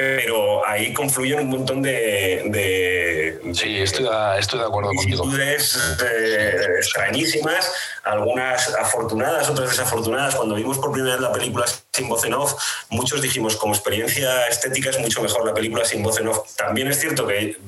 pero 0.00 0.66
ahí 0.66 0.92
confluyen 0.94 1.40
un 1.40 1.48
montón 1.48 1.82
de... 1.82 3.38
sí, 3.52 3.78
estoy 3.78 4.04
de, 4.04 4.38
estoy 4.38 4.58
de 4.58 4.64
acuerdo 4.64 4.90
contigo. 4.94 5.24
Eh, 5.36 6.56
extrañísimas, 6.78 7.70
algunas 8.04 8.74
afortunadas, 8.74 9.50
otras 9.50 9.70
desafortunadas. 9.70 10.36
Cuando 10.36 10.54
vimos 10.54 10.78
por 10.78 10.92
primera 10.92 11.14
vez 11.14 11.22
la 11.22 11.32
película 11.32 11.66
sin 11.92 12.08
voz 12.08 12.24
en 12.24 12.34
off, 12.34 12.54
muchos 12.88 13.20
dijimos, 13.20 13.56
como 13.56 13.74
experiencia 13.74 14.46
estética 14.46 14.90
es 14.90 14.98
mucho 14.98 15.22
mejor 15.22 15.44
la 15.44 15.52
película 15.52 15.84
sin 15.84 16.02
voz 16.02 16.18
en 16.18 16.28
off. 16.28 16.56
También 16.56 16.88
es 16.88 16.98
cierto 16.98 17.26
que 17.26 17.58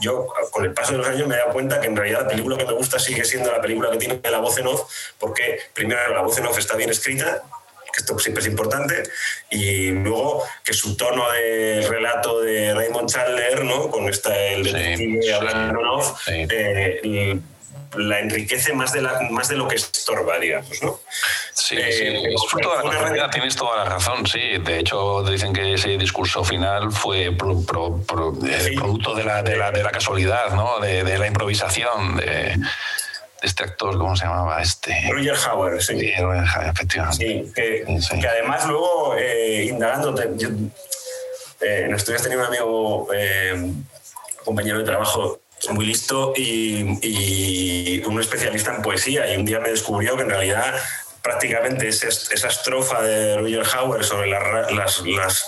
yo, 0.00 0.28
con 0.52 0.64
el 0.64 0.72
paso 0.72 0.92
de 0.92 0.98
los 0.98 1.08
años, 1.08 1.26
me 1.26 1.34
he 1.34 1.38
dado 1.38 1.52
cuenta 1.52 1.80
que 1.80 1.88
en 1.88 1.96
realidad 1.96 2.22
la 2.22 2.28
película 2.28 2.56
que 2.56 2.66
me 2.66 2.74
gusta 2.74 2.98
sigue 2.98 3.24
siendo 3.24 3.50
la 3.50 3.60
película 3.60 3.90
que 3.90 3.98
tiene 3.98 4.20
la 4.30 4.38
voz 4.38 4.56
en 4.58 4.68
off, 4.68 4.82
porque 5.18 5.58
primero 5.72 6.14
la 6.14 6.22
voz 6.22 6.38
en 6.38 6.46
off 6.46 6.58
está 6.58 6.76
bien 6.76 6.90
escrita, 6.90 7.42
que 7.94 8.00
esto 8.00 8.18
siempre 8.18 8.42
es 8.42 8.48
importante, 8.48 9.02
y 9.50 9.90
luego 9.90 10.44
que 10.64 10.72
su 10.72 10.96
tono 10.96 11.30
de 11.30 11.86
relato 11.88 12.40
de 12.40 12.74
Raymond 12.74 13.08
Chandler, 13.08 13.64
¿no? 13.64 13.90
con 13.90 14.08
esta, 14.08 14.36
el 14.36 14.64
detective 14.64 15.34
hablando 15.34 15.80
en 15.80 15.86
off, 15.86 16.28
eh, 16.28 17.38
la 17.96 18.18
enriquece 18.18 18.72
más 18.72 18.92
de, 18.92 19.02
la, 19.02 19.20
más 19.30 19.48
de 19.48 19.56
lo 19.56 19.68
que 19.68 19.76
estorba, 19.76 20.38
digamos, 20.38 20.82
¿no? 20.82 21.00
Sí, 21.52 21.76
eh, 21.78 21.92
sí. 21.92 22.04
De 22.04 22.92
la 22.92 22.98
realidad, 22.98 23.30
tienes 23.30 23.54
toda 23.54 23.76
la 23.76 23.84
razón, 23.84 24.26
sí. 24.26 24.58
De 24.58 24.80
hecho, 24.80 25.22
dicen 25.22 25.52
que 25.52 25.74
ese 25.74 25.96
discurso 25.96 26.44
final 26.44 26.90
fue 26.90 27.26
eh, 27.26 27.32
producto 27.32 29.14
de 29.14 29.24
la, 29.24 29.42
de, 29.42 29.56
la, 29.56 29.70
de 29.70 29.82
la, 29.82 29.90
casualidad, 29.90 30.50
¿no? 30.54 30.80
De, 30.80 31.04
de 31.04 31.18
la 31.18 31.26
improvisación, 31.26 32.16
de 32.16 32.56
este 33.46 33.64
actor, 33.64 33.96
¿cómo 33.98 34.16
se 34.16 34.24
llamaba? 34.24 34.60
Este... 34.62 34.94
Roger 35.10 35.36
Howard, 35.48 35.80
sí. 35.80 35.98
Sí, 35.98 36.12
Roger 36.18 36.44
Howard, 36.54 36.68
efectivamente. 36.68 37.26
Sí, 37.26 37.52
que, 37.54 38.28
además 38.28 38.66
luego, 38.66 39.14
eh, 39.16 39.66
indagando, 39.68 40.14
eh, 40.20 41.84
en 41.84 41.94
estudios 41.94 42.22
tenía 42.22 42.38
un 42.38 42.44
amigo, 42.44 43.08
eh, 43.14 43.72
compañero 44.44 44.78
de 44.78 44.84
trabajo 44.84 45.40
muy 45.70 45.86
listo 45.86 46.34
y, 46.36 46.98
y, 47.02 48.02
un 48.04 48.20
especialista 48.20 48.74
en 48.74 48.82
poesía 48.82 49.32
y 49.32 49.36
un 49.36 49.44
día 49.44 49.60
me 49.60 49.70
descubrió 49.70 50.16
que 50.16 50.22
en 50.22 50.30
realidad 50.30 50.74
prácticamente 51.24 51.88
esa, 51.88 52.08
esa 52.08 52.48
estrofa 52.48 53.00
de 53.00 53.38
Roger 53.38 53.64
Howard 53.74 54.04
sobre 54.04 54.28
las, 54.28 55.00
las, 55.00 55.46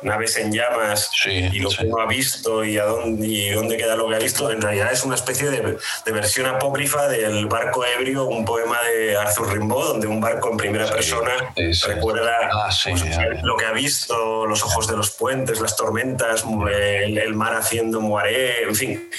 naves 0.00 0.36
en 0.36 0.52
llamas 0.52 1.10
y 1.26 1.58
lo 1.58 1.70
que 1.70 1.86
uno 1.86 2.00
ha 2.00 2.06
visto 2.06 2.64
y, 2.64 2.78
a 2.78 2.84
dónde, 2.84 3.26
y 3.26 3.50
dónde 3.50 3.76
queda 3.76 3.96
lo 3.96 4.08
que 4.08 4.14
ha 4.14 4.20
visto, 4.20 4.48
en 4.52 4.62
realidad 4.62 4.92
es 4.92 5.02
una 5.02 5.16
especie 5.16 5.50
de, 5.50 5.76
de 6.06 6.12
versión 6.12 6.46
apócrifa 6.46 7.08
del 7.08 7.46
Barco 7.46 7.84
Ebrio, 7.84 8.26
un 8.26 8.44
poema 8.44 8.80
de 8.82 9.16
Arthur 9.16 9.54
Rimbaud, 9.54 9.88
donde 9.88 10.06
un 10.06 10.20
barco 10.20 10.52
en 10.52 10.56
primera 10.56 10.86
persona 10.86 11.52
recuerda 11.88 12.50
ah, 12.52 12.70
pues, 12.84 13.04
lo 13.42 13.56
que 13.56 13.64
ha 13.64 13.72
visto, 13.72 14.46
los 14.46 14.62
ojos 14.62 14.86
de 14.86 14.96
los 14.96 15.10
puentes, 15.10 15.60
las 15.60 15.74
tormentas, 15.74 16.44
el, 16.70 17.34
mar 17.34 17.54
haciendo 17.54 18.00
moaré, 18.00 18.62
en 18.62 18.74
fin. 18.74 19.10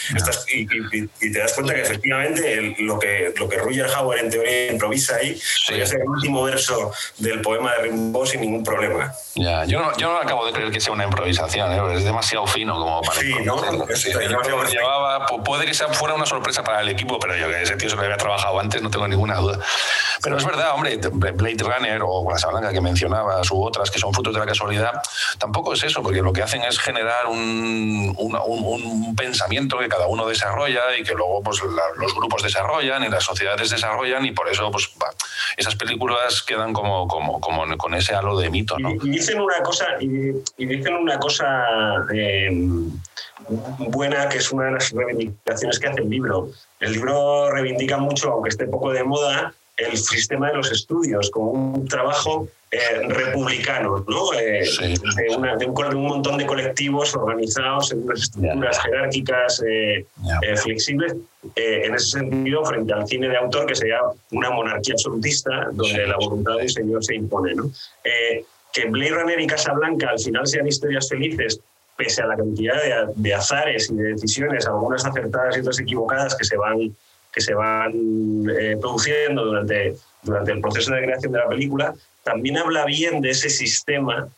y, 0.53 1.31
te 1.31 1.39
das 1.39 1.53
cuenta 1.53 1.73
que 1.73 1.81
efectivamente 1.81 2.75
lo, 2.79 2.97
que, 2.97 3.33
lo 3.35 3.49
que 3.49 3.57
Roger 3.57 3.87
Howard 3.87 4.19
en 4.19 4.29
teoría 4.29 4.71
improvisa 4.71 5.17
ahí 5.17 5.37
el 5.93 6.07
último 6.07 6.43
verso 6.43 6.91
del 7.17 7.41
poema 7.41 7.73
de 7.73 7.83
Rimbaud 7.83 8.25
sin 8.25 8.41
ningún 8.41 8.63
problema. 8.63 9.13
Ya, 9.35 9.65
yo 9.65 9.81
no, 9.81 9.95
yo 9.97 10.11
no 10.11 10.17
acabo 10.17 10.45
de 10.45 10.51
creer 10.51 10.71
que 10.71 10.79
sea 10.79 10.93
una 10.93 11.05
improvisación, 11.05 11.71
¿eh? 11.71 11.97
es 11.97 12.03
demasiado 12.03 12.45
fino 12.47 12.73
como 12.73 13.01
para... 13.01 13.19
Sí, 13.19 13.33
¿no? 13.43 13.59
llevaba, 14.65 15.25
puede 15.43 15.65
que 15.65 15.73
sea, 15.73 15.87
fuera 15.89 16.15
una 16.15 16.25
sorpresa 16.25 16.63
para 16.63 16.81
el 16.81 16.89
equipo, 16.89 17.19
pero 17.19 17.35
yo 17.35 17.47
que 17.47 17.61
ese 17.61 17.75
tío 17.75 17.89
se 17.89 17.95
lo 17.95 18.03
había 18.03 18.17
trabajado 18.17 18.59
antes, 18.59 18.81
no 18.81 18.89
tengo 18.89 19.07
ninguna 19.07 19.35
duda. 19.35 19.59
Pero 20.21 20.37
es 20.37 20.45
verdad, 20.45 20.73
hombre, 20.73 20.97
Blade 20.97 21.63
Runner 21.63 22.01
o 22.03 22.25
Casablanca 22.27 22.71
que 22.71 22.81
mencionabas 22.81 23.49
u 23.51 23.63
otras 23.63 23.89
que 23.89 23.99
son 23.99 24.13
frutos 24.13 24.33
de 24.33 24.39
la 24.39 24.45
casualidad, 24.45 25.01
tampoco 25.37 25.73
es 25.73 25.83
eso, 25.83 26.01
porque 26.03 26.21
lo 26.21 26.33
que 26.33 26.43
hacen 26.43 26.61
es 26.63 26.79
generar 26.79 27.27
un, 27.27 28.13
un, 28.17 28.35
un, 28.45 29.15
pensamiento 29.15 29.77
que 29.77 29.87
cada 29.87 30.07
uno 30.07 30.27
desarrolla 30.27 30.97
y 30.97 31.03
que 31.03 31.13
luego 31.13 31.41
pues, 31.41 31.61
los 31.97 32.15
grupos 32.15 32.43
desarrollan 32.43 33.03
y 33.03 33.09
las 33.09 33.23
sociedades 33.23 33.69
desarrollan 33.69 34.25
y 34.25 34.31
por 34.31 34.49
eso 34.49 34.69
pues, 34.71 34.89
esas 35.57 35.75
películas 35.79 36.43
quedan 36.43 36.73
como, 36.73 37.07
como, 37.07 37.39
como 37.39 37.77
con 37.77 37.95
ese 37.95 38.13
halo 38.13 38.37
de 38.37 38.49
mito. 38.51 38.77
¿no? 38.77 38.91
Y, 38.91 39.09
dicen 39.09 39.39
una 39.39 39.61
cosa, 39.63 39.85
y, 39.99 40.33
dicen 40.57 40.93
una 40.93 41.17
cosa 41.17 41.65
eh, 42.13 42.49
buena 43.79 44.29
que 44.29 44.37
es 44.37 44.51
una 44.51 44.65
de 44.65 44.71
las 44.73 44.91
reivindicaciones 44.91 45.79
que 45.79 45.87
hace 45.87 46.01
el 46.01 46.09
libro. 46.09 46.49
El 46.79 46.93
libro 46.93 47.49
reivindica 47.51 47.97
mucho, 47.97 48.31
aunque 48.33 48.49
esté 48.49 48.67
poco 48.67 48.91
de 48.91 49.03
moda, 49.03 49.53
el 49.77 49.97
sistema 49.97 50.49
de 50.49 50.57
los 50.57 50.71
estudios 50.71 51.31
como 51.31 51.51
un 51.51 51.87
trabajo 51.87 52.47
eh, 52.71 53.01
republicano, 53.07 54.05
¿no? 54.07 54.31
Eh, 54.33 54.63
de, 55.57 55.65
un, 55.65 56.03
montón 56.03 56.37
de 56.37 56.45
colectivos 56.45 57.15
organizados 57.15 57.91
en 57.91 58.03
unas 58.03 58.21
estructuras 58.21 58.79
jerárquicas 58.83 59.63
eh, 59.67 60.05
flexibles. 60.61 61.15
en 61.55 61.95
ese 61.95 62.19
sentido, 62.19 62.63
frente 62.63 62.93
al 62.93 63.07
cine 63.07 63.27
de 63.27 63.37
autor, 63.37 63.65
que 63.65 63.73
sería 63.73 64.01
una 64.29 64.51
monarquía 64.51 64.93
absolutista, 64.93 65.69
donde 65.71 66.05
la 66.05 66.17
voluntad 66.17 66.57
del 66.57 66.69
señor 66.69 67.03
se 67.03 67.15
impone. 67.15 67.55
¿no? 67.55 67.71
que 68.71 68.85
Blade 68.85 69.15
Runner 69.15 69.39
y 69.39 69.47
Casablanca 69.47 70.09
al 70.11 70.19
final 70.19 70.45
sean 70.45 70.67
historias 70.67 71.09
felices, 71.09 71.59
pese 71.97 72.21
a 72.21 72.27
la 72.27 72.37
cantidad 72.37 72.75
de, 72.75 73.13
de 73.15 73.33
azares 73.33 73.89
y 73.89 73.95
de 73.95 74.11
decisiones, 74.11 74.67
algunas 74.67 75.03
acertadas 75.03 75.57
y 75.57 75.61
otras 75.61 75.79
equivocadas, 75.79 76.35
que 76.35 76.43
se 76.43 76.55
van 76.55 76.95
que 77.31 77.41
se 77.41 77.53
van 77.53 77.93
eh, 78.49 78.77
produciendo 78.79 79.45
durante, 79.45 79.95
durante 80.23 80.51
el 80.51 80.61
proceso 80.61 80.93
de 80.93 81.03
creación 81.03 81.31
de 81.31 81.39
la 81.39 81.47
película, 81.47 81.93
también 82.23 82.57
habla 82.57 82.85
bien 82.85 83.21
de 83.21 83.29
ese 83.29 83.49
sistema 83.49 84.29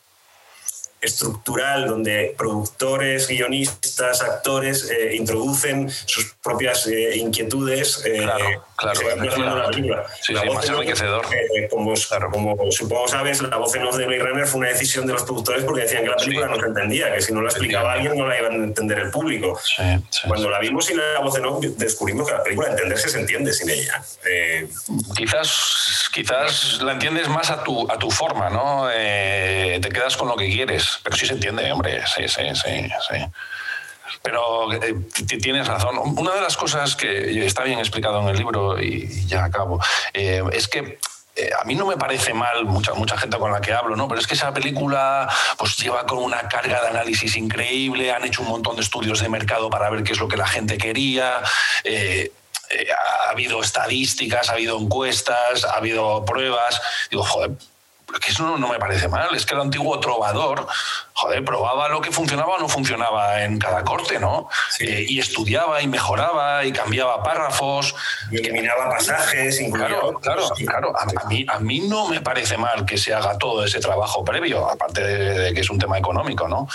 estructural 1.02 1.88
donde 1.88 2.34
productores, 2.38 3.26
guionistas, 3.28 4.22
actores 4.22 4.88
eh, 4.88 5.16
introducen 5.16 5.90
sus 5.90 6.32
propias 6.42 6.86
eh, 6.86 7.16
inquietudes. 7.16 8.04
Eh, 8.06 8.22
claro, 8.22 8.64
claro. 8.76 9.00
La 9.02 10.06
sí, 10.20 10.32
más 10.32 10.68
enriquecedor. 10.68 11.26
como, 11.70 11.94
como, 12.30 12.70
supongo 12.70 13.08
sabes, 13.08 13.42
la 13.42 13.56
voz 13.56 13.74
en 13.74 13.84
off 13.84 13.96
de 13.96 14.06
Blade 14.06 14.22
Runner 14.22 14.46
fue 14.46 14.60
una 14.60 14.68
decisión 14.68 15.06
de 15.06 15.14
los 15.14 15.24
productores 15.24 15.64
porque 15.64 15.82
decían 15.82 16.04
que 16.04 16.10
la 16.10 16.16
película 16.16 16.46
no 16.46 16.56
se 16.56 16.66
entendía, 16.66 17.12
que 17.12 17.20
si 17.20 17.32
no 17.32 17.42
la 17.42 17.48
explicaba 17.48 17.94
alguien 17.94 18.16
no 18.16 18.26
la 18.26 18.38
iba 18.38 18.48
a 18.48 18.54
entender 18.54 18.98
el 19.00 19.10
público. 19.10 19.58
Cuando 20.28 20.50
la 20.50 20.60
vimos 20.60 20.86
sin 20.86 20.98
la 20.98 21.18
voz 21.20 21.36
en 21.36 21.46
off 21.46 21.64
descubrimos 21.76 22.28
que 22.28 22.34
la 22.34 22.42
película 22.44 22.68
entenderse 22.70 23.08
se 23.08 23.18
entiende 23.18 23.52
sin 23.52 23.70
ella. 23.70 24.02
quizás, 25.16 26.08
quizás 26.12 26.80
la 26.80 26.92
entiendes 26.92 27.28
más 27.28 27.50
a 27.50 27.64
tu, 27.64 27.90
a 27.90 27.98
tu 27.98 28.10
forma, 28.10 28.50
¿no? 28.50 28.88
te 28.92 29.88
quedas 29.88 30.16
con 30.16 30.28
lo 30.28 30.36
que 30.36 30.46
quieres 30.46 30.91
pero 31.02 31.16
sí 31.16 31.26
se 31.26 31.34
entiende, 31.34 31.70
hombre, 31.72 32.02
sí, 32.06 32.28
sí, 32.28 32.42
sí, 32.54 32.90
sí. 33.10 33.16
Pero 34.22 34.72
eh, 34.72 34.94
tienes 35.40 35.66
razón. 35.66 35.98
Una 35.98 36.34
de 36.34 36.40
las 36.40 36.56
cosas 36.56 36.94
que 36.96 37.44
está 37.44 37.64
bien 37.64 37.78
explicado 37.78 38.20
en 38.20 38.28
el 38.28 38.36
libro, 38.36 38.80
y 38.80 39.26
ya 39.26 39.44
acabo, 39.44 39.80
eh, 40.12 40.42
es 40.52 40.68
que 40.68 40.98
eh, 41.34 41.50
a 41.58 41.64
mí 41.64 41.74
no 41.74 41.86
me 41.86 41.96
parece 41.96 42.34
mal, 42.34 42.64
mucha, 42.66 42.94
mucha 42.94 43.16
gente 43.16 43.38
con 43.38 43.50
la 43.50 43.60
que 43.60 43.72
hablo, 43.72 43.96
¿no? 43.96 44.06
Pero 44.06 44.20
es 44.20 44.26
que 44.26 44.34
esa 44.34 44.52
película 44.52 45.28
pues, 45.56 45.76
lleva 45.78 46.06
con 46.06 46.18
una 46.18 46.46
carga 46.48 46.82
de 46.82 46.88
análisis 46.88 47.36
increíble, 47.36 48.12
han 48.12 48.24
hecho 48.24 48.42
un 48.42 48.48
montón 48.48 48.76
de 48.76 48.82
estudios 48.82 49.20
de 49.20 49.28
mercado 49.28 49.70
para 49.70 49.90
ver 49.90 50.04
qué 50.04 50.12
es 50.12 50.20
lo 50.20 50.28
que 50.28 50.36
la 50.36 50.46
gente 50.46 50.78
quería. 50.78 51.38
ha 51.38 53.30
habido 53.30 53.60
estadísticas, 53.60 54.50
ha 54.50 54.52
habido 54.52 54.78
encuestas, 54.78 55.64
ha 55.64 55.76
habido 55.76 56.24
pruebas. 56.24 56.80
Digo, 57.10 57.24
joder, 57.24 57.52
que 58.20 58.30
eso 58.30 58.56
no, 58.56 58.68
me 58.68 58.78
parece 58.78 59.08
mal. 59.08 59.34
Es 59.34 59.46
que 59.46 59.54
el 59.54 59.60
antiguo 59.60 59.98
trovador, 60.00 60.66
joder, 61.12 61.44
probaba 61.44 61.88
lo 61.88 62.00
que 62.00 62.10
funcionaba 62.10 62.54
o 62.54 62.58
no 62.58 62.68
funcionaba 62.68 63.42
en 63.42 63.58
cada 63.58 63.84
corte, 63.84 64.18
¿no? 64.18 64.48
Eh, 64.80 65.06
y 65.08 65.18
estudiaba 65.18 65.82
y 65.82 65.88
mejoraba 65.88 66.64
y 66.64 66.72
cambiaba 66.72 67.22
párrafos. 67.22 67.94
Y 68.30 68.38
eliminaba 68.38 68.90
pasajes, 68.90 69.60
Claro, 69.72 70.18
claro, 70.20 70.48
claro. 70.66 70.92
A, 70.98 71.26
mí, 71.28 71.46
a 71.48 71.58
mí 71.58 71.80
no 71.80 72.08
me 72.08 72.20
parece 72.20 72.56
mal 72.56 72.84
que 72.84 72.98
se 72.98 73.14
haga 73.14 73.38
todo 73.38 73.64
ese 73.64 73.80
trabajo 73.80 74.24
previo, 74.24 74.68
aparte 74.68 75.02
de, 75.02 75.54
que 75.54 75.60
es 75.60 75.70
un 75.70 75.78
tema 75.78 75.98
económico, 75.98 76.48
¿no? 76.48 76.68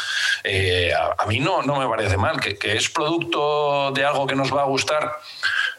Eh, 0.44 0.92
a, 0.94 1.26
mí 1.26 1.40
no, 1.40 1.62
no 1.62 1.80
me 1.80 1.88
parece 1.88 2.18
mal. 2.18 2.40
Que, 2.40 2.58
que 2.58 2.76
es 2.76 2.90
producto 2.90 3.92
de 3.92 4.06
algo 4.06 4.28
que 4.28 4.36
nos 4.36 4.54
va 4.54 4.64
a 4.64 4.66
gustar 4.66 5.18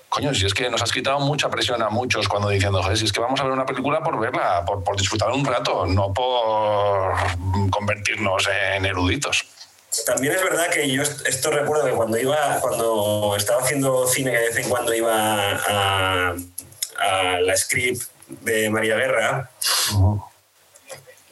coño, 0.08 0.34
si 0.34 0.46
es 0.46 0.54
que 0.54 0.70
nos 0.70 0.82
has 0.82 0.92
quitado 0.92 1.20
mucha 1.20 1.48
presión 1.48 1.82
a 1.82 1.88
muchos 1.88 2.28
cuando 2.28 2.48
diciendo, 2.48 2.82
joder, 2.82 2.96
si 2.96 3.04
es 3.04 3.12
que 3.12 3.20
vamos 3.20 3.40
a 3.40 3.44
ver 3.44 3.52
una 3.52 3.66
película 3.66 4.02
por 4.02 4.18
verla, 4.18 4.64
por, 4.64 4.82
por 4.82 4.96
disfrutar 4.96 5.30
un 5.30 5.44
rato, 5.44 5.86
no 5.86 6.12
por 6.12 7.14
convertirnos 7.70 8.48
en 8.74 8.86
eruditos. 8.86 9.46
También 10.04 10.34
es 10.34 10.42
verdad 10.42 10.68
que 10.70 10.88
yo 10.90 11.02
esto 11.02 11.50
recuerdo 11.50 11.86
que 11.86 11.92
cuando 11.92 12.18
iba, 12.18 12.60
cuando 12.60 13.34
estaba 13.36 13.62
haciendo 13.62 14.06
cine, 14.06 14.30
que 14.30 14.38
de 14.38 14.48
vez 14.48 14.56
en 14.58 14.68
cuando 14.68 14.94
iba 14.94 15.12
a, 15.12 16.36
la 17.40 17.56
script 17.56 18.02
de 18.28 18.68
María 18.68 18.96
Guerra, 18.96 19.50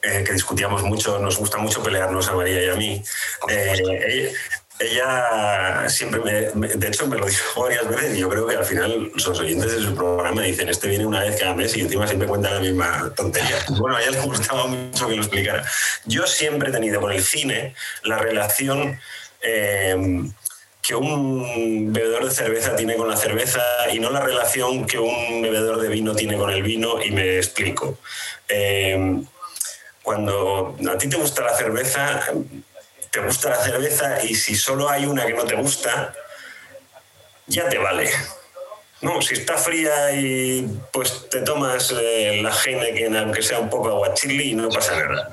eh, 0.01 0.23
que 0.25 0.33
discutíamos 0.33 0.83
mucho, 0.83 1.19
nos 1.19 1.37
gusta 1.37 1.57
mucho 1.57 1.83
pelearnos 1.83 2.27
a 2.29 2.33
María 2.33 2.63
y 2.63 2.69
a 2.69 2.75
mí. 2.75 3.03
Eh, 3.49 4.33
ella 4.79 5.89
siempre 5.89 6.19
me, 6.53 6.67
de 6.67 6.87
hecho 6.87 7.07
me 7.07 7.17
lo 7.17 7.25
dijo 7.25 7.61
varias 7.63 7.87
veces 7.87 8.17
y 8.17 8.21
yo 8.21 8.29
creo 8.29 8.47
que 8.47 8.55
al 8.55 8.65
final 8.65 9.11
los 9.13 9.39
oyentes 9.39 9.71
de 9.71 9.81
su 9.81 9.95
programa 9.95 10.43
dicen 10.43 10.69
este 10.69 10.87
viene 10.87 11.05
una 11.05 11.21
vez 11.21 11.39
cada 11.39 11.55
mes 11.55 11.75
y 11.75 11.81
encima 11.81 12.05
siempre 12.07 12.27
cuenta 12.27 12.51
la 12.51 12.59
misma 12.59 13.11
tontería. 13.15 13.57
Bueno, 13.77 13.97
a 13.97 14.01
ella 14.01 14.11
le 14.11 14.21
gustaba 14.21 14.67
mucho 14.67 15.07
que 15.07 15.15
lo 15.15 15.21
explicara. 15.21 15.63
Yo 16.05 16.25
siempre 16.27 16.69
he 16.69 16.71
tenido 16.71 16.99
con 17.01 17.11
el 17.11 17.23
cine 17.23 17.75
la 18.03 18.17
relación 18.17 18.99
em, 19.41 20.31
que 20.81 20.95
un 20.95 21.91
bebedor 21.93 22.25
de 22.25 22.31
cerveza 22.31 22.75
tiene 22.75 22.95
con 22.95 23.09
la 23.09 23.17
cerveza 23.17 23.61
y 23.91 23.99
no 23.99 24.09
la 24.09 24.21
relación 24.21 24.85
que 24.85 24.97
un 24.99 25.41
bebedor 25.41 25.79
de 25.81 25.89
vino 25.89 26.15
tiene 26.15 26.37
con 26.37 26.49
el 26.49 26.63
vino 26.63 27.01
y 27.03 27.11
me 27.11 27.37
explico. 27.37 27.97
Em, 28.47 29.25
cuando 30.01 30.75
a 30.89 30.97
ti 30.97 31.09
te 31.09 31.17
gusta 31.17 31.43
la 31.43 31.55
cerveza, 31.55 32.23
te 33.11 33.19
gusta 33.19 33.49
la 33.49 33.63
cerveza 33.63 34.23
y 34.23 34.35
si 34.35 34.55
solo 34.55 34.89
hay 34.89 35.05
una 35.05 35.25
que 35.25 35.33
no 35.33 35.45
te 35.45 35.55
gusta, 35.55 36.13
ya 37.47 37.67
te 37.69 37.77
vale. 37.77 38.09
No, 38.99 39.21
si 39.21 39.35
está 39.35 39.57
fría 39.57 40.11
y 40.11 40.67
pues 40.91 41.29
te 41.29 41.41
tomas 41.41 41.93
eh, 41.95 42.39
la 42.41 42.51
Heineken, 42.51 43.15
aunque 43.15 43.43
sea 43.43 43.59
un 43.59 43.69
poco 43.69 43.89
aguachili, 43.89 44.55
no 44.55 44.69
pasa 44.69 44.95
nada. 44.95 45.29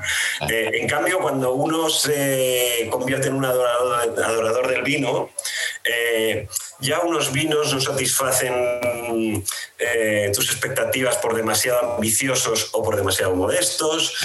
Eh, 0.50 0.70
en 0.74 0.86
cambio, 0.86 1.18
cuando 1.18 1.54
uno 1.54 1.88
se 1.88 2.86
convierte 2.90 3.28
en 3.28 3.34
un 3.34 3.44
adorador, 3.46 4.22
adorador 4.22 4.68
del 4.68 4.82
vino, 4.82 5.30
eh, 5.82 6.46
ya 6.80 7.00
unos 7.00 7.32
vinos 7.32 7.72
no 7.72 7.80
satisfacen 7.80 9.42
tus 10.34 10.50
expectativas 10.50 11.16
por 11.16 11.34
demasiado 11.34 11.94
ambiciosos 11.94 12.68
o 12.72 12.82
por 12.82 12.96
demasiado 12.96 13.34
modestos. 13.34 14.18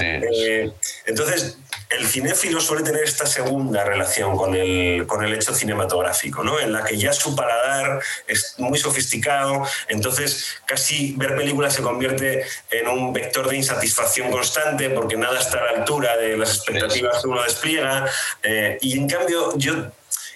entonces, 1.06 1.58
el 1.90 2.08
cinéfilo 2.08 2.62
suele 2.62 2.84
tener 2.84 3.04
esta 3.04 3.26
segunda 3.26 3.84
relación 3.84 4.38
con 4.38 4.54
el, 4.54 5.08
con 5.08 5.24
el 5.24 5.34
hecho 5.34 5.56
cinematográfico, 5.56 6.44
¿no? 6.44 6.60
en 6.60 6.72
la 6.72 6.84
que 6.84 6.98
ya 6.98 7.14
su 7.14 7.36
paladar 7.36 8.00
es 8.28 8.54
muy 8.60 8.78
sofisticado, 8.78 9.64
entonces 9.88 10.58
casi 10.66 11.14
ver 11.18 11.36
películas 11.36 11.74
se 11.74 11.82
convierte 11.82 12.46
en 12.70 12.88
un 12.88 13.12
vector 13.12 13.50
de 13.50 13.58
insatisfacción 13.58 14.30
constante 14.30 14.92
porque 14.92 15.18
nada 15.18 15.40
está 15.40 15.58
a 15.58 15.64
la 15.64 15.80
altura 15.80 16.16
de 16.18 16.38
las 16.38 16.58
expectativas 16.58 17.22
que 17.22 17.28
uno 17.28 17.42
despliega. 17.42 18.06
Eh, 18.44 18.78
y 18.82 18.98
en 18.98 19.08
cambio, 19.08 19.58
yo, 19.58 19.74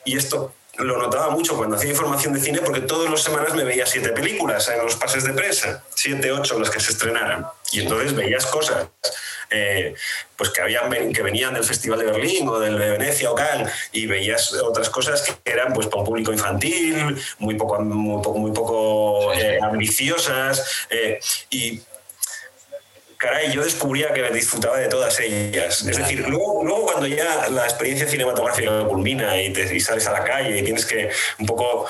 y 0.06 0.18
esto 0.18 0.54
lo 0.78 0.97
notaba 0.97 1.30
mucho 1.30 1.56
cuando 1.56 1.76
hacía 1.76 1.91
información 1.91 2.34
de 2.34 2.39
cine 2.39 2.62
porque 2.62 2.82
todas 2.82 3.12
las 3.12 3.22
semanas 3.22 3.54
me 3.54 3.64
veía 3.64 3.86
siete 3.86 4.10
películas 4.10 4.68
en 4.70 4.84
los 4.84 4.95
pases 4.95 5.24
de 5.24 5.34
prensa, 5.34 5.84
siete, 5.93 6.32
ocho 6.32 6.60
las 6.60 6.72
que 6.72 6.80
se 6.80 6.93
estrenaran. 6.93 7.45
Y 7.72 7.82
entonces 7.82 8.16
veías 8.16 8.45
cosas 8.47 8.88
eh, 9.54 9.95
pues 10.36 10.49
que, 10.49 10.62
habían, 10.62 11.14
que 11.14 11.22
venían 11.22 11.54
del 11.54 11.64
Festival 11.64 11.99
de 11.99 12.06
Berlín 12.06 12.47
o 12.47 12.60
del 12.60 12.78
de 12.78 12.91
Venecia 12.91 13.32
o 13.32 13.36
Cannes 13.36 13.72
y 13.91 14.08
veías 14.08 14.54
otras 14.54 14.89
cosas 14.89 15.22
que 15.22 15.51
eran 15.51 15.74
pues 15.74 15.88
para 15.88 16.01
un 16.01 16.06
público 16.06 16.34
infantil, 16.34 17.16
muy 17.39 17.56
poco, 17.56 17.80
muy 17.82 18.22
poco, 18.22 18.39
muy 18.39 18.51
poco 18.51 19.34
eh, 19.34 19.60
ambiciosas 19.62 20.88
eh, 20.89 21.20
y 21.49 21.82
caray, 23.24 23.51
yo 23.53 23.63
descubría 23.63 24.11
que 24.11 24.30
disfrutaba 24.32 24.78
de 24.78 24.89
todas 24.89 25.17
ellas. 25.21 25.82
Es 25.86 25.97
decir, 25.97 26.28
luego, 26.28 26.61
luego 26.63 26.86
cuando 26.86 27.07
ya 27.07 27.47
la 27.49 27.63
experiencia 27.63 28.05
cinematográfica 28.05 28.84
culmina 28.86 29.41
y, 29.41 29.53
te, 29.53 29.74
y, 29.74 29.80
sales 29.80 30.05
a 30.07 30.11
la 30.11 30.24
calle 30.26 30.59
y 30.59 30.63
tienes 30.63 30.86
que 30.86 31.09
un 31.39 31.45
poco 31.45 31.88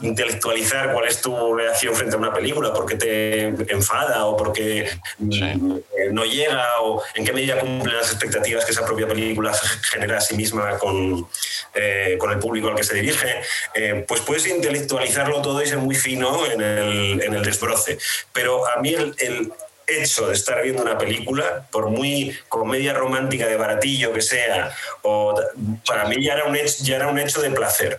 intelectualizar 0.00 0.92
cuál 0.92 1.08
es 1.08 1.20
tu 1.20 1.54
reacción 1.54 1.94
frente 1.96 2.14
a 2.14 2.18
una 2.18 2.32
película, 2.32 2.72
por 2.72 2.86
qué 2.86 2.94
te 2.94 3.46
enfada 3.72 4.26
o 4.26 4.36
por 4.36 4.52
qué 4.52 4.88
mm, 5.18 5.78
no 6.12 6.24
llega 6.24 6.80
o 6.82 7.02
en 7.16 7.24
qué 7.24 7.32
medida 7.32 7.58
cumple 7.58 7.94
las 7.94 8.12
expectativas 8.12 8.64
que 8.64 8.70
esa 8.70 8.86
propia 8.86 9.08
película 9.08 9.52
genera 9.90 10.18
a 10.18 10.20
sí 10.20 10.36
misma 10.36 10.78
con, 10.78 11.26
eh, 11.74 12.16
con 12.20 12.30
el 12.30 12.38
público 12.38 12.68
al 12.68 12.76
que 12.76 12.84
se 12.84 12.94
dirige, 12.94 13.40
eh, 13.74 14.04
pues 14.06 14.20
puedes 14.20 14.46
intelectualizarlo 14.46 15.42
todo 15.42 15.60
y 15.60 15.66
ser 15.66 15.78
muy 15.78 15.96
fino 15.96 16.46
en 16.46 16.60
el, 16.60 17.22
en 17.22 17.34
el 17.34 17.42
desbroce. 17.42 17.98
Pero 18.32 18.68
a 18.68 18.80
mí 18.80 18.94
el 18.94 19.52
hecho 19.88 20.28
de 20.28 20.34
estar 20.34 20.62
viendo 20.62 20.82
una 20.82 20.98
película, 20.98 21.66
por 21.70 21.88
muy 21.88 22.36
comedia 22.48 22.92
romántica 22.92 23.46
de 23.46 23.56
baratillo 23.56 24.12
que 24.12 24.22
sea, 24.22 24.74
o 25.02 25.34
para 25.86 26.06
mí 26.06 26.24
ya 26.24 26.34
era 26.34 26.44
un 26.44 26.56
hecho, 26.56 26.76
ya 26.82 26.96
era 26.96 27.08
un 27.08 27.18
hecho 27.18 27.40
de 27.40 27.50
placer. 27.50 27.98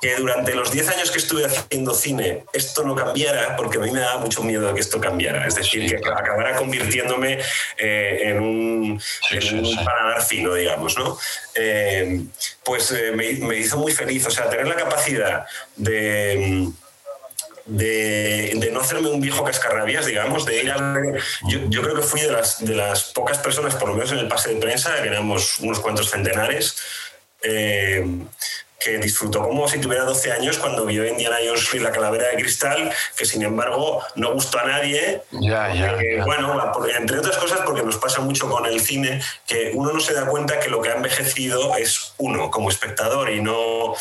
Que 0.00 0.16
durante 0.16 0.54
los 0.54 0.70
10 0.70 0.88
años 0.88 1.10
que 1.10 1.18
estuve 1.18 1.44
haciendo 1.44 1.94
cine 1.94 2.44
esto 2.52 2.82
no 2.84 2.94
cambiara, 2.94 3.56
porque 3.56 3.78
a 3.78 3.80
mí 3.80 3.90
me 3.90 4.00
daba 4.00 4.20
mucho 4.20 4.42
miedo 4.42 4.72
que 4.74 4.80
esto 4.80 5.00
cambiara. 5.00 5.46
Es 5.46 5.54
decir, 5.54 5.88
que 5.88 5.96
acabara 5.96 6.56
convirtiéndome 6.56 7.38
eh, 7.78 8.18
en 8.24 8.40
un, 8.40 9.02
en 9.30 9.84
paladar 9.84 10.22
fino, 10.22 10.54
digamos, 10.54 10.96
¿no? 10.98 11.18
Eh, 11.54 12.22
pues 12.64 12.90
eh, 12.92 13.12
me, 13.14 13.32
me 13.46 13.56
hizo 13.56 13.76
muy 13.78 13.92
feliz. 13.92 14.26
O 14.26 14.30
sea, 14.30 14.48
tener 14.48 14.66
la 14.66 14.76
capacidad 14.76 15.46
de 15.76 16.70
de, 17.66 18.70
no 18.72 18.80
hacerme 18.80 19.10
un 19.10 19.20
viejo 19.20 19.44
cascarrabias, 19.44 20.06
digamos, 20.06 20.44
de 20.46 20.62
ir 20.62 20.70
a 20.70 20.92
ver. 20.92 21.20
Yo, 21.48 21.82
creo 21.82 21.94
que 21.94 22.02
fui 22.02 22.20
de 22.20 22.30
las, 22.30 22.64
de 22.64 22.74
las 22.74 23.04
pocas 23.04 23.38
personas, 23.38 23.74
por 23.74 23.88
lo 23.88 23.94
menos 23.94 24.12
en 24.12 24.18
el 24.18 24.28
pase 24.28 24.54
de 24.54 24.60
prensa, 24.60 25.02
que 25.02 25.08
éramos 25.08 25.60
unos 25.60 25.80
cuantos 25.80 26.10
centenares, 26.10 26.76
eh, 27.42 28.04
que 28.78 28.98
disfrutó 28.98 29.42
como 29.42 29.66
si 29.66 29.80
tuviera 29.80 30.04
12 30.04 30.32
años 30.32 30.58
cuando 30.58 30.84
vio 30.84 31.06
Indiana 31.06 31.36
Jones 31.44 31.74
y 31.74 31.80
la 31.80 31.90
calavera 31.90 32.28
de 32.28 32.36
cristal, 32.36 32.92
que 33.16 33.24
sin 33.24 33.42
embargo 33.42 34.02
no 34.14 34.32
gustó 34.32 34.60
a 34.60 34.64
nadie. 34.64 35.22
Ya, 35.32 35.74
ya, 35.74 36.24
Bueno, 36.24 36.72
entre 36.96 37.18
otras 37.18 37.36
cosas 37.36 37.60
porque 37.64 37.82
nos 37.82 37.96
pasa 37.96 38.20
mucho 38.20 38.48
con 38.48 38.64
el 38.66 38.80
cine, 38.80 39.20
que 39.46 39.72
uno 39.74 39.92
no 39.92 40.00
se 40.00 40.14
da 40.14 40.26
cuenta 40.26 40.60
que 40.60 40.68
lo 40.68 40.80
que 40.80 40.90
ha 40.90 40.94
envejecido 40.94 41.76
es 41.76 42.14
uno 42.18 42.50
como 42.50 42.70
espectador 42.70 43.30
y 43.30 43.40
no, 43.40 43.94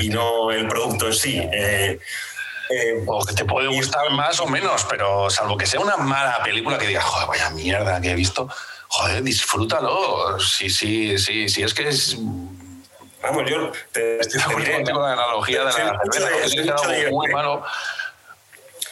y 0.00 0.08
no 0.08 0.52
el 0.52 0.68
producto 0.68 1.06
en 1.06 1.14
sí. 1.14 1.48
Eh, 1.52 1.98
eh, 2.70 3.02
o 3.06 3.24
que 3.24 3.34
te 3.34 3.44
puede 3.44 3.68
gustar 3.68 4.10
más 4.10 4.40
o 4.40 4.46
menos, 4.46 4.86
pero 4.88 5.30
salvo 5.30 5.56
que 5.56 5.66
sea 5.66 5.80
una 5.80 5.96
mala 5.96 6.42
película 6.42 6.78
que 6.78 6.86
digas, 6.86 7.04
joder, 7.04 7.28
vaya 7.28 7.50
mierda 7.50 8.00
que 8.00 8.10
he 8.10 8.14
visto, 8.14 8.48
joder, 8.88 9.22
disfrútalo. 9.22 10.38
Sí, 10.38 10.68
sí, 10.70 11.18
sí, 11.18 11.48
sí, 11.48 11.62
es 11.62 11.74
que 11.74 11.88
es 11.88 12.16
Vamos, 13.22 13.50
yo 13.50 13.72
te, 13.92 14.20
estoy 14.20 14.40
contigo 14.40 15.00
la 15.00 15.12
analogía 15.14 15.58
de 15.58 15.64
la 15.64 15.72
cerveza, 15.72 17.10
muy 17.10 17.28
malo. 17.28 17.64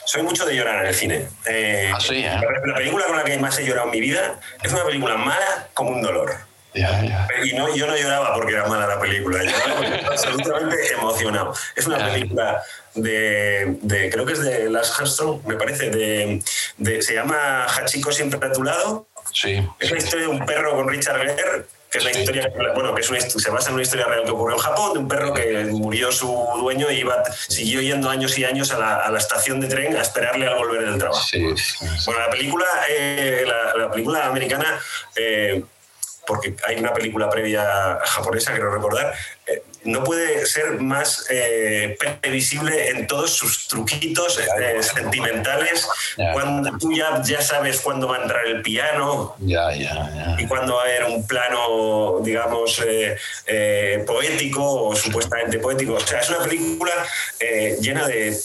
Soy 0.05 0.23
mucho 0.23 0.45
de 0.45 0.55
llorar 0.55 0.81
en 0.81 0.87
el 0.87 0.95
cine. 0.95 1.29
Eh, 1.47 1.93
ah, 1.95 2.01
sí, 2.01 2.25
¿eh? 2.25 2.41
La 2.65 2.75
película 2.75 3.07
con 3.07 3.17
la 3.17 3.25
que 3.25 3.39
más 3.39 3.59
he 3.59 3.65
llorado 3.65 3.87
en 3.87 3.93
mi 3.93 4.01
vida 4.01 4.39
es 4.63 4.73
una 4.73 4.85
película 4.85 5.17
mala 5.17 5.69
como 5.75 5.91
un 5.91 6.03
dolor. 6.03 6.37
Ya, 6.77 7.03
ya. 7.03 7.29
Y 7.45 7.55
no, 7.55 7.75
yo 7.75 7.87
no 7.87 7.97
lloraba 7.97 8.35
porque 8.35 8.53
era 8.53 8.67
mala 8.67 8.87
la 8.87 9.01
película, 9.01 9.43
yo 9.43 9.51
estaba 9.51 10.13
absolutamente 10.13 10.77
emocionado. 10.93 11.55
Es 11.75 11.87
una 11.87 11.99
película 11.99 12.63
de, 12.95 13.79
de, 13.83 14.11
creo 14.11 14.27
que 14.27 14.35
es 14.35 14.41
de 14.41 14.71
Lars 14.71 14.93
Armstrong, 14.99 15.41
me 15.47 15.57
parece, 15.57 15.91
de, 15.91 16.43
de, 16.77 17.03
se 17.03 17.15
llama 17.15 17.65
Hachiko 17.67 18.13
siempre 18.13 18.39
a 18.47 18.53
tu 18.53 18.63
lado. 18.63 19.07
Sí. 19.33 19.67
Es 19.81 19.91
la 19.91 19.99
historia 19.99 20.27
de 20.27 20.33
un 20.33 20.45
perro 20.47 20.77
con 20.77 20.89
Richard 20.89 21.19
Gere 21.19 21.67
que 21.91 21.99
es 21.99 22.05
la 22.05 22.11
historia, 22.11 22.53
bueno, 22.75 22.95
que 22.95 23.03
se 23.03 23.51
basa 23.51 23.69
en 23.69 23.75
una 23.75 23.83
historia 23.83 24.07
real 24.07 24.25
que 24.25 24.31
ocurrió 24.31 24.57
en 24.57 24.63
Japón, 24.63 24.93
de 24.95 24.99
un 24.99 25.09
perro 25.09 25.33
que 25.33 25.65
murió 25.67 26.11
su 26.11 26.27
dueño 26.59 26.91
y 26.91 26.97
iba, 26.97 27.23
siguió 27.49 27.81
yendo 27.81 28.11
años 28.11 28.37
y 28.39 28.45
años 28.45 28.73
a 28.73 28.79
la, 28.79 28.97
a 28.97 29.11
la 29.11 29.19
estación 29.19 29.61
de 29.61 29.69
tren 29.69 29.97
a 29.97 30.03
esperarle 30.03 30.47
al 30.47 30.57
volver 30.57 30.85
del 30.85 30.99
trabajo. 30.99 31.25
Bueno, 31.33 32.21
la 32.21 32.31
película, 32.31 32.67
eh, 32.89 33.45
la, 33.77 33.91
película 33.91 34.27
americana, 34.27 34.81
eh, 35.15 35.63
porque 36.27 36.55
hay 36.67 36.77
una 36.77 36.93
película 36.93 37.31
previa 37.31 37.99
japonesa, 38.05 38.53
quiero 38.53 38.75
recordar, 38.75 39.15
eh, 39.47 39.63
no 39.85 40.03
puede 40.03 40.45
ser 40.47 40.81
más 40.81 41.27
eh, 41.31 41.97
previsible 42.21 42.91
en 42.91 43.07
todos 43.07 43.31
sus 43.31 43.69
truquitos 43.69 44.39
eh, 44.39 44.83
sentimentales, 44.83 45.87
cuando 46.33 46.77
tú 46.79 46.93
ya, 46.93 47.23
ya 47.23 47.41
sabes 47.41 47.81
cuándo 47.81 48.09
va 48.09 48.17
a 48.17 48.23
entrar 48.23 48.47
el 48.47 48.63
piano 48.63 49.37
y 50.39 50.47
cuándo 50.47 50.75
va 50.75 50.83
a 50.83 50.85
haber 50.85 51.05
un 51.05 51.27
plano, 51.27 52.19
digamos, 52.23 52.83
poético 54.07 54.89
o 54.89 54.97
supuestamente 54.97 55.59
poético. 55.59 55.95
O 55.95 56.01
sea, 56.01 56.21
es 56.21 56.31
una 56.31 56.41
película 56.41 56.93
llena 57.81 58.09
de 58.09 58.37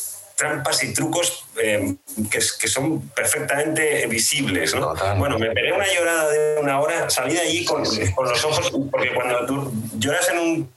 trampas 0.42 0.84
y 0.84 0.92
trucos 0.92 1.46
que, 1.56 1.98
que, 2.32 2.68
son 2.68 3.10
perfectamente 3.10 4.08
visibles. 4.08 4.74
¿no? 4.74 4.96
Bueno, 5.18 5.38
me 5.38 5.52
pegué 5.52 5.72
una 5.72 5.86
llorada 5.94 6.30
de 6.32 6.60
una 6.60 6.80
hora, 6.80 7.10
salí 7.12 7.36
de 7.36 7.42
allí 7.42 7.64
con, 7.64 7.84
con 8.16 8.28
los 8.28 8.44
ojos, 8.44 8.72
porque 8.90 9.14
cuando 9.14 9.46
tú 9.46 9.72
lloras 10.00 10.30
en 10.30 10.40
un 10.40 10.74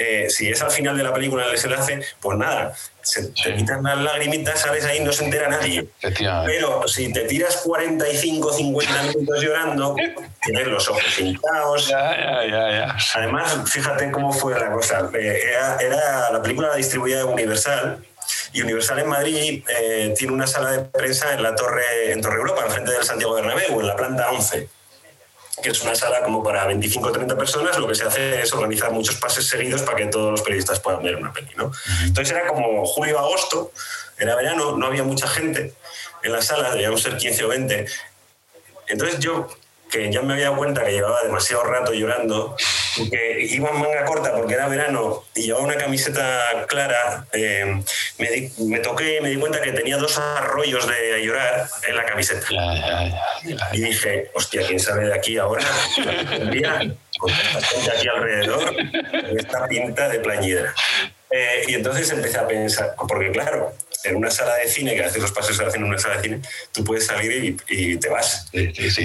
eh, 0.00 0.30
si 0.30 0.48
es 0.48 0.62
al 0.62 0.70
final 0.70 0.96
de 0.96 1.02
la 1.02 1.12
película 1.12 1.44
el 1.44 1.50
desenlace, 1.50 2.00
pues 2.20 2.38
nada, 2.38 2.72
se 3.02 3.26
te 3.30 3.56
quitan 3.56 3.82
las 3.82 3.98
lagrimitas, 3.98 4.60
sales 4.60 4.84
ahí, 4.84 5.00
no 5.00 5.12
se 5.12 5.24
entera 5.24 5.48
nadie. 5.48 5.88
Pero 6.46 6.86
si 6.86 7.12
te 7.12 7.22
tiras 7.22 7.56
45, 7.64 8.52
50 8.52 9.02
minutos 9.02 9.42
llorando, 9.42 9.96
tienes 10.42 10.68
los 10.68 10.88
ojos 10.88 11.02
pintados. 11.16 11.92
Además, 11.92 13.56
fíjate 13.66 14.12
cómo 14.12 14.32
fue 14.32 14.56
la 14.56 14.70
cosa. 14.70 15.10
Eh, 15.18 15.42
era, 15.80 16.30
la 16.30 16.40
película 16.42 16.76
distribuida 16.76 17.18
de 17.18 17.24
Universal. 17.24 17.98
Y 18.52 18.62
Universal 18.62 19.00
en 19.00 19.08
Madrid 19.08 19.64
eh, 19.68 20.14
tiene 20.16 20.32
una 20.32 20.46
sala 20.46 20.70
de 20.72 20.80
prensa 20.80 21.34
en 21.34 21.42
la 21.42 21.56
torre, 21.56 22.12
en 22.12 22.20
Torre 22.20 22.36
Europa, 22.36 22.62
al 22.62 22.70
frente 22.70 22.92
del 22.92 23.02
Santiago 23.02 23.34
Bernabéu, 23.34 23.80
en 23.80 23.86
la 23.86 23.96
planta 23.96 24.30
11 24.30 24.77
que 25.62 25.70
es 25.70 25.82
una 25.82 25.94
sala 25.94 26.22
como 26.22 26.42
para 26.42 26.66
25 26.66 27.08
o 27.08 27.12
30 27.12 27.36
personas, 27.36 27.78
lo 27.78 27.88
que 27.88 27.94
se 27.94 28.04
hace 28.04 28.42
es 28.42 28.52
organizar 28.52 28.92
muchos 28.92 29.16
pases 29.16 29.46
seguidos 29.46 29.82
para 29.82 29.96
que 29.96 30.06
todos 30.06 30.30
los 30.30 30.42
periodistas 30.42 30.80
puedan 30.80 31.02
ver 31.02 31.16
una 31.16 31.32
peli. 31.32 31.50
¿no? 31.56 31.72
Entonces 32.04 32.36
era 32.36 32.46
como 32.48 32.84
julio-agosto, 32.86 33.72
era 34.18 34.34
verano, 34.36 34.76
no 34.76 34.86
había 34.86 35.02
mucha 35.02 35.28
gente 35.28 35.74
en 36.22 36.32
la 36.32 36.42
sala, 36.42 36.70
debíamos 36.70 37.02
ser 37.02 37.16
15 37.16 37.44
o 37.44 37.48
20. 37.48 37.86
Entonces 38.88 39.18
yo 39.20 39.48
que 39.90 40.12
ya 40.12 40.22
me 40.22 40.34
había 40.34 40.46
dado 40.46 40.56
cuenta 40.56 40.84
que 40.84 40.92
llevaba 40.92 41.22
demasiado 41.22 41.64
rato 41.64 41.92
llorando, 41.92 42.56
que 43.10 43.46
iba 43.50 43.70
en 43.70 43.80
manga 43.80 44.04
corta 44.04 44.34
porque 44.34 44.54
era 44.54 44.68
verano 44.68 45.24
y 45.34 45.42
llevaba 45.42 45.64
una 45.64 45.76
camiseta 45.76 46.66
clara, 46.66 47.26
eh, 47.32 47.82
me, 48.18 48.50
me, 48.66 48.78
toqué 48.80 49.18
y 49.18 49.20
me 49.20 49.30
di 49.30 49.36
cuenta 49.36 49.60
que 49.60 49.72
tenía 49.72 49.96
dos 49.96 50.18
arroyos 50.18 50.86
de 50.86 51.24
llorar 51.24 51.68
en 51.86 51.96
la 51.96 52.04
camiseta. 52.04 52.46
y 53.72 53.80
dije, 53.80 54.30
hostia, 54.34 54.66
¿quién 54.66 54.80
sabe 54.80 55.06
de 55.06 55.14
aquí 55.14 55.38
ahora? 55.38 55.64
Con 57.18 57.30
esta 57.30 57.60
gente 57.60 57.90
aquí 57.90 58.08
alrededor, 58.08 58.76
esta 59.36 59.66
pinta 59.66 60.08
de 60.08 60.20
plañidra. 60.20 60.72
Eh, 61.30 61.64
y 61.68 61.74
entonces 61.74 62.10
empecé 62.10 62.38
a 62.38 62.46
pensar, 62.46 62.94
porque 63.06 63.30
claro, 63.30 63.74
en 64.04 64.16
una 64.16 64.30
sala 64.30 64.54
de 64.56 64.68
cine, 64.68 64.94
que 64.94 65.04
haces 65.04 65.20
los 65.20 65.32
pasos 65.32 65.56
se 65.56 65.64
hacen 65.64 65.82
en 65.82 65.88
una 65.88 65.98
sala 65.98 66.16
de 66.16 66.22
cine, 66.22 66.40
tú 66.72 66.84
puedes 66.84 67.06
salir 67.06 67.56
y, 67.68 67.96
te 67.96 68.08
vas. 68.08 68.48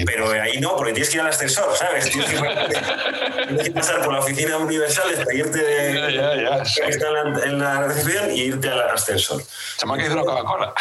Pero 0.06 0.30
ahí 0.30 0.58
no, 0.60 0.76
porque 0.76 0.92
tienes 0.92 1.10
que 1.10 1.16
ir 1.16 1.20
al 1.20 1.28
ascensor, 1.28 1.76
¿sabes? 1.76 2.10
Tienes 2.10 2.30
que, 2.30 3.70
pasar 3.72 4.02
por 4.02 4.12
la 4.12 4.20
oficina 4.20 4.56
universal, 4.56 5.06
irte 5.32 5.58
de, 5.58 6.14
ya, 6.14 6.62
que 6.62 6.90
está 6.90 7.06
en 7.44 7.58
la, 7.58 7.82
recepción 7.82 8.30
y 8.30 8.42
irte 8.42 8.68
al 8.68 8.88
ascensor. 8.90 9.42
Se 9.76 9.86
me 9.86 9.94
ha 9.94 9.96
caído 9.96 10.16
la 10.16 10.22
Coca-Cola. 10.22 10.74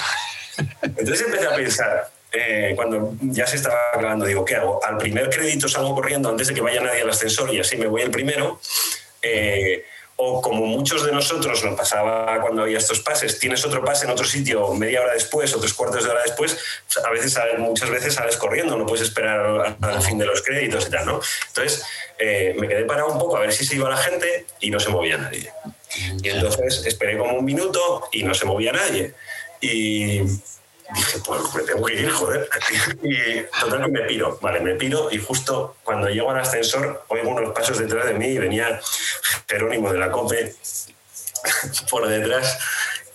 Entonces 0.81 1.21
empecé 1.25 1.47
a 1.47 1.55
pensar, 1.55 2.11
eh, 2.31 2.73
cuando 2.75 3.13
ya 3.21 3.47
se 3.47 3.57
estaba 3.57 3.77
acabando, 3.93 4.25
digo, 4.25 4.45
¿qué 4.45 4.55
hago? 4.55 4.79
Al 4.83 4.97
primer 4.97 5.29
crédito 5.29 5.67
salgo 5.67 5.93
corriendo 5.95 6.29
antes 6.29 6.47
de 6.47 6.53
que 6.53 6.61
vaya 6.61 6.81
nadie 6.81 7.01
al 7.01 7.09
ascensor 7.09 7.53
y 7.53 7.59
así 7.59 7.75
me 7.75 7.87
voy 7.87 8.03
el 8.03 8.11
primero. 8.11 8.59
Eh, 9.21 9.85
o 10.15 10.41
como 10.41 10.65
muchos 10.65 11.05
de 11.05 11.11
nosotros 11.11 11.63
nos 11.63 11.75
pasaba 11.75 12.39
cuando 12.41 12.61
había 12.63 12.77
estos 12.77 12.99
pases, 12.99 13.39
tienes 13.39 13.65
otro 13.65 13.83
pase 13.83 14.05
en 14.05 14.11
otro 14.11 14.25
sitio 14.25 14.73
media 14.73 15.01
hora 15.01 15.13
después 15.13 15.53
o 15.55 15.59
tres 15.59 15.73
cuartos 15.73 16.03
de 16.03 16.11
hora 16.11 16.21
después, 16.23 16.57
a 17.03 17.09
veces, 17.09 17.37
muchas 17.57 17.89
veces 17.89 18.13
sales 18.13 18.37
corriendo, 18.37 18.77
no 18.77 18.85
puedes 18.85 19.07
esperar 19.07 19.75
al 19.81 20.01
fin 20.01 20.17
de 20.17 20.25
los 20.25 20.41
créditos 20.41 20.87
y 20.87 20.91
tal, 20.91 21.05
¿no? 21.05 21.19
Entonces 21.47 21.83
eh, 22.19 22.55
me 22.59 22.67
quedé 22.67 22.85
parado 22.85 23.11
un 23.11 23.19
poco 23.19 23.37
a 23.37 23.41
ver 23.41 23.51
si 23.51 23.65
se 23.65 23.75
iba 23.75 23.89
la 23.89 23.97
gente 23.97 24.45
y 24.59 24.69
no 24.69 24.79
se 24.79 24.89
movía 24.89 25.17
nadie. 25.17 25.51
Y 26.21 26.29
entonces 26.29 26.85
esperé 26.85 27.17
como 27.17 27.37
un 27.37 27.45
minuto 27.45 28.07
y 28.11 28.23
no 28.23 28.33
se 28.33 28.45
movía 28.45 28.71
nadie. 28.71 29.13
Y, 29.61 30.21
dije, 30.93 31.19
pues 31.25 31.41
me 31.55 31.63
tengo 31.63 31.85
que 31.85 31.93
ir, 31.93 32.09
joder. 32.09 32.49
Y 33.03 33.43
total 33.59 33.91
me 33.91 34.01
piro, 34.01 34.37
vale, 34.41 34.59
me 34.59 34.75
piro 34.75 35.09
y 35.11 35.17
justo 35.17 35.77
cuando 35.83 36.09
llego 36.09 36.31
al 36.31 36.39
ascensor 36.39 37.05
oigo 37.07 37.29
unos 37.29 37.53
pasos 37.53 37.77
detrás 37.79 38.05
de 38.05 38.13
mí 38.13 38.27
y 38.27 38.37
venía 38.37 38.79
Jerónimo 39.47 39.91
de 39.91 39.99
la 39.99 40.11
COPE 40.11 40.55
por 41.89 42.07
detrás, 42.07 42.57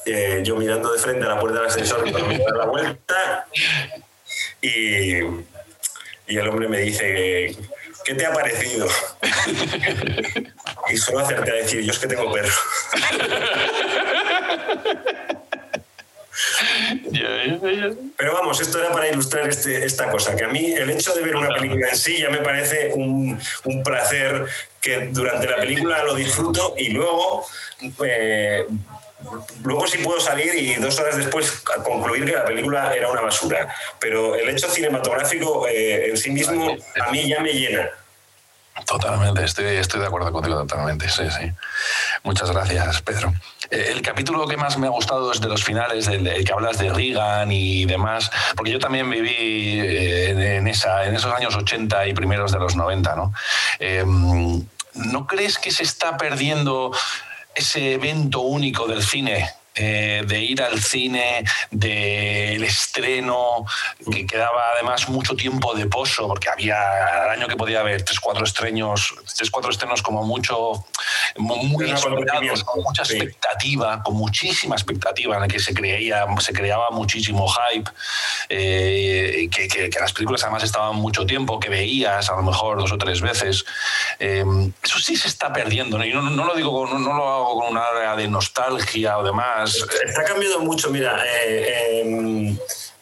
eh, 0.05 0.43
yo 0.45 0.57
mirando 0.57 0.93
de 0.93 0.99
frente 0.99 1.25
a 1.25 1.29
la 1.29 1.41
puerta 1.41 1.61
del 1.61 1.69
ascensor 1.69 2.05
me 2.05 2.39
dar 2.39 2.57
la 2.57 2.67
vuelta 2.67 3.47
y, 4.61 5.19
y 6.27 6.37
el 6.37 6.49
hombre 6.49 6.69
me 6.69 6.79
dice, 6.81 7.57
¿qué 8.05 8.15
te 8.15 8.27
ha 8.27 8.33
parecido? 8.33 8.87
y 10.91 10.97
solo 10.97 11.21
hacerte 11.21 11.51
a 11.51 11.55
decir, 11.55 11.83
yo 11.83 11.93
es 11.93 11.99
que 11.99 12.07
tengo 12.07 12.33
perro. 12.33 12.53
Pero 18.17 18.33
vamos, 18.35 18.61
esto 18.61 18.79
era 18.79 18.93
para 18.93 19.09
ilustrar 19.09 19.49
este, 19.49 19.85
esta 19.85 20.11
cosa, 20.11 20.37
que 20.37 20.45
a 20.45 20.49
mí 20.49 20.73
el 20.73 20.91
hecho 20.91 21.15
de 21.15 21.23
ver 21.23 21.37
una 21.37 21.49
película 21.49 21.89
en 21.89 21.97
sí 21.97 22.19
ya 22.19 22.31
me 22.31 22.39
parece 22.39 22.93
un, 22.95 23.39
un 23.65 23.83
placer 23.83 24.47
que 24.81 25.09
durante 25.13 25.47
la 25.47 25.57
película 25.57 26.03
lo 26.05 26.15
disfruto 26.15 26.75
y 26.77 26.91
luego... 26.91 27.47
Eh, 28.05 28.67
luego 29.65 29.87
sí 29.87 29.99
puedo 29.99 30.21
salir 30.21 30.55
y 30.55 30.77
dos 30.77 30.99
horas 31.01 31.17
después 31.17 31.51
concluir 31.85 32.25
que 32.25 32.33
la 32.33 32.45
película 32.45 32.95
era 32.95 33.11
una 33.11 33.23
basura. 33.23 33.75
Pero 33.99 34.35
el 34.37 34.49
hecho 34.49 34.69
cinematográfico 34.69 35.67
eh, 35.69 36.11
en 36.11 36.17
sí 36.17 36.31
mismo 36.31 36.77
a 37.01 37.11
mí 37.11 37.29
ya 37.29 37.41
me 37.41 37.53
llena. 37.53 37.91
Totalmente, 38.87 39.45
estoy, 39.45 39.67
estoy 39.77 40.01
de 40.01 40.07
acuerdo 40.07 40.31
contigo 40.31 40.57
totalmente, 40.59 41.09
sí, 41.09 41.25
sí. 41.31 41.51
Muchas 42.23 42.51
gracias, 42.51 43.03
Pedro. 43.03 43.33
Eh, 43.71 43.89
el 43.93 44.03
capítulo 44.03 44.47
que 44.47 44.57
más 44.57 44.79
me 44.79 44.87
ha 44.87 44.91
gustado 44.91 45.33
es 45.33 45.41
de 45.41 45.49
los 45.49 45.65
finales, 45.65 46.09
el, 46.09 46.45
que 46.45 46.53
hablas 46.53 46.79
de 46.79 46.93
Reagan 46.93 47.51
y 47.53 47.85
demás, 47.85 48.31
porque 48.57 48.73
yo 48.73 48.79
también 48.79 49.09
viví 49.11 49.81
eh, 49.81 50.57
en, 50.57 50.69
esa, 50.69 51.07
en 51.07 51.15
esos 51.15 51.33
años 51.33 51.55
80 51.55 52.09
y 52.09 52.15
primeros 52.15 52.53
de 52.53 52.59
los 52.59 52.77
90, 52.77 53.17
¿no? 53.17 53.33
Em, 53.79 54.65
¿No 54.95 55.27
crees 55.27 55.59
que 55.59 55.71
se 55.71 55.85
está 55.85 56.17
perdiendo 56.17 56.91
ese 57.55 57.95
evento 57.95 58.41
único 58.41 58.87
del 58.87 59.03
cine 59.03 59.49
eh, 59.79 60.23
de 60.27 60.43
ir 60.43 60.61
al 60.61 60.81
cine, 60.83 61.45
del 61.71 62.65
estreno, 62.65 63.65
que 64.11 64.27
quedaba 64.27 64.73
además 64.75 65.09
mucho 65.09 65.37
tiempo 65.37 65.75
de 65.75 65.87
pozo, 65.87 66.27
porque 66.27 66.49
había 66.49 67.23
al 67.23 67.31
año 67.31 67.47
que 67.47 67.57
podía 67.57 67.81
haber 67.81 68.03
tres, 68.03 68.19
cuatro 68.19 68.45
estrenos, 68.45 69.15
tres, 69.37 69.51
cuatro 69.51 69.71
estrenos 69.71 70.03
como 70.03 70.25
mucho, 70.25 70.85
muy 71.37 71.91
esperados, 71.91 72.65
con 72.65 72.83
mucha 72.83 73.03
expectativa, 73.03 74.03
con 74.03 74.17
muchísima 74.17 74.75
expectativa 74.75 75.37
en 75.37 75.43
la 75.43 75.49
que 75.49 75.61
se 75.61 75.73
creía, 75.73 76.27
se 76.41 76.53
creaba 76.53 76.91
muchísimo 76.91 77.47
hype, 77.49 77.91
eh, 78.49 79.49
que, 79.51 79.91
las 80.01 80.13
películas 80.13 80.43
además 80.43 80.65
estaban 80.65 80.97
mucho 80.97 81.25
tiempo, 81.25 81.61
que 81.61 81.69
veías 81.69 82.29
a 82.31 82.37
lo 82.37 82.43
mejor 82.43 82.79
dos 82.79 82.93
o 82.93 82.99
tres 82.99 83.21
veces. 83.21 83.65
Eh, 84.19 84.45
eso 84.83 84.99
sí 84.99 85.17
se 85.17 85.29
está 85.29 85.53
perdiendo, 85.53 86.03
y 86.05 86.13
no, 86.13 86.45
lo 86.45 86.55
digo, 86.55 86.87
no, 86.87 86.99
no, 86.99 87.15
lo 87.15 87.29
hago 87.29 87.61
con 87.61 87.71
una 87.71 87.85
área 87.85 88.17
de 88.17 88.27
nostalgia 88.27 89.19
o 89.19 89.23
demás. 89.23 89.68
Está 89.77 90.25
cambiando 90.25 90.61
mucho, 90.61 90.91
mira. 90.91 91.23
Eh, 91.47 92.03
em, 92.03 92.59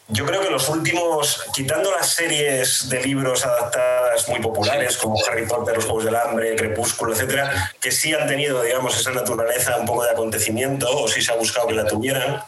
yo 0.08 0.24
creo 0.24 0.40
que 0.40 0.50
los 0.50 0.68
últimos, 0.68 1.42
quitando 1.52 1.90
las 1.90 2.10
series 2.10 2.88
de 2.88 3.02
libros 3.02 3.44
adaptadas 3.44 4.28
muy 4.28 4.40
populares, 4.40 4.96
como 4.96 5.16
Harry 5.26 5.46
Potter, 5.46 5.74
Los 5.74 5.84
Juegos 5.84 6.04
del 6.04 6.14
Hambre, 6.14 6.54
Crepúsculo, 6.54 7.12
etcétera, 7.12 7.72
que 7.80 7.90
sí 7.90 8.14
han 8.14 8.28
tenido, 8.28 8.62
digamos, 8.62 8.96
esa 8.98 9.10
naturaleza 9.10 9.76
un 9.76 9.86
poco 9.86 10.04
de 10.04 10.10
acontecimiento, 10.10 10.88
o 10.88 11.08
sí 11.08 11.22
se 11.22 11.32
ha 11.32 11.34
buscado 11.36 11.66
que 11.66 11.74
la 11.74 11.86
tuvieran, 11.86 12.40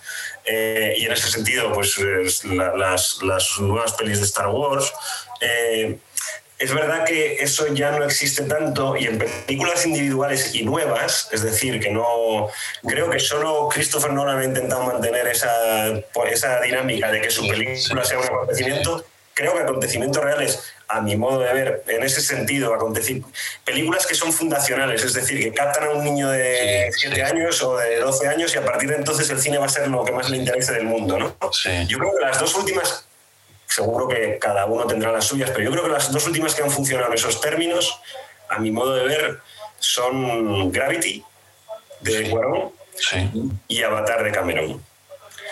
eh, 0.44 0.94
y 0.98 1.06
en 1.06 1.12
ese 1.12 1.30
sentido, 1.30 1.72
pues 1.72 1.98
las, 2.44 3.18
las, 3.22 3.58
nuevas 3.58 3.92
pelis 3.92 4.20
de 4.20 4.24
Star 4.24 4.48
Wars. 4.48 4.92
Eh, 5.40 5.98
es 6.58 6.74
verdad 6.74 7.04
que 7.04 7.36
eso 7.36 7.72
ya 7.72 7.92
no 7.92 8.04
existe 8.04 8.42
tanto 8.42 8.96
y 8.96 9.06
en 9.06 9.18
películas 9.18 9.86
individuales 9.86 10.54
y 10.54 10.64
nuevas, 10.64 11.28
es 11.30 11.42
decir, 11.42 11.78
que 11.78 11.90
no. 11.90 12.48
Creo 12.84 13.08
que 13.08 13.20
solo 13.20 13.68
Christopher 13.72 14.12
Nolan 14.12 14.38
ha 14.40 14.44
intentado 14.44 14.82
mantener 14.82 15.28
esa, 15.28 15.52
esa 16.28 16.60
dinámica 16.60 17.12
de 17.12 17.20
que 17.20 17.30
su 17.30 17.46
película 17.46 18.04
sea 18.04 18.18
un 18.18 18.24
acontecimiento. 18.24 19.04
Creo 19.34 19.54
que 19.54 19.60
acontecimientos 19.60 20.24
reales, 20.24 20.58
a 20.88 21.00
mi 21.00 21.14
modo 21.14 21.38
de 21.38 21.52
ver, 21.52 21.84
en 21.86 22.02
ese 22.02 22.20
sentido, 22.20 22.76
películas 23.64 24.04
que 24.04 24.16
son 24.16 24.32
fundacionales, 24.32 25.04
es 25.04 25.14
decir, 25.14 25.40
que 25.40 25.52
captan 25.52 25.84
a 25.84 25.90
un 25.90 26.02
niño 26.02 26.28
de 26.28 26.90
7 26.90 27.22
años 27.22 27.62
o 27.62 27.76
de 27.76 28.00
12 28.00 28.26
años 28.26 28.52
y 28.56 28.58
a 28.58 28.64
partir 28.64 28.88
de 28.88 28.96
entonces 28.96 29.30
el 29.30 29.38
cine 29.38 29.58
va 29.58 29.66
a 29.66 29.68
ser 29.68 29.86
lo 29.86 30.04
que 30.04 30.10
más 30.10 30.28
le 30.28 30.38
interese 30.38 30.72
del 30.72 30.86
mundo, 30.86 31.20
¿no? 31.20 31.36
Yo 31.86 31.98
creo 31.98 32.16
que 32.16 32.20
las 32.20 32.40
dos 32.40 32.52
últimas 32.56 33.07
seguro 33.68 34.08
que 34.08 34.38
cada 34.38 34.66
uno 34.66 34.86
tendrá 34.86 35.12
las 35.12 35.26
suyas, 35.26 35.50
pero 35.50 35.64
yo 35.64 35.70
creo 35.70 35.84
que 35.84 35.90
las 35.90 36.10
dos 36.10 36.26
últimas 36.26 36.54
que 36.54 36.62
han 36.62 36.70
funcionado 36.70 37.08
en 37.08 37.14
esos 37.14 37.40
términos, 37.40 38.00
a 38.48 38.58
mi 38.58 38.70
modo 38.70 38.94
de 38.94 39.04
ver, 39.04 39.40
son 39.78 40.72
Gravity 40.72 41.22
de 42.00 42.30
Cuarón 42.30 42.72
y 43.68 43.82
Avatar 43.82 44.24
de 44.24 44.32
Cameron. 44.32 44.82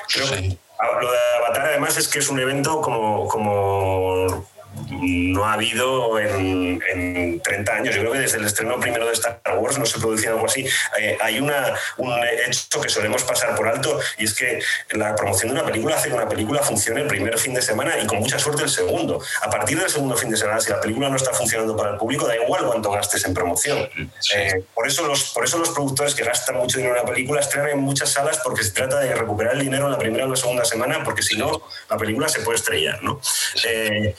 Creo 0.08 0.30
que 0.30 0.58
lo 1.00 1.12
de 1.12 1.18
Avatar 1.38 1.66
además 1.66 1.96
es 1.96 2.08
que 2.08 2.18
es 2.18 2.28
un 2.28 2.40
evento 2.40 2.80
como, 2.80 3.28
como 3.28 4.46
no 4.90 5.44
ha 5.44 5.54
habido 5.54 6.18
en, 6.18 7.40
30 7.40 7.72
años. 7.72 7.94
Yo 7.94 8.00
creo 8.02 8.12
que 8.12 8.20
desde 8.20 8.38
el 8.38 8.44
estreno 8.44 8.78
primero 8.80 9.06
de 9.06 9.12
Star 9.12 9.40
Wars 9.58 9.78
no 9.78 9.86
se 9.86 9.98
producía 9.98 10.30
algo 10.30 10.46
así. 10.46 10.66
Eh, 10.98 11.16
hay 11.20 11.38
una, 11.38 11.74
un 11.96 12.12
hecho 12.46 12.80
que 12.80 12.88
solemos 12.88 13.22
pasar 13.24 13.54
por 13.54 13.68
alto 13.68 13.98
y 14.18 14.24
es 14.24 14.34
que 14.34 14.60
la 14.92 15.14
promoción 15.14 15.52
de 15.52 15.60
una 15.60 15.66
película 15.66 15.96
hace 15.96 16.08
que 16.08 16.14
una 16.14 16.28
película 16.28 16.62
funcione 16.62 17.02
el 17.02 17.06
primer 17.06 17.38
fin 17.38 17.54
de 17.54 17.62
semana 17.62 17.98
y 17.98 18.06
con 18.06 18.18
mucha 18.18 18.38
suerte 18.38 18.62
el 18.62 18.68
segundo. 18.68 19.20
A 19.42 19.50
partir 19.50 19.78
del 19.78 19.90
segundo 19.90 20.16
fin 20.16 20.30
de 20.30 20.36
semana, 20.36 20.60
si 20.60 20.70
la 20.70 20.80
película 20.80 21.08
no 21.08 21.16
está 21.16 21.32
funcionando 21.32 21.76
para 21.76 21.90
el 21.90 21.96
público, 21.96 22.26
da 22.26 22.36
igual 22.36 22.66
cuánto 22.66 22.90
gastes 22.90 23.24
en 23.24 23.34
promoción. 23.34 23.88
Eh, 24.34 24.64
por, 24.74 24.86
eso 24.86 25.06
los, 25.06 25.24
por 25.32 25.44
eso 25.44 25.58
los 25.58 25.70
productores 25.70 26.14
que 26.14 26.24
gastan 26.24 26.56
mucho 26.56 26.78
dinero 26.78 26.96
en 26.96 27.02
una 27.02 27.12
película 27.12 27.40
estrenan 27.40 27.70
en 27.70 27.78
muchas 27.78 28.10
salas 28.10 28.40
porque 28.42 28.62
se 28.62 28.72
trata 28.72 28.98
de 29.00 29.14
recuperar 29.14 29.54
el 29.54 29.60
dinero 29.60 29.86
en 29.86 29.92
la 29.92 29.98
primera 29.98 30.26
o 30.26 30.28
la 30.28 30.36
segunda 30.36 30.64
semana 30.64 31.02
porque 31.04 31.22
si 31.22 31.36
no, 31.36 31.62
la 31.88 31.96
película 31.96 32.28
se 32.28 32.40
puede 32.40 32.56
estrellar. 32.56 33.02
¿no? 33.02 33.20
Eh, 33.64 34.14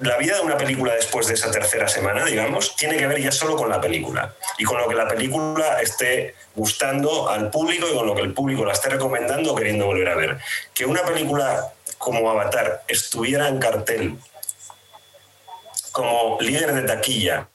la 0.00 0.16
vida 0.16 0.36
de 0.36 0.40
una 0.42 0.56
película 0.56 0.94
después 0.94 1.26
de 1.26 1.34
esa 1.34 1.50
tercera 1.50 1.88
semana, 1.88 2.24
digamos, 2.24 2.74
tiene 2.76 2.96
que 2.96 3.06
ver 3.06 3.20
ya 3.20 3.32
solo 3.32 3.56
con 3.56 3.68
la 3.68 3.80
película 3.80 4.34
y 4.58 4.64
con 4.64 4.78
lo 4.78 4.88
que 4.88 4.94
la 4.94 5.06
película 5.06 5.80
esté 5.80 6.34
gustando 6.54 7.28
al 7.28 7.50
público 7.50 7.86
y 7.88 7.94
con 7.94 8.06
lo 8.06 8.14
que 8.14 8.22
el 8.22 8.32
público 8.32 8.64
la 8.64 8.72
esté 8.72 8.88
recomendando 8.88 9.52
o 9.52 9.54
queriendo 9.54 9.86
volver 9.86 10.08
a 10.08 10.16
ver. 10.16 10.38
Que 10.72 10.86
una 10.86 11.02
película 11.02 11.72
como 11.98 12.30
Avatar 12.30 12.82
estuviera 12.88 13.48
en 13.48 13.58
cartel 13.58 14.16
como 15.92 16.38
líder 16.40 16.72
de 16.72 16.82
taquilla 16.82 17.48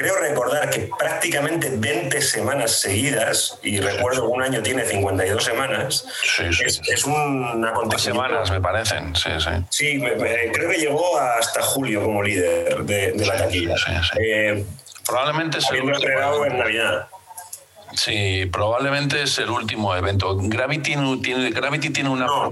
creo 0.00 0.16
recordar 0.16 0.70
que 0.70 0.88
prácticamente 0.98 1.70
20 1.74 2.22
semanas 2.22 2.72
seguidas, 2.72 3.58
y 3.62 3.80
recuerdo 3.80 4.22
que 4.22 4.28
un 4.28 4.42
año 4.42 4.62
tiene 4.62 4.84
52 4.84 5.44
semanas, 5.44 6.06
es, 6.38 7.04
un 7.04 7.62
acontecimiento. 7.66 8.22
semanas 8.24 8.50
me 8.50 8.60
parecen, 8.62 9.14
sí, 9.14 9.30
sí. 9.38 9.50
Sí, 9.68 10.00
creo 10.00 10.70
que 10.70 10.78
llegó 10.78 11.18
hasta 11.18 11.60
julio 11.60 12.02
como 12.02 12.22
líder 12.22 12.84
de, 12.84 13.12
la 13.26 13.36
taquilla. 13.36 13.74
Eh, 14.18 14.64
probablemente 15.06 15.58
es 15.58 15.70
el 15.70 15.82
último 15.82 16.46
en 16.46 16.58
Navidad. 16.58 17.08
Sí, 17.92 18.46
probablemente 18.50 19.22
es 19.22 19.38
el 19.38 19.50
último 19.50 19.94
evento. 19.94 20.36
Gravity 20.38 20.96
tiene, 21.20 21.50
Gravity 21.50 21.90
tiene 21.90 22.08
una 22.08 22.24
no, 22.24 22.50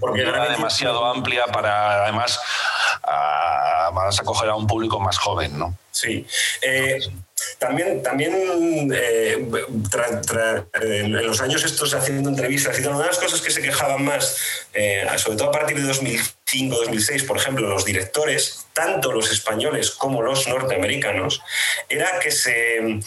demasiado 0.51 1.07
amplia 1.07 1.47
para, 1.47 2.03
además, 2.05 2.39
a, 3.05 3.91
acoger 4.21 4.51
a 4.51 4.57
un 4.57 4.67
público 4.67 5.01
más 5.01 5.17
joven, 5.17 5.59
¿no? 5.59 5.75
Sí. 5.93 6.27
Eh, 6.61 6.99
también, 7.59 8.03
también 8.03 8.91
eh, 8.95 9.49
en 10.80 11.26
los 11.26 11.41
años 11.41 11.64
estos 11.64 11.95
haciendo 11.95 12.30
entrevistas 12.30 12.78
y 12.78 12.86
una 12.86 13.01
de 13.01 13.07
las 13.07 13.18
cosas 13.18 13.41
que 13.41 13.51
se 13.51 13.62
quejaban 13.62 14.05
más, 14.05 14.36
eh, 14.74 15.07
sobre 15.16 15.36
todo 15.39 15.49
a 15.49 15.53
partir 15.53 15.80
de 15.80 15.93
2005-2006, 15.93 17.26
por 17.26 17.36
ejemplo, 17.36 17.68
los 17.68 17.84
directores, 17.84 18.66
tanto 18.72 19.12
los 19.12 19.30
españoles 19.30 19.91
como 19.91 20.22
los 20.22 20.47
norteamericanos, 20.49 21.43
era 21.89 22.18
que 22.20 22.30
se... 22.30 23.01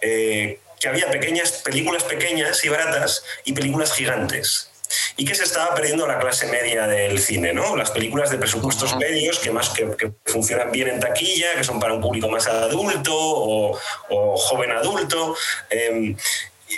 Eh, 0.00 0.60
que 0.80 0.86
había 0.86 1.10
pequeñas 1.10 1.50
películas 1.64 2.04
pequeñas 2.04 2.64
y 2.64 2.68
baratas 2.68 3.24
y 3.44 3.52
películas 3.52 3.92
gigantes 3.92 4.67
y 5.16 5.24
que 5.24 5.34
se 5.34 5.44
estaba 5.44 5.74
perdiendo 5.74 6.06
la 6.06 6.18
clase 6.18 6.46
media 6.46 6.86
del 6.86 7.18
cine, 7.18 7.52
¿no? 7.52 7.76
Las 7.76 7.90
películas 7.90 8.30
de 8.30 8.38
presupuestos 8.38 8.96
medios 8.96 9.38
que 9.38 9.50
más 9.50 9.70
que, 9.70 10.12
funcionan 10.26 10.70
bien 10.70 10.88
en 10.88 11.00
taquilla, 11.00 11.54
que 11.56 11.64
son 11.64 11.80
para 11.80 11.94
un 11.94 12.00
público 12.00 12.28
más 12.28 12.46
adulto 12.46 13.12
o, 13.14 13.78
joven 14.36 14.70
adulto. 14.70 15.34
Em, 15.70 16.16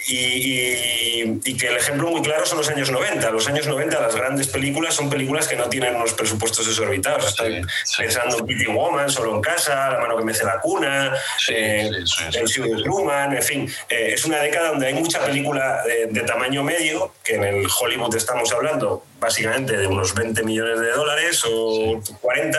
y, 0.09 1.55
que 1.57 1.66
el 1.66 1.76
ejemplo 1.76 2.11
muy 2.11 2.22
claro 2.22 2.47
son 2.47 2.59
los 2.59 2.68
años 2.68 2.91
90. 2.91 3.30
Los 3.30 3.49
años 3.49 3.66
90 3.66 4.01
las 4.01 4.14
grandes 4.14 4.47
películas 4.47 4.95
son 4.95 5.11
películas 5.11 5.49
que 5.49 5.57
no 5.57 5.68
tienen 5.68 5.97
unos 5.97 6.12
presupuestos 6.12 6.66
desorbitados. 6.66 7.26
Estoy 7.28 7.62
pensando 7.99 8.38
en 8.38 8.47
Pretty 8.47 8.66
Woman, 8.66 9.11
Solo 9.11 9.34
en 9.34 9.43
Casa, 9.43 9.91
La 9.91 9.99
mano 10.01 10.16
que 10.16 10.24
mece 10.24 10.45
la 10.45 10.61
cuna, 10.61 11.14
eh, 11.49 11.91
El 12.34 12.82
Truman, 12.82 13.34
en 13.34 13.43
fin. 13.43 13.72
Eh, 13.88 14.12
es 14.14 14.24
una 14.24 14.38
década 14.41 14.68
donde 14.68 14.86
hay 14.86 14.95
mucha 14.95 15.24
película 15.24 15.82
de, 15.84 16.20
tamaño 16.20 16.62
medio, 16.62 17.12
que 17.24 17.34
en 17.34 17.45
el 17.45 17.66
Hollywood 17.66 18.14
estamos 18.14 18.53
hablando 18.53 19.03
básicamente 19.21 19.77
de 19.77 19.87
unos 19.87 20.14
20 20.14 20.43
millones 20.43 20.81
de 20.81 20.91
dólares 20.91 21.43
o 21.47 22.01
40. 22.21 22.59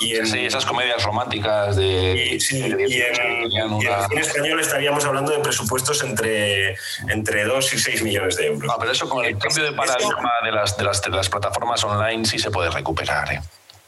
Y 0.00 0.16
en, 0.16 0.26
sí, 0.26 0.46
esas 0.46 0.64
comedias 0.64 1.02
románticas 1.02 1.76
de... 1.76 2.30
Y, 2.32 2.40
sí, 2.40 2.58
y 2.58 3.02
en, 3.02 4.18
español 4.18 4.60
estaríamos 4.60 5.04
hablando 5.04 5.32
de 5.32 5.40
presupuestos 5.40 6.02
entre, 6.02 6.76
entre 7.08 7.44
2 7.44 7.72
y 7.74 7.78
6 7.78 8.02
millones 8.02 8.36
de 8.36 8.46
euros. 8.46 8.66
No, 8.66 8.78
pero 8.78 8.92
eso 8.92 9.08
con 9.08 9.24
el 9.24 9.36
cambio 9.36 9.64
de 9.64 9.72
paradigma 9.72 10.32
de 10.44 10.52
las, 10.52 10.76
de 10.76 10.84
las, 10.84 11.02
de 11.02 11.10
las 11.10 11.28
plataformas 11.28 11.82
online 11.84 12.24
sí 12.24 12.38
se 12.38 12.50
puede 12.50 12.70
recuperar. 12.70 13.32
¿eh? 13.32 13.40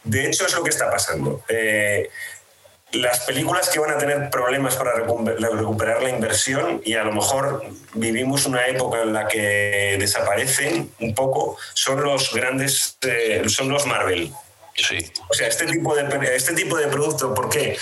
De 0.05 0.27
hecho, 0.27 0.47
es 0.47 0.55
lo 0.55 0.63
que 0.63 0.71
está 0.71 0.91
pasando. 0.91 1.43
Eh, 1.49 2.11
las 2.93 3.21
películas 3.21 3.69
que 3.69 3.79
van 3.79 3.91
a 3.91 3.99
tener 3.99 4.31
problemas 4.31 4.77
para 4.77 4.95
recuperar 4.95 6.03
la 6.03 6.11
inversión 6.11 6.81
y 6.85 6.95
a 6.95 7.05
lo 7.05 7.13
mejor 7.13 7.65
vivimos 7.95 8.47
una 8.47 8.67
época 8.67 9.03
en 9.03 9.13
la 9.13 9.29
que 9.29 9.97
desaparecen 9.99 10.91
un 11.01 11.15
poco 11.15 11.59
son 11.75 12.03
los 12.03 12.33
grandes 12.33 12.97
eh, 13.03 13.45
son 13.49 13.69
los 13.69 13.87
Marvel 13.87 14.33
sí. 14.75 14.99
o 15.29 15.35
sea 15.35 15.49
este 15.49 15.67
tipo 15.67 15.95
de 15.95 16.35
este 16.35 16.55
tipo 16.55 16.79
de 16.79 16.87
producto 16.87 17.35
¿por 17.35 17.51
qué? 17.51 17.77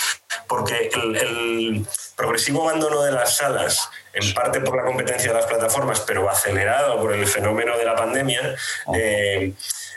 porque 0.49 0.91
el, 0.93 1.87
progresivo 2.17 2.69
abandono 2.69 3.03
de 3.03 3.13
las 3.13 3.37
salas 3.37 3.89
en 4.13 4.33
parte 4.33 4.61
por 4.61 4.77
la 4.77 4.85
competencia 4.85 5.29
de 5.29 5.37
las 5.37 5.47
plataformas 5.47 6.01
pero 6.01 6.29
acelerado 6.29 6.99
por 7.01 7.13
el 7.13 7.27
fenómeno 7.27 7.77
de 7.77 7.85
la 7.85 7.95
pandemia 7.95 8.57
eh, 8.95 9.53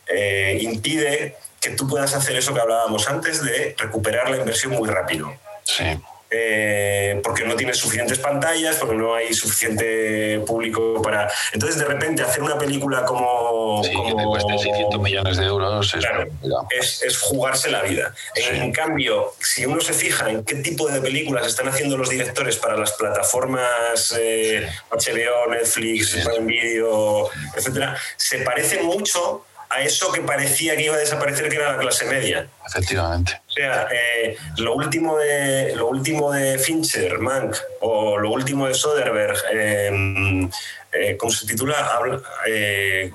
eh, 0.07 0.57
impide 0.62 1.38
que 1.62 1.72
tú 1.72 1.88
puedas 1.88 2.14
hacer 2.14 2.36
eso 2.36 2.53
que 2.53 2.62
hablábamos 2.62 3.07
antes 3.10 3.43
de 3.43 3.76
recuperar 3.78 4.30
la 4.30 4.38
inversión 4.38 4.74
muy 4.74 4.89
rápido. 4.89 5.34
Sí. 5.64 5.84
eh, 6.32 7.20
porque 7.24 7.43
no 7.43 7.55
tiene 7.55 7.74
suficientes 7.74 8.20
pantallas, 8.20 8.76
porque 8.76 8.95
no 8.95 9.16
hay 9.16 9.34
suficiente 9.34 10.39
público 10.45 11.01
para... 11.01 11.28
Entonces, 11.53 11.80
de 11.80 11.86
repente, 11.86 12.22
hacer 12.22 12.43
una 12.43 12.57
película 12.57 13.03
como... 13.03 13.84
Sí, 13.84 13.89
que 13.89 14.14
te 14.14 14.24
cueste 14.24 14.57
600 14.60 15.01
millones 15.01 15.38
de 15.38 15.45
euros 15.45 15.93
es, 15.93 16.05
Claro, 16.05 16.28
es, 16.70 17.01
es 17.01 17.18
jugarse 17.20 17.72
la 17.72 17.82
vida. 17.82 18.14
En, 18.36 18.62
en 18.62 18.72
cambio, 18.72 19.34
si 19.39 19.66
uno 19.66 19.82
se 19.82 19.93
fija 19.93 20.30
en 20.30 20.43
qué 20.43 20.55
tipo 20.55 20.88
de 20.88 21.01
películas 21.01 21.47
están 21.47 21.68
haciendo 21.68 21.97
los 21.97 22.10
directores 22.10 22.57
para 22.57 22.78
las 22.78 22.91
plataformas 22.93 24.16
eh, 24.20 24.70
HBO, 24.91 25.51
Netflix. 25.51 26.16
Prime 26.26 26.45
Video, 26.45 27.30
etcétera, 27.55 27.97
se 28.18 28.39
parece 28.39 28.84
mucho 28.84 29.45
a 29.70 29.82
eso 29.82 30.11
que 30.11 30.22
parecía 30.22 30.76
que 30.76 30.84
iba 30.86 30.95
a 30.95 30.99
desaparecer, 30.99 31.47
que 31.49 31.55
era 31.55 31.74
la 31.74 31.78
clase 31.78 32.05
media. 32.05 32.47
Efectivamente. 32.65 33.39
O 33.47 33.51
sea, 33.51 33.88
eh, 33.91 34.36
lo, 34.57 34.74
último 34.74 35.17
de, 35.17 35.76
lo 35.76 35.88
último 35.88 36.32
de 36.32 36.57
Fincher, 36.57 37.20
Mank, 37.20 37.55
o 37.82 38.17
lo 38.17 38.32
último 38.32 38.67
de 38.67 38.74
Soderbergh, 38.74 39.38
eh, 39.51 40.49
eh, 40.91 41.17
¿cómo 41.17 41.32
se 41.32 41.45
titula? 41.45 41.76
Habla, 41.95 42.22
eh, 42.47 43.11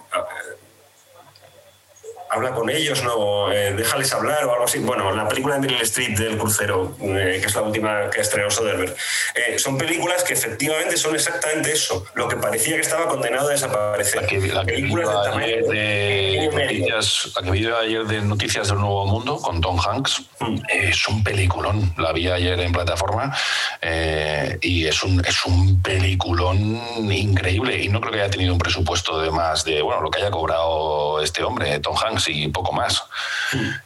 habla 2.35 2.53
con 2.53 2.69
ellos, 2.69 3.03
¿no? 3.03 3.53
Eh, 3.53 3.73
déjales 3.75 4.13
hablar 4.13 4.45
o 4.45 4.53
algo 4.53 4.65
así. 4.65 4.79
Bueno, 4.81 5.13
la 5.13 5.29
película 5.29 5.55
de 5.55 5.61
Meryl 5.61 5.81
Streep 5.83 6.19
del 6.19 6.37
crucero, 6.37 6.97
eh, 7.01 7.39
que 7.41 7.47
es 7.47 7.55
la 7.55 7.63
última 7.63 8.11
que 8.11 8.21
estrenó 8.21 8.51
Soderbergh, 8.51 8.95
eh, 9.35 9.59
son 9.59 9.79
películas 9.79 10.25
que 10.25 10.35
efectivamente 10.35 10.97
son 10.97 11.15
exactamente 11.15 11.73
eso, 11.73 12.05
lo 12.15 12.29
que 12.29 12.37
parecía 12.37 12.75
que 12.75 12.83
estaba 12.83 13.09
condenado 13.09 13.49
a 13.49 13.53
desaparecer. 13.53 14.23
La 14.23 14.27
que, 14.27 14.41
la 14.41 14.65
que 14.65 14.73
películas 14.75 15.09
de 15.09 15.31
tamaño 15.31 15.69
de 15.69 16.51
noticias, 16.53 17.33
la 17.37 17.43
que 17.43 17.51
vi 17.51 17.67
ayer 17.67 18.05
de 18.05 18.21
Noticias 18.21 18.69
del 18.69 18.79
Nuevo 18.79 19.07
Mundo 19.07 19.37
con 19.39 19.61
Tom 19.61 19.79
Hanks 19.79 20.23
Mm. 20.45 20.57
eh, 20.69 20.89
es 20.91 21.09
un 21.09 21.23
peliculón. 21.23 21.95
La 21.97 22.13
vi 22.13 22.29
ayer 22.29 22.59
en 22.61 22.73
plataforma 22.73 23.35
eh, 23.81 24.59
y 24.61 24.87
es 24.87 25.03
un, 25.03 25.25
es 25.25 25.45
un 25.47 25.81
peliculón 25.83 26.81
increíble. 27.11 27.83
Y 27.83 27.89
no 27.89 28.01
creo 28.01 28.13
que 28.13 28.21
haya 28.21 28.31
tenido 28.31 28.53
un 28.53 28.59
presupuesto 28.59 29.21
de 29.21 29.31
más 29.31 29.65
de 29.65 29.83
bueno 29.83 30.03
lo 30.03 30.11
que 30.11 30.21
haya 30.21 30.31
cobrado 30.31 31.21
este 31.23 31.43
hombre, 31.43 31.79
Tom 31.81 31.97
Hanks, 31.97 32.24
y 32.29 32.49
poco 32.49 32.73
más. 32.73 33.03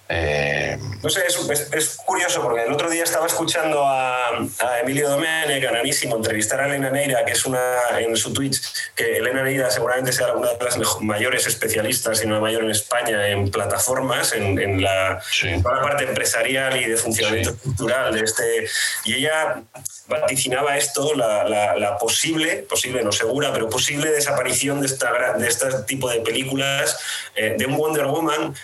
Eh, 0.09 0.78
No 1.03 1.11
sé, 1.11 1.22
es, 1.26 1.36
es- 1.51 1.72
es 1.72 1.97
curioso 2.05 2.43
porque 2.43 2.64
el 2.64 2.72
otro 2.72 2.89
día 2.91 3.05
estaba 3.05 3.26
escuchando 3.26 3.84
a, 3.86 4.28
a 4.39 4.80
Emilio 4.82 5.09
Domenech, 5.11 5.62
gananísimo, 5.62 6.16
entrevistar 6.16 6.61
a 6.61 6.66
Elena 6.66 6.91
Neira, 6.91 7.24
que 7.24 7.32
es 7.32 7.45
una 7.45 7.61
en 7.99 8.16
su 8.16 8.32
Twitch, 8.32 8.61
que 8.95 9.18
Elena 9.18 9.43
Neira 9.43 9.70
seguramente 9.70 10.12
sea 10.12 10.32
una 10.32 10.49
de 10.53 10.64
las 10.64 10.78
mayores 11.01 11.47
especialistas, 11.47 12.18
si 12.18 12.26
no 12.26 12.34
la 12.34 12.41
mayor 12.41 12.64
en 12.64 12.70
España, 12.70 13.28
en 13.28 13.51
plataformas, 13.51 14.32
en, 14.32 14.59
en 14.59 14.82
la, 14.82 15.20
Sí. 15.30 15.49
en 15.49 15.62
toda 15.62 15.76
la 15.76 15.82
parte 15.82 16.05
empresarial 16.05 16.76
y 16.80 16.86
de 16.86 16.97
funcionamiento 16.97 17.51
Sí. 17.51 17.57
estructural 17.57 18.12
de 18.14 18.20
este. 18.20 18.66
Y 19.05 19.14
ella 19.14 19.62
vaticinaba 20.07 20.76
esto, 20.78 21.14
la, 21.14 21.45
la- 21.45 21.76
la 21.76 21.99
posible, 21.99 22.64
posible 22.68 23.03
no 23.03 23.12
segura, 23.12 23.53
pero 23.53 23.68
posible 23.68 24.11
desaparición 24.11 24.80
de, 24.80 24.86
esta, 24.86 25.34
de 25.34 25.47
este 25.47 25.66
tipo 25.86 26.09
de 26.09 26.20
películas, 26.20 26.99
eh, 27.36 27.55
de 27.59 27.66
un 27.66 27.76
Wonder 27.76 28.07
Woman 28.07 28.17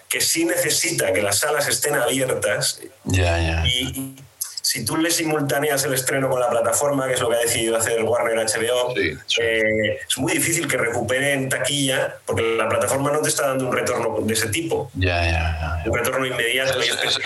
que 0.09 0.20
sí 0.20 0.44
necesita 0.44 1.12
que 1.12 1.22
las 1.22 1.38
salas 1.40 1.68
estén 1.68 1.94
abiertas 1.94 2.80
ya, 3.05 3.38
ya. 3.38 3.66
y, 3.66 4.14
si 4.62 4.82
tú 4.84 4.96
le 4.96 5.11
simultaneas 5.11 5.84
el 5.84 5.92
estreno 5.92 6.28
con 6.30 6.40
la 6.40 6.48
plataforma, 6.48 7.07
que 7.07 7.12
es 7.14 7.20
lo 7.20 7.28
que 7.28 7.36
ha 7.36 7.40
decidido 7.40 7.76
hacer 7.76 8.02
Warner 8.02 8.38
HBO, 8.38 8.94
Sí, 8.96 9.12
sí. 9.26 9.40
eh, 9.42 9.98
es 10.09 10.16
muy 10.18 10.32
difícil 10.32 10.66
que 10.66 10.78
recupere 10.78 11.34
en 11.34 11.48
taquilla 11.50 12.16
porque 12.24 12.57
la 12.57 12.66
plataforma 12.68 13.12
no 13.12 13.20
te 13.20 13.28
está 13.28 13.48
dando 13.48 13.66
un 13.68 13.72
retorno 13.76 14.20
de 14.22 14.32
ese 14.32 14.48
tipo, 14.48 14.90
Ya, 14.94 15.22
ya, 15.22 15.82
un 15.86 15.94
retorno 15.96 16.24
inmediato 16.26 16.80
Es, 16.80 16.88
es- 16.88 17.18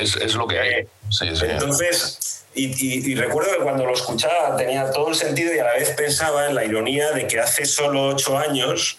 es- 0.00 0.16
es- 0.16 0.34
lo 0.34 0.46
que 0.48 0.58
hay. 0.58 0.68
Eh, 0.74 0.88
sí. 1.10 1.28
Entonces, 1.42 2.44
y, 2.54 2.64
y- 2.66 3.12
y 3.12 3.14
recuerdo 3.14 3.52
que 3.56 3.62
cuando 3.62 3.86
lo 3.86 3.94
escuchaba 3.94 4.56
tenía 4.56 4.90
todo 4.90 5.10
el 5.10 5.14
sentido 5.14 5.54
y 5.54 5.60
a 5.60 5.64
la 5.64 5.72
vez 5.74 5.90
pensaba 5.90 6.48
en 6.48 6.56
la 6.56 6.64
ironía 6.64 7.12
de 7.12 7.28
que 7.28 7.38
hace 7.38 7.64
solo 7.66 8.08
ocho 8.08 8.36
años 8.36 8.98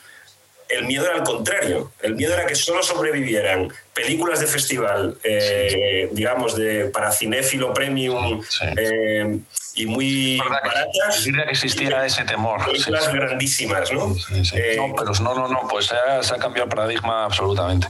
el 0.69 0.85
miedo 0.85 1.05
era 1.05 1.15
al 1.15 1.23
contrario. 1.23 1.91
El 2.01 2.15
miedo 2.15 2.33
era 2.33 2.45
que 2.45 2.55
solo 2.55 2.83
sobrevivieran 2.83 3.71
películas 3.93 4.39
de 4.39 4.47
festival, 4.47 5.17
eh, 5.23 6.09
digamos, 6.11 6.55
de, 6.55 6.85
para 6.85 7.11
cinéfilo 7.11 7.73
premium 7.73 8.41
Sí. 8.47 8.65
eh, 8.77 9.39
y 9.75 9.85
muy 9.85 10.39
que- 10.41 10.49
baratas. 10.49 11.25
verdad 11.25 11.45
que 11.45 11.51
existiera 11.51 12.05
ese 12.05 12.23
temor. 12.25 12.63
Películas 12.65 13.05
sí. 13.05 13.11
grandísimas, 13.13 13.91
¿no? 13.91 14.13
Sí, 14.15 14.45
sí. 14.45 14.55
Eh, 14.57 14.75
no, 14.77 14.93
pero 14.95 15.11
no, 15.21 15.33
no, 15.35 15.47
no, 15.47 15.67
pues 15.67 15.87
se 15.87 15.95
ha, 15.95 16.21
se 16.21 16.33
ha 16.35 16.37
cambiado 16.37 16.65
el 16.69 16.75
paradigma 16.75 17.25
absolutamente. 17.25 17.87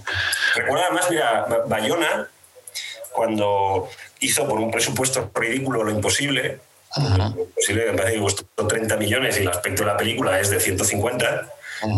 Recuerda 0.56 0.86
además, 0.86 1.08
mira, 1.10 1.46
Ba- 1.50 1.64
Bayona, 1.68 2.28
cuando 3.12 3.90
hizo 4.20 4.48
por 4.48 4.60
un 4.60 4.72
presupuesto 4.72 5.32
ridículo 5.36 5.84
lo 5.84 5.92
imposible, 5.92 6.60
lo 6.98 7.42
imposible 7.44 7.92
me 7.92 7.98
parece 7.98 8.16
que 8.16 8.22
costó 8.22 8.68
30 8.68 8.98
millones 8.98 9.38
y 9.38 9.42
el 9.42 9.50
aspecto 9.50 9.84
de 9.84 9.88
la 9.92 9.98
película 9.98 10.40
es 10.40 10.50
de 10.50 10.60
150. 10.60 11.50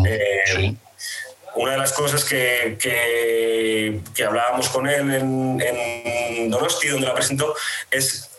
Eh, 0.06 0.40
sí. 0.46 0.76
Una 1.54 1.72
de 1.72 1.78
las 1.78 1.92
cosas 1.92 2.24
que, 2.24 2.78
que- 2.80 4.00
que 4.14 4.24
hablábamos 4.24 4.68
con 4.70 4.88
él 4.88 5.12
en, 5.14 5.60
en 5.60 6.50
Donosti, 6.50 6.88
donde 6.88 7.06
la 7.06 7.14
presentó, 7.14 7.54
es 7.90 8.30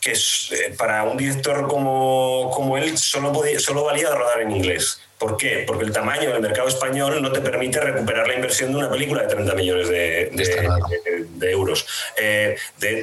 que 0.00 0.12
eh, 0.12 0.74
para 0.78 1.02
un 1.02 1.16
director 1.18 1.66
como, 1.68 2.50
como 2.54 2.78
él 2.78 2.96
solo, 2.96 3.32
podía, 3.32 3.58
solo 3.60 3.84
valía 3.84 4.08
rodar 4.10 4.40
en 4.40 4.52
inglés. 4.52 5.00
¿Por 5.18 5.36
qué? 5.36 5.64
Porque 5.66 5.84
el 5.84 5.92
tamaño 5.92 6.30
del 6.32 6.40
mercado 6.40 6.68
español 6.68 7.20
no 7.20 7.32
te 7.32 7.40
permite 7.40 7.80
recuperar 7.80 8.28
la 8.28 8.34
inversión 8.34 8.70
de 8.70 8.78
una 8.78 8.90
película 8.90 9.22
de 9.22 9.28
30 9.28 9.54
millones 9.54 9.88
de, 9.88 10.30
de- 10.32 10.42
Está 10.42 10.62
claro. 10.62 10.84
de- 10.88 11.24
de 11.28 11.50
euros. 11.50 11.86
Eh, 12.16 12.56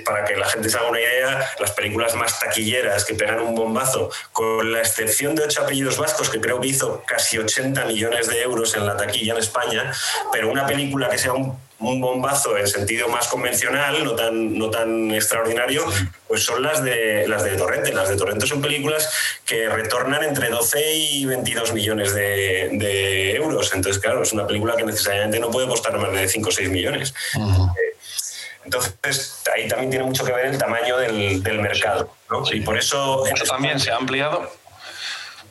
para 0.05 0.23
que 0.23 0.35
la 0.37 0.45
gente 0.47 0.69
se 0.69 0.77
haga 0.77 0.89
una 0.89 1.01
idea, 1.01 1.49
las 1.59 1.71
películas 1.71 2.15
más 2.15 2.39
taquilleras 2.39 3.03
que 3.05 3.15
pegan 3.15 3.39
un 3.41 3.53
bombazo, 3.55 4.09
con 4.31 4.71
la 4.71 4.79
excepción 4.79 5.35
de 5.35 5.43
ocho 5.43 5.61
apellidos 5.63 5.97
vascos, 5.97 6.29
que 6.29 6.39
creo 6.39 6.59
que 6.61 6.67
hizo 6.67 7.03
casi 7.05 7.37
80 7.37 7.83
millones 7.85 8.27
de 8.29 8.41
euros 8.41 8.75
en 8.75 8.85
la 8.85 8.95
taquilla 8.95 9.33
en 9.33 9.39
España, 9.39 9.91
pero 10.31 10.49
una 10.49 10.65
película 10.65 11.09
que 11.09 11.17
sea 11.17 11.33
un, 11.33 11.57
un 11.79 11.99
bombazo 11.99 12.57
en 12.57 12.67
sentido 12.67 13.07
más 13.09 13.27
convencional, 13.27 14.03
no 14.03 14.15
tan, 14.15 14.57
no 14.57 14.69
tan 14.69 15.11
extraordinario, 15.11 15.83
pues 16.27 16.43
son 16.43 16.63
las 16.63 16.83
de, 16.83 17.27
las 17.27 17.43
de 17.43 17.55
Torrente. 17.57 17.93
Las 17.93 18.09
de 18.09 18.15
Torrente 18.15 18.47
son 18.47 18.61
películas 18.61 19.09
que 19.45 19.67
retornan 19.67 20.23
entre 20.23 20.49
12 20.49 20.95
y 20.95 21.25
22 21.25 21.73
millones 21.73 22.13
de, 22.13 22.69
de 22.73 23.35
euros. 23.35 23.73
Entonces, 23.73 24.01
claro, 24.01 24.23
es 24.23 24.31
una 24.33 24.47
película 24.47 24.75
que 24.75 24.83
necesariamente 24.83 25.39
no 25.39 25.51
puede 25.51 25.67
costar 25.67 25.97
más 25.97 26.11
de 26.13 26.27
5 26.27 26.49
o 26.49 26.51
6 26.51 26.69
millones. 26.69 27.13
Entonces, 28.63 29.43
ahí 29.55 29.67
también 29.67 29.91
tiene 29.91 30.05
mucho 30.05 30.23
que 30.25 30.31
ver 30.31 30.45
el 30.45 30.57
tamaño 30.57 30.97
del, 30.97 31.43
del 31.43 31.59
mercado. 31.59 32.09
¿no? 32.29 32.43
Y 32.51 32.61
por 32.61 32.77
eso. 32.77 33.25
Eso 33.27 33.43
también 33.45 33.79
se 33.79 33.91
ha 33.91 33.97
ampliado 33.97 34.49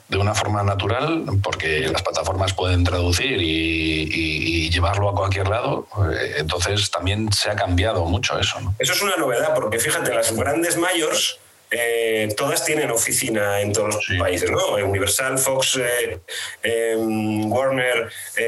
de 0.07 0.17
una 0.17 0.35
forma 0.35 0.61
natural, 0.61 1.25
porque 1.41 1.79
las 1.91 2.03
plataformas 2.03 2.53
pueden 2.53 2.83
traducir 2.83 3.41
y, 3.41 4.03
y- 4.03 4.65
y 4.65 4.69
llevarlo 4.69 5.09
a 5.09 5.15
cualquier 5.15 5.47
lado. 5.47 5.87
eh, 6.13 6.35
Entonces 6.37 6.91
también 6.91 7.31
se 7.33 7.49
ha 7.49 7.55
cambiado 7.55 8.05
mucho 8.05 8.37
eso. 8.39 8.59
¿no? 8.61 8.75
Eso 8.77 8.93
es 8.93 9.01
una 9.01 9.15
novedad, 9.15 9.53
porque 9.55 9.79
fíjate, 9.79 10.13
las 10.13 10.31
grandes 10.35 10.77
mayors. 10.77 11.39
eh, 11.71 12.29
todas 12.37 12.63
tienen 12.63 12.91
oficina 12.91 13.59
en 13.59 13.73
todos 13.73 13.95
los 13.95 14.05
Sí. 14.05 14.17
países, 14.19 14.49
¿no? 14.51 14.77
Eh, 14.77 14.83
Universal, 14.83 15.37
Fox, 15.39 15.75
eh, 15.81 16.19
eh, 16.61 16.95
Warner, 16.95 18.07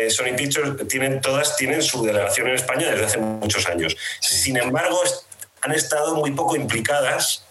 Sony 0.09 0.35
Pictures, 0.37 0.87
tienen, 0.87 1.19
todas 1.19 1.57
tienen 1.57 1.81
su 1.81 2.05
delegación 2.05 2.47
en 2.47 2.53
España 2.53 2.89
desde 2.91 3.05
hace 3.05 3.17
muchos 3.17 3.65
años. 3.67 3.97
Sin 4.21 4.55
embargo, 4.57 5.01
han 5.61 5.71
estado 5.73 6.15
muy 6.15 6.31
poco 6.31 6.55
implicadas 6.55 7.43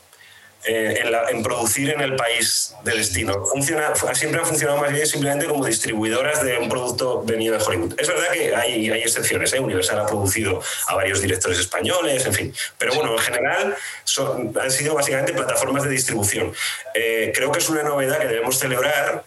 eh, 0.68 1.00
en, 1.30 1.44
producir 1.44 1.90
en 1.90 2.00
el 2.00 2.16
país 2.16 2.74
de 2.82 2.96
destino. 2.96 3.44
Siempre 3.54 4.40
han 4.40 4.46
funcionado 4.46 4.78
más 4.78 4.92
bien 4.92 5.06
simplemente 5.06 5.46
como 5.46 5.64
distribuidoras 5.64 6.42
de 6.42 6.58
un 6.58 6.68
producto 6.68 7.22
venido 7.22 7.56
de 7.56 7.62
Hollywood. 7.64 7.94
Es 7.96 8.08
verdad 8.08 8.32
que 8.32 8.52
hay, 8.52 8.90
hay 8.90 9.00
excepciones. 9.00 9.52
¿eh? 9.52 9.60
Universal 9.60 10.00
ha 10.00 10.06
producido 10.06 10.60
a 10.88 10.96
varios 10.96 11.20
directores 11.20 11.60
españoles, 11.60 12.26
en 12.26 12.34
fin. 12.34 12.54
Pero 12.78 12.94
bueno, 12.94 13.12
en 13.12 13.18
general 13.18 13.76
han 14.60 14.70
sido 14.72 14.94
básicamente 14.94 15.32
plataformas 15.32 15.84
de 15.84 15.90
distribución. 15.90 16.52
Eh, 16.94 17.30
creo 17.32 17.52
que 17.52 17.60
es 17.60 17.68
una 17.68 17.84
novedad 17.84 18.18
que 18.18 18.26
debemos 18.26 18.58
celebrar. 18.58 19.24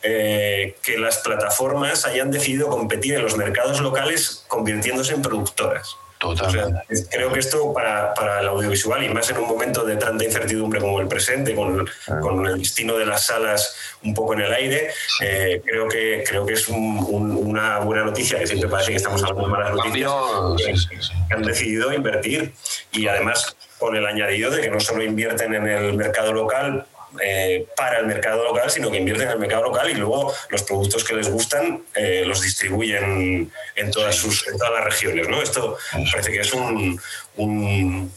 que 0.00 0.96
las 0.96 1.18
plataformas 1.18 2.06
hayan 2.06 2.30
decidido 2.30 2.68
competir 2.68 3.14
en 3.14 3.22
los 3.22 3.36
mercados 3.36 3.80
locales 3.80 4.44
convirtiéndose 4.48 5.12
en 5.12 5.20
productoras. 5.20 5.96
O 6.20 6.34
sea, 6.36 6.48
Totalmente. 6.48 7.06
creo 7.10 7.32
que 7.32 7.38
esto 7.38 7.72
para, 7.72 8.12
para 8.14 8.40
el 8.40 8.48
audiovisual 8.48 9.04
y 9.04 9.08
más 9.08 9.30
en 9.30 9.38
un 9.38 9.46
momento 9.48 9.84
de 9.84 9.96
tanta 9.96 10.24
incertidumbre 10.24 10.80
como 10.80 11.00
el 11.00 11.06
presente, 11.06 11.54
con, 11.54 11.88
con 12.20 12.44
el 12.46 12.58
destino 12.58 12.96
de 12.98 13.06
las 13.06 13.26
salas 13.26 13.76
un 14.02 14.14
poco 14.14 14.34
en 14.34 14.40
el 14.40 14.52
aire, 14.52 14.90
eh, 15.22 15.62
creo, 15.64 15.88
que, 15.88 16.24
creo 16.28 16.44
que 16.44 16.54
es 16.54 16.68
un- 16.68 17.06
un- 17.08 17.30
una 17.36 17.78
buena 17.80 18.04
noticia, 18.04 18.38
que 18.38 18.46
siempre 18.48 18.68
parece 18.68 18.90
que 18.90 18.96
estamos 18.96 19.22
hablando 19.22 19.42
de 19.44 19.48
malas 19.48 19.70
noticias, 19.74 20.10
Cambio, 20.10 20.56
que, 20.56 20.64
sí, 20.64 20.76
sí, 20.76 20.96
sí. 21.02 21.12
que 21.28 21.34
han 21.34 21.42
decidido 21.42 21.92
invertir 21.92 22.52
y 22.90 23.06
además 23.06 23.56
con 23.78 23.94
el 23.94 24.04
añadido 24.04 24.50
de 24.50 24.60
que 24.60 24.70
no 24.70 24.80
solo 24.80 25.04
invierten 25.04 25.54
en 25.54 25.68
el 25.68 25.94
mercado 25.94 26.32
local, 26.32 26.84
eh, 27.22 27.66
para 27.76 27.98
el 27.98 28.06
mercado 28.06 28.44
local, 28.44 28.70
sino 28.70 28.90
que 28.90 28.98
invierten 28.98 29.26
en 29.28 29.32
el 29.34 29.38
mercado 29.38 29.64
local 29.64 29.88
y 29.90 29.94
luego 29.94 30.32
los 30.50 30.62
productos 30.62 31.04
que 31.04 31.14
les 31.14 31.28
gustan 31.30 31.82
eh, 31.94 32.22
los 32.26 32.42
distribuyen 32.42 33.50
en 33.76 33.90
todas, 33.90 34.14
sus, 34.16 34.46
en 34.48 34.58
todas 34.58 34.72
las 34.74 34.84
regiones. 34.84 35.28
¿no? 35.28 35.42
Esto 35.42 35.76
parece 36.12 36.32
que 36.32 36.40
es 36.40 36.52
un, 36.52 37.00
un- 37.36 38.12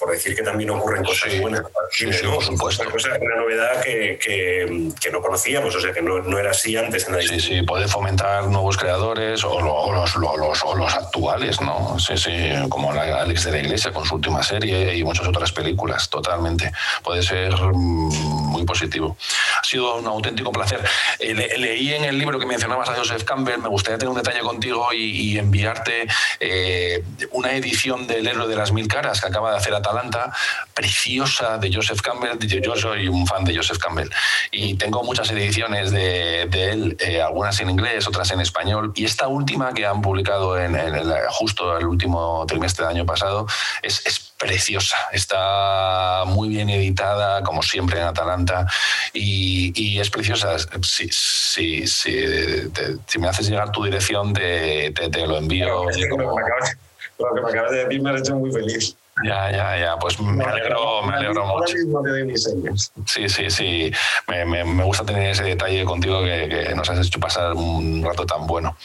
por 0.00 0.10
decir 0.10 0.34
que 0.34 0.42
también 0.42 0.70
ocurren 0.70 1.04
cosas 1.04 1.38
buenas. 1.38 1.62
Sí, 1.90 2.06
por 2.06 2.42
supuesto. 2.42 2.82
Una, 2.82 2.90
cosa, 2.90 3.10
una 3.20 3.36
novedad 3.36 3.82
que, 3.82 4.18
que, 4.18 5.10
no 5.10 5.20
conocíamos, 5.20 5.74
o 5.74 5.80
sea, 5.80 5.92
que 5.92 6.00
no, 6.00 6.20
no 6.20 6.38
era 6.38 6.52
así 6.52 6.74
antes 6.76 7.06
en 7.06 7.16
la 7.16 7.22
Sí, 7.22 7.38
sí, 7.38 7.62
puede 7.62 7.86
fomentar 7.86 8.46
nuevos 8.46 8.78
creadores 8.78 9.44
o, 9.44 9.60
los, 9.60 10.16
los, 10.16 10.64
o 10.64 10.74
los, 10.74 10.94
actuales, 10.94 11.60
¿no? 11.60 11.98
Sí, 11.98 12.16
sí, 12.16 12.32
como 12.70 12.92
Alex 12.92 13.44
de 13.44 13.52
la 13.52 13.58
Iglesia 13.58 13.92
con 13.92 14.06
su 14.06 14.14
última 14.14 14.42
serie 14.42 14.94
y 14.94 15.04
muchas 15.04 15.26
otras 15.26 15.52
películas, 15.52 16.08
totalmente. 16.08 16.72
Puede 17.02 17.22
ser 17.22 17.54
mm, 17.54 17.74
muy 17.74 18.64
positivo. 18.64 19.16
Ha 19.60 19.64
sido 19.64 19.96
un 19.96 20.06
auténtico 20.06 20.50
placer. 20.50 20.80
Eh, 21.18 21.34
leí 21.58 21.92
en 21.92 22.04
el 22.04 22.18
libro 22.18 22.38
que 22.38 22.46
mencionabas 22.46 22.88
a 22.88 22.94
Joseph 22.94 23.24
Campbell, 23.24 23.58
me 23.58 23.68
gustaría 23.68 23.98
tener 23.98 24.10
un 24.10 24.16
detalle 24.16 24.40
contigo 24.40 24.92
y, 24.92 25.38
enviarte 25.40 26.06
eh, 26.38 27.02
una 27.32 27.52
edición 27.52 28.06
del 28.06 28.26
héroe 28.26 28.48
de 28.48 28.56
las 28.56 28.72
mil 28.72 28.88
caras 28.88 29.20
que 29.20 29.28
acaba 29.28 29.52
de 29.52 29.56
hacer 29.58 29.74
Atalanta, 29.90 30.32
preciosa 30.74 31.58
de 31.58 31.72
Joseph 31.72 32.00
Campbell. 32.00 32.38
Yo 32.38 32.76
soy 32.76 33.08
un 33.08 33.26
fan 33.26 33.44
de 33.44 33.56
Joseph 33.56 33.78
Campbell 33.78 34.08
y 34.50 34.74
tengo 34.74 35.02
muchas 35.02 35.30
ediciones 35.30 35.90
de, 35.90 36.42
él, 36.42 36.96
eh, 37.00 37.20
algunas 37.20 37.60
en 37.60 37.70
inglés, 37.70 38.06
otras 38.06 38.30
en 38.30 38.40
español. 38.40 38.92
Y 38.94 39.04
esta 39.04 39.28
última 39.28 39.72
que 39.72 39.86
han 39.86 40.00
publicado 40.00 40.58
en, 40.58 40.76
justo 41.30 41.76
el 41.76 41.86
último 41.86 42.44
trimestre 42.46 42.86
del 42.86 42.96
año 42.96 43.06
pasado 43.06 43.46
es, 43.82 44.26
preciosa. 44.40 44.96
Está 45.12 46.24
muy 46.24 46.48
bien 46.48 46.70
editada, 46.70 47.42
como 47.42 47.62
siempre 47.62 47.98
en 48.00 48.06
Atalanta, 48.06 48.66
y, 49.12 50.00
es 50.00 50.08
preciosa. 50.08 50.56
Si, 50.80 51.10
me 53.18 53.28
haces 53.28 53.50
llegar 53.50 53.70
tu 53.70 53.84
dirección, 53.84 54.32
te, 54.32 54.92
lo 55.26 55.36
envío. 55.36 55.84
lo, 55.84 55.88
que 55.90 57.42
me 57.42 57.50
acabas, 57.50 57.70
de 57.70 57.84
decir 57.84 58.00
me 58.00 58.10
ha 58.10 58.18
hecho 58.18 58.34
muy 58.36 58.50
feliz. 58.50 58.96
Ya, 59.24 59.50
ya, 59.50 59.78
ya, 59.78 59.96
pues 59.98 60.18
me 60.20 60.44
alegro, 60.44 61.02
me 61.02 61.14
alegro 61.14 61.44
mucho. 61.46 61.74
Sí, 63.06 63.28
sí, 63.28 63.50
sí. 63.50 63.92
Me, 64.28 64.44
me, 64.44 64.84
gusta 64.84 65.04
tener 65.04 65.30
ese 65.30 65.44
detalle 65.44 65.84
contigo 65.84 66.22
que, 66.22 66.48
que, 66.48 66.74
nos 66.74 66.88
has 66.88 67.06
hecho 67.06 67.20
pasar 67.20 67.52
un 67.54 68.02
rato 68.02 68.24
tan 68.24 68.46
bueno. 68.46 68.76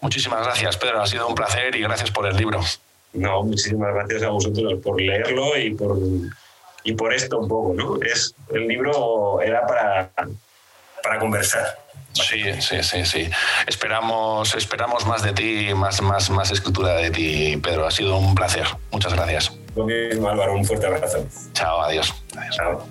Muchísimas 0.00 0.44
gracias, 0.44 0.76
Pedro. 0.76 1.02
Ha 1.02 1.06
sido 1.06 1.26
un 1.26 1.34
placer 1.34 1.74
y 1.74 1.80
gracias 1.80 2.10
por 2.10 2.26
el 2.26 2.36
libro. 2.36 2.60
No, 3.14 3.42
muchísimas 3.42 3.94
gracias 3.94 4.22
a 4.22 4.28
vosotros 4.28 4.80
por 4.82 5.00
leerlo 5.00 5.56
y 5.56 5.74
por, 5.74 5.98
y 6.84 6.92
por 6.92 7.12
esto 7.12 7.38
un 7.38 7.48
poco, 7.48 7.74
¿no? 7.74 7.96
Es, 8.02 8.34
el 8.52 8.68
libro 8.68 9.40
era 9.40 9.66
para, 9.66 10.10
para 11.02 11.18
conversar. 11.18 11.78
Sí, 12.12 12.42
sí, 12.60 12.82
sí, 12.82 13.04
sí. 13.04 13.30
Esperamos, 13.66 14.54
esperamos 14.54 15.06
más 15.06 15.22
de 15.22 15.32
ti, 15.32 15.72
más, 15.74 16.00
más, 16.02 16.30
más 16.30 16.50
escritura 16.50 16.94
de 16.96 17.10
ti, 17.10 17.56
Pedro. 17.58 17.86
Ha 17.86 17.90
sido 17.90 18.16
un 18.16 18.34
placer. 18.34 18.66
Muchas 18.90 19.14
gracias. 19.14 19.52
Lo 19.76 19.84
mismo, 19.84 20.28
Álvaro. 20.28 20.54
Un 20.54 20.64
fuerte 20.64 20.86
abrazo. 20.86 21.26
Chao, 21.52 21.80
adiós. 21.82 22.12
adiós. 22.36 22.56
Chao. 22.56 22.88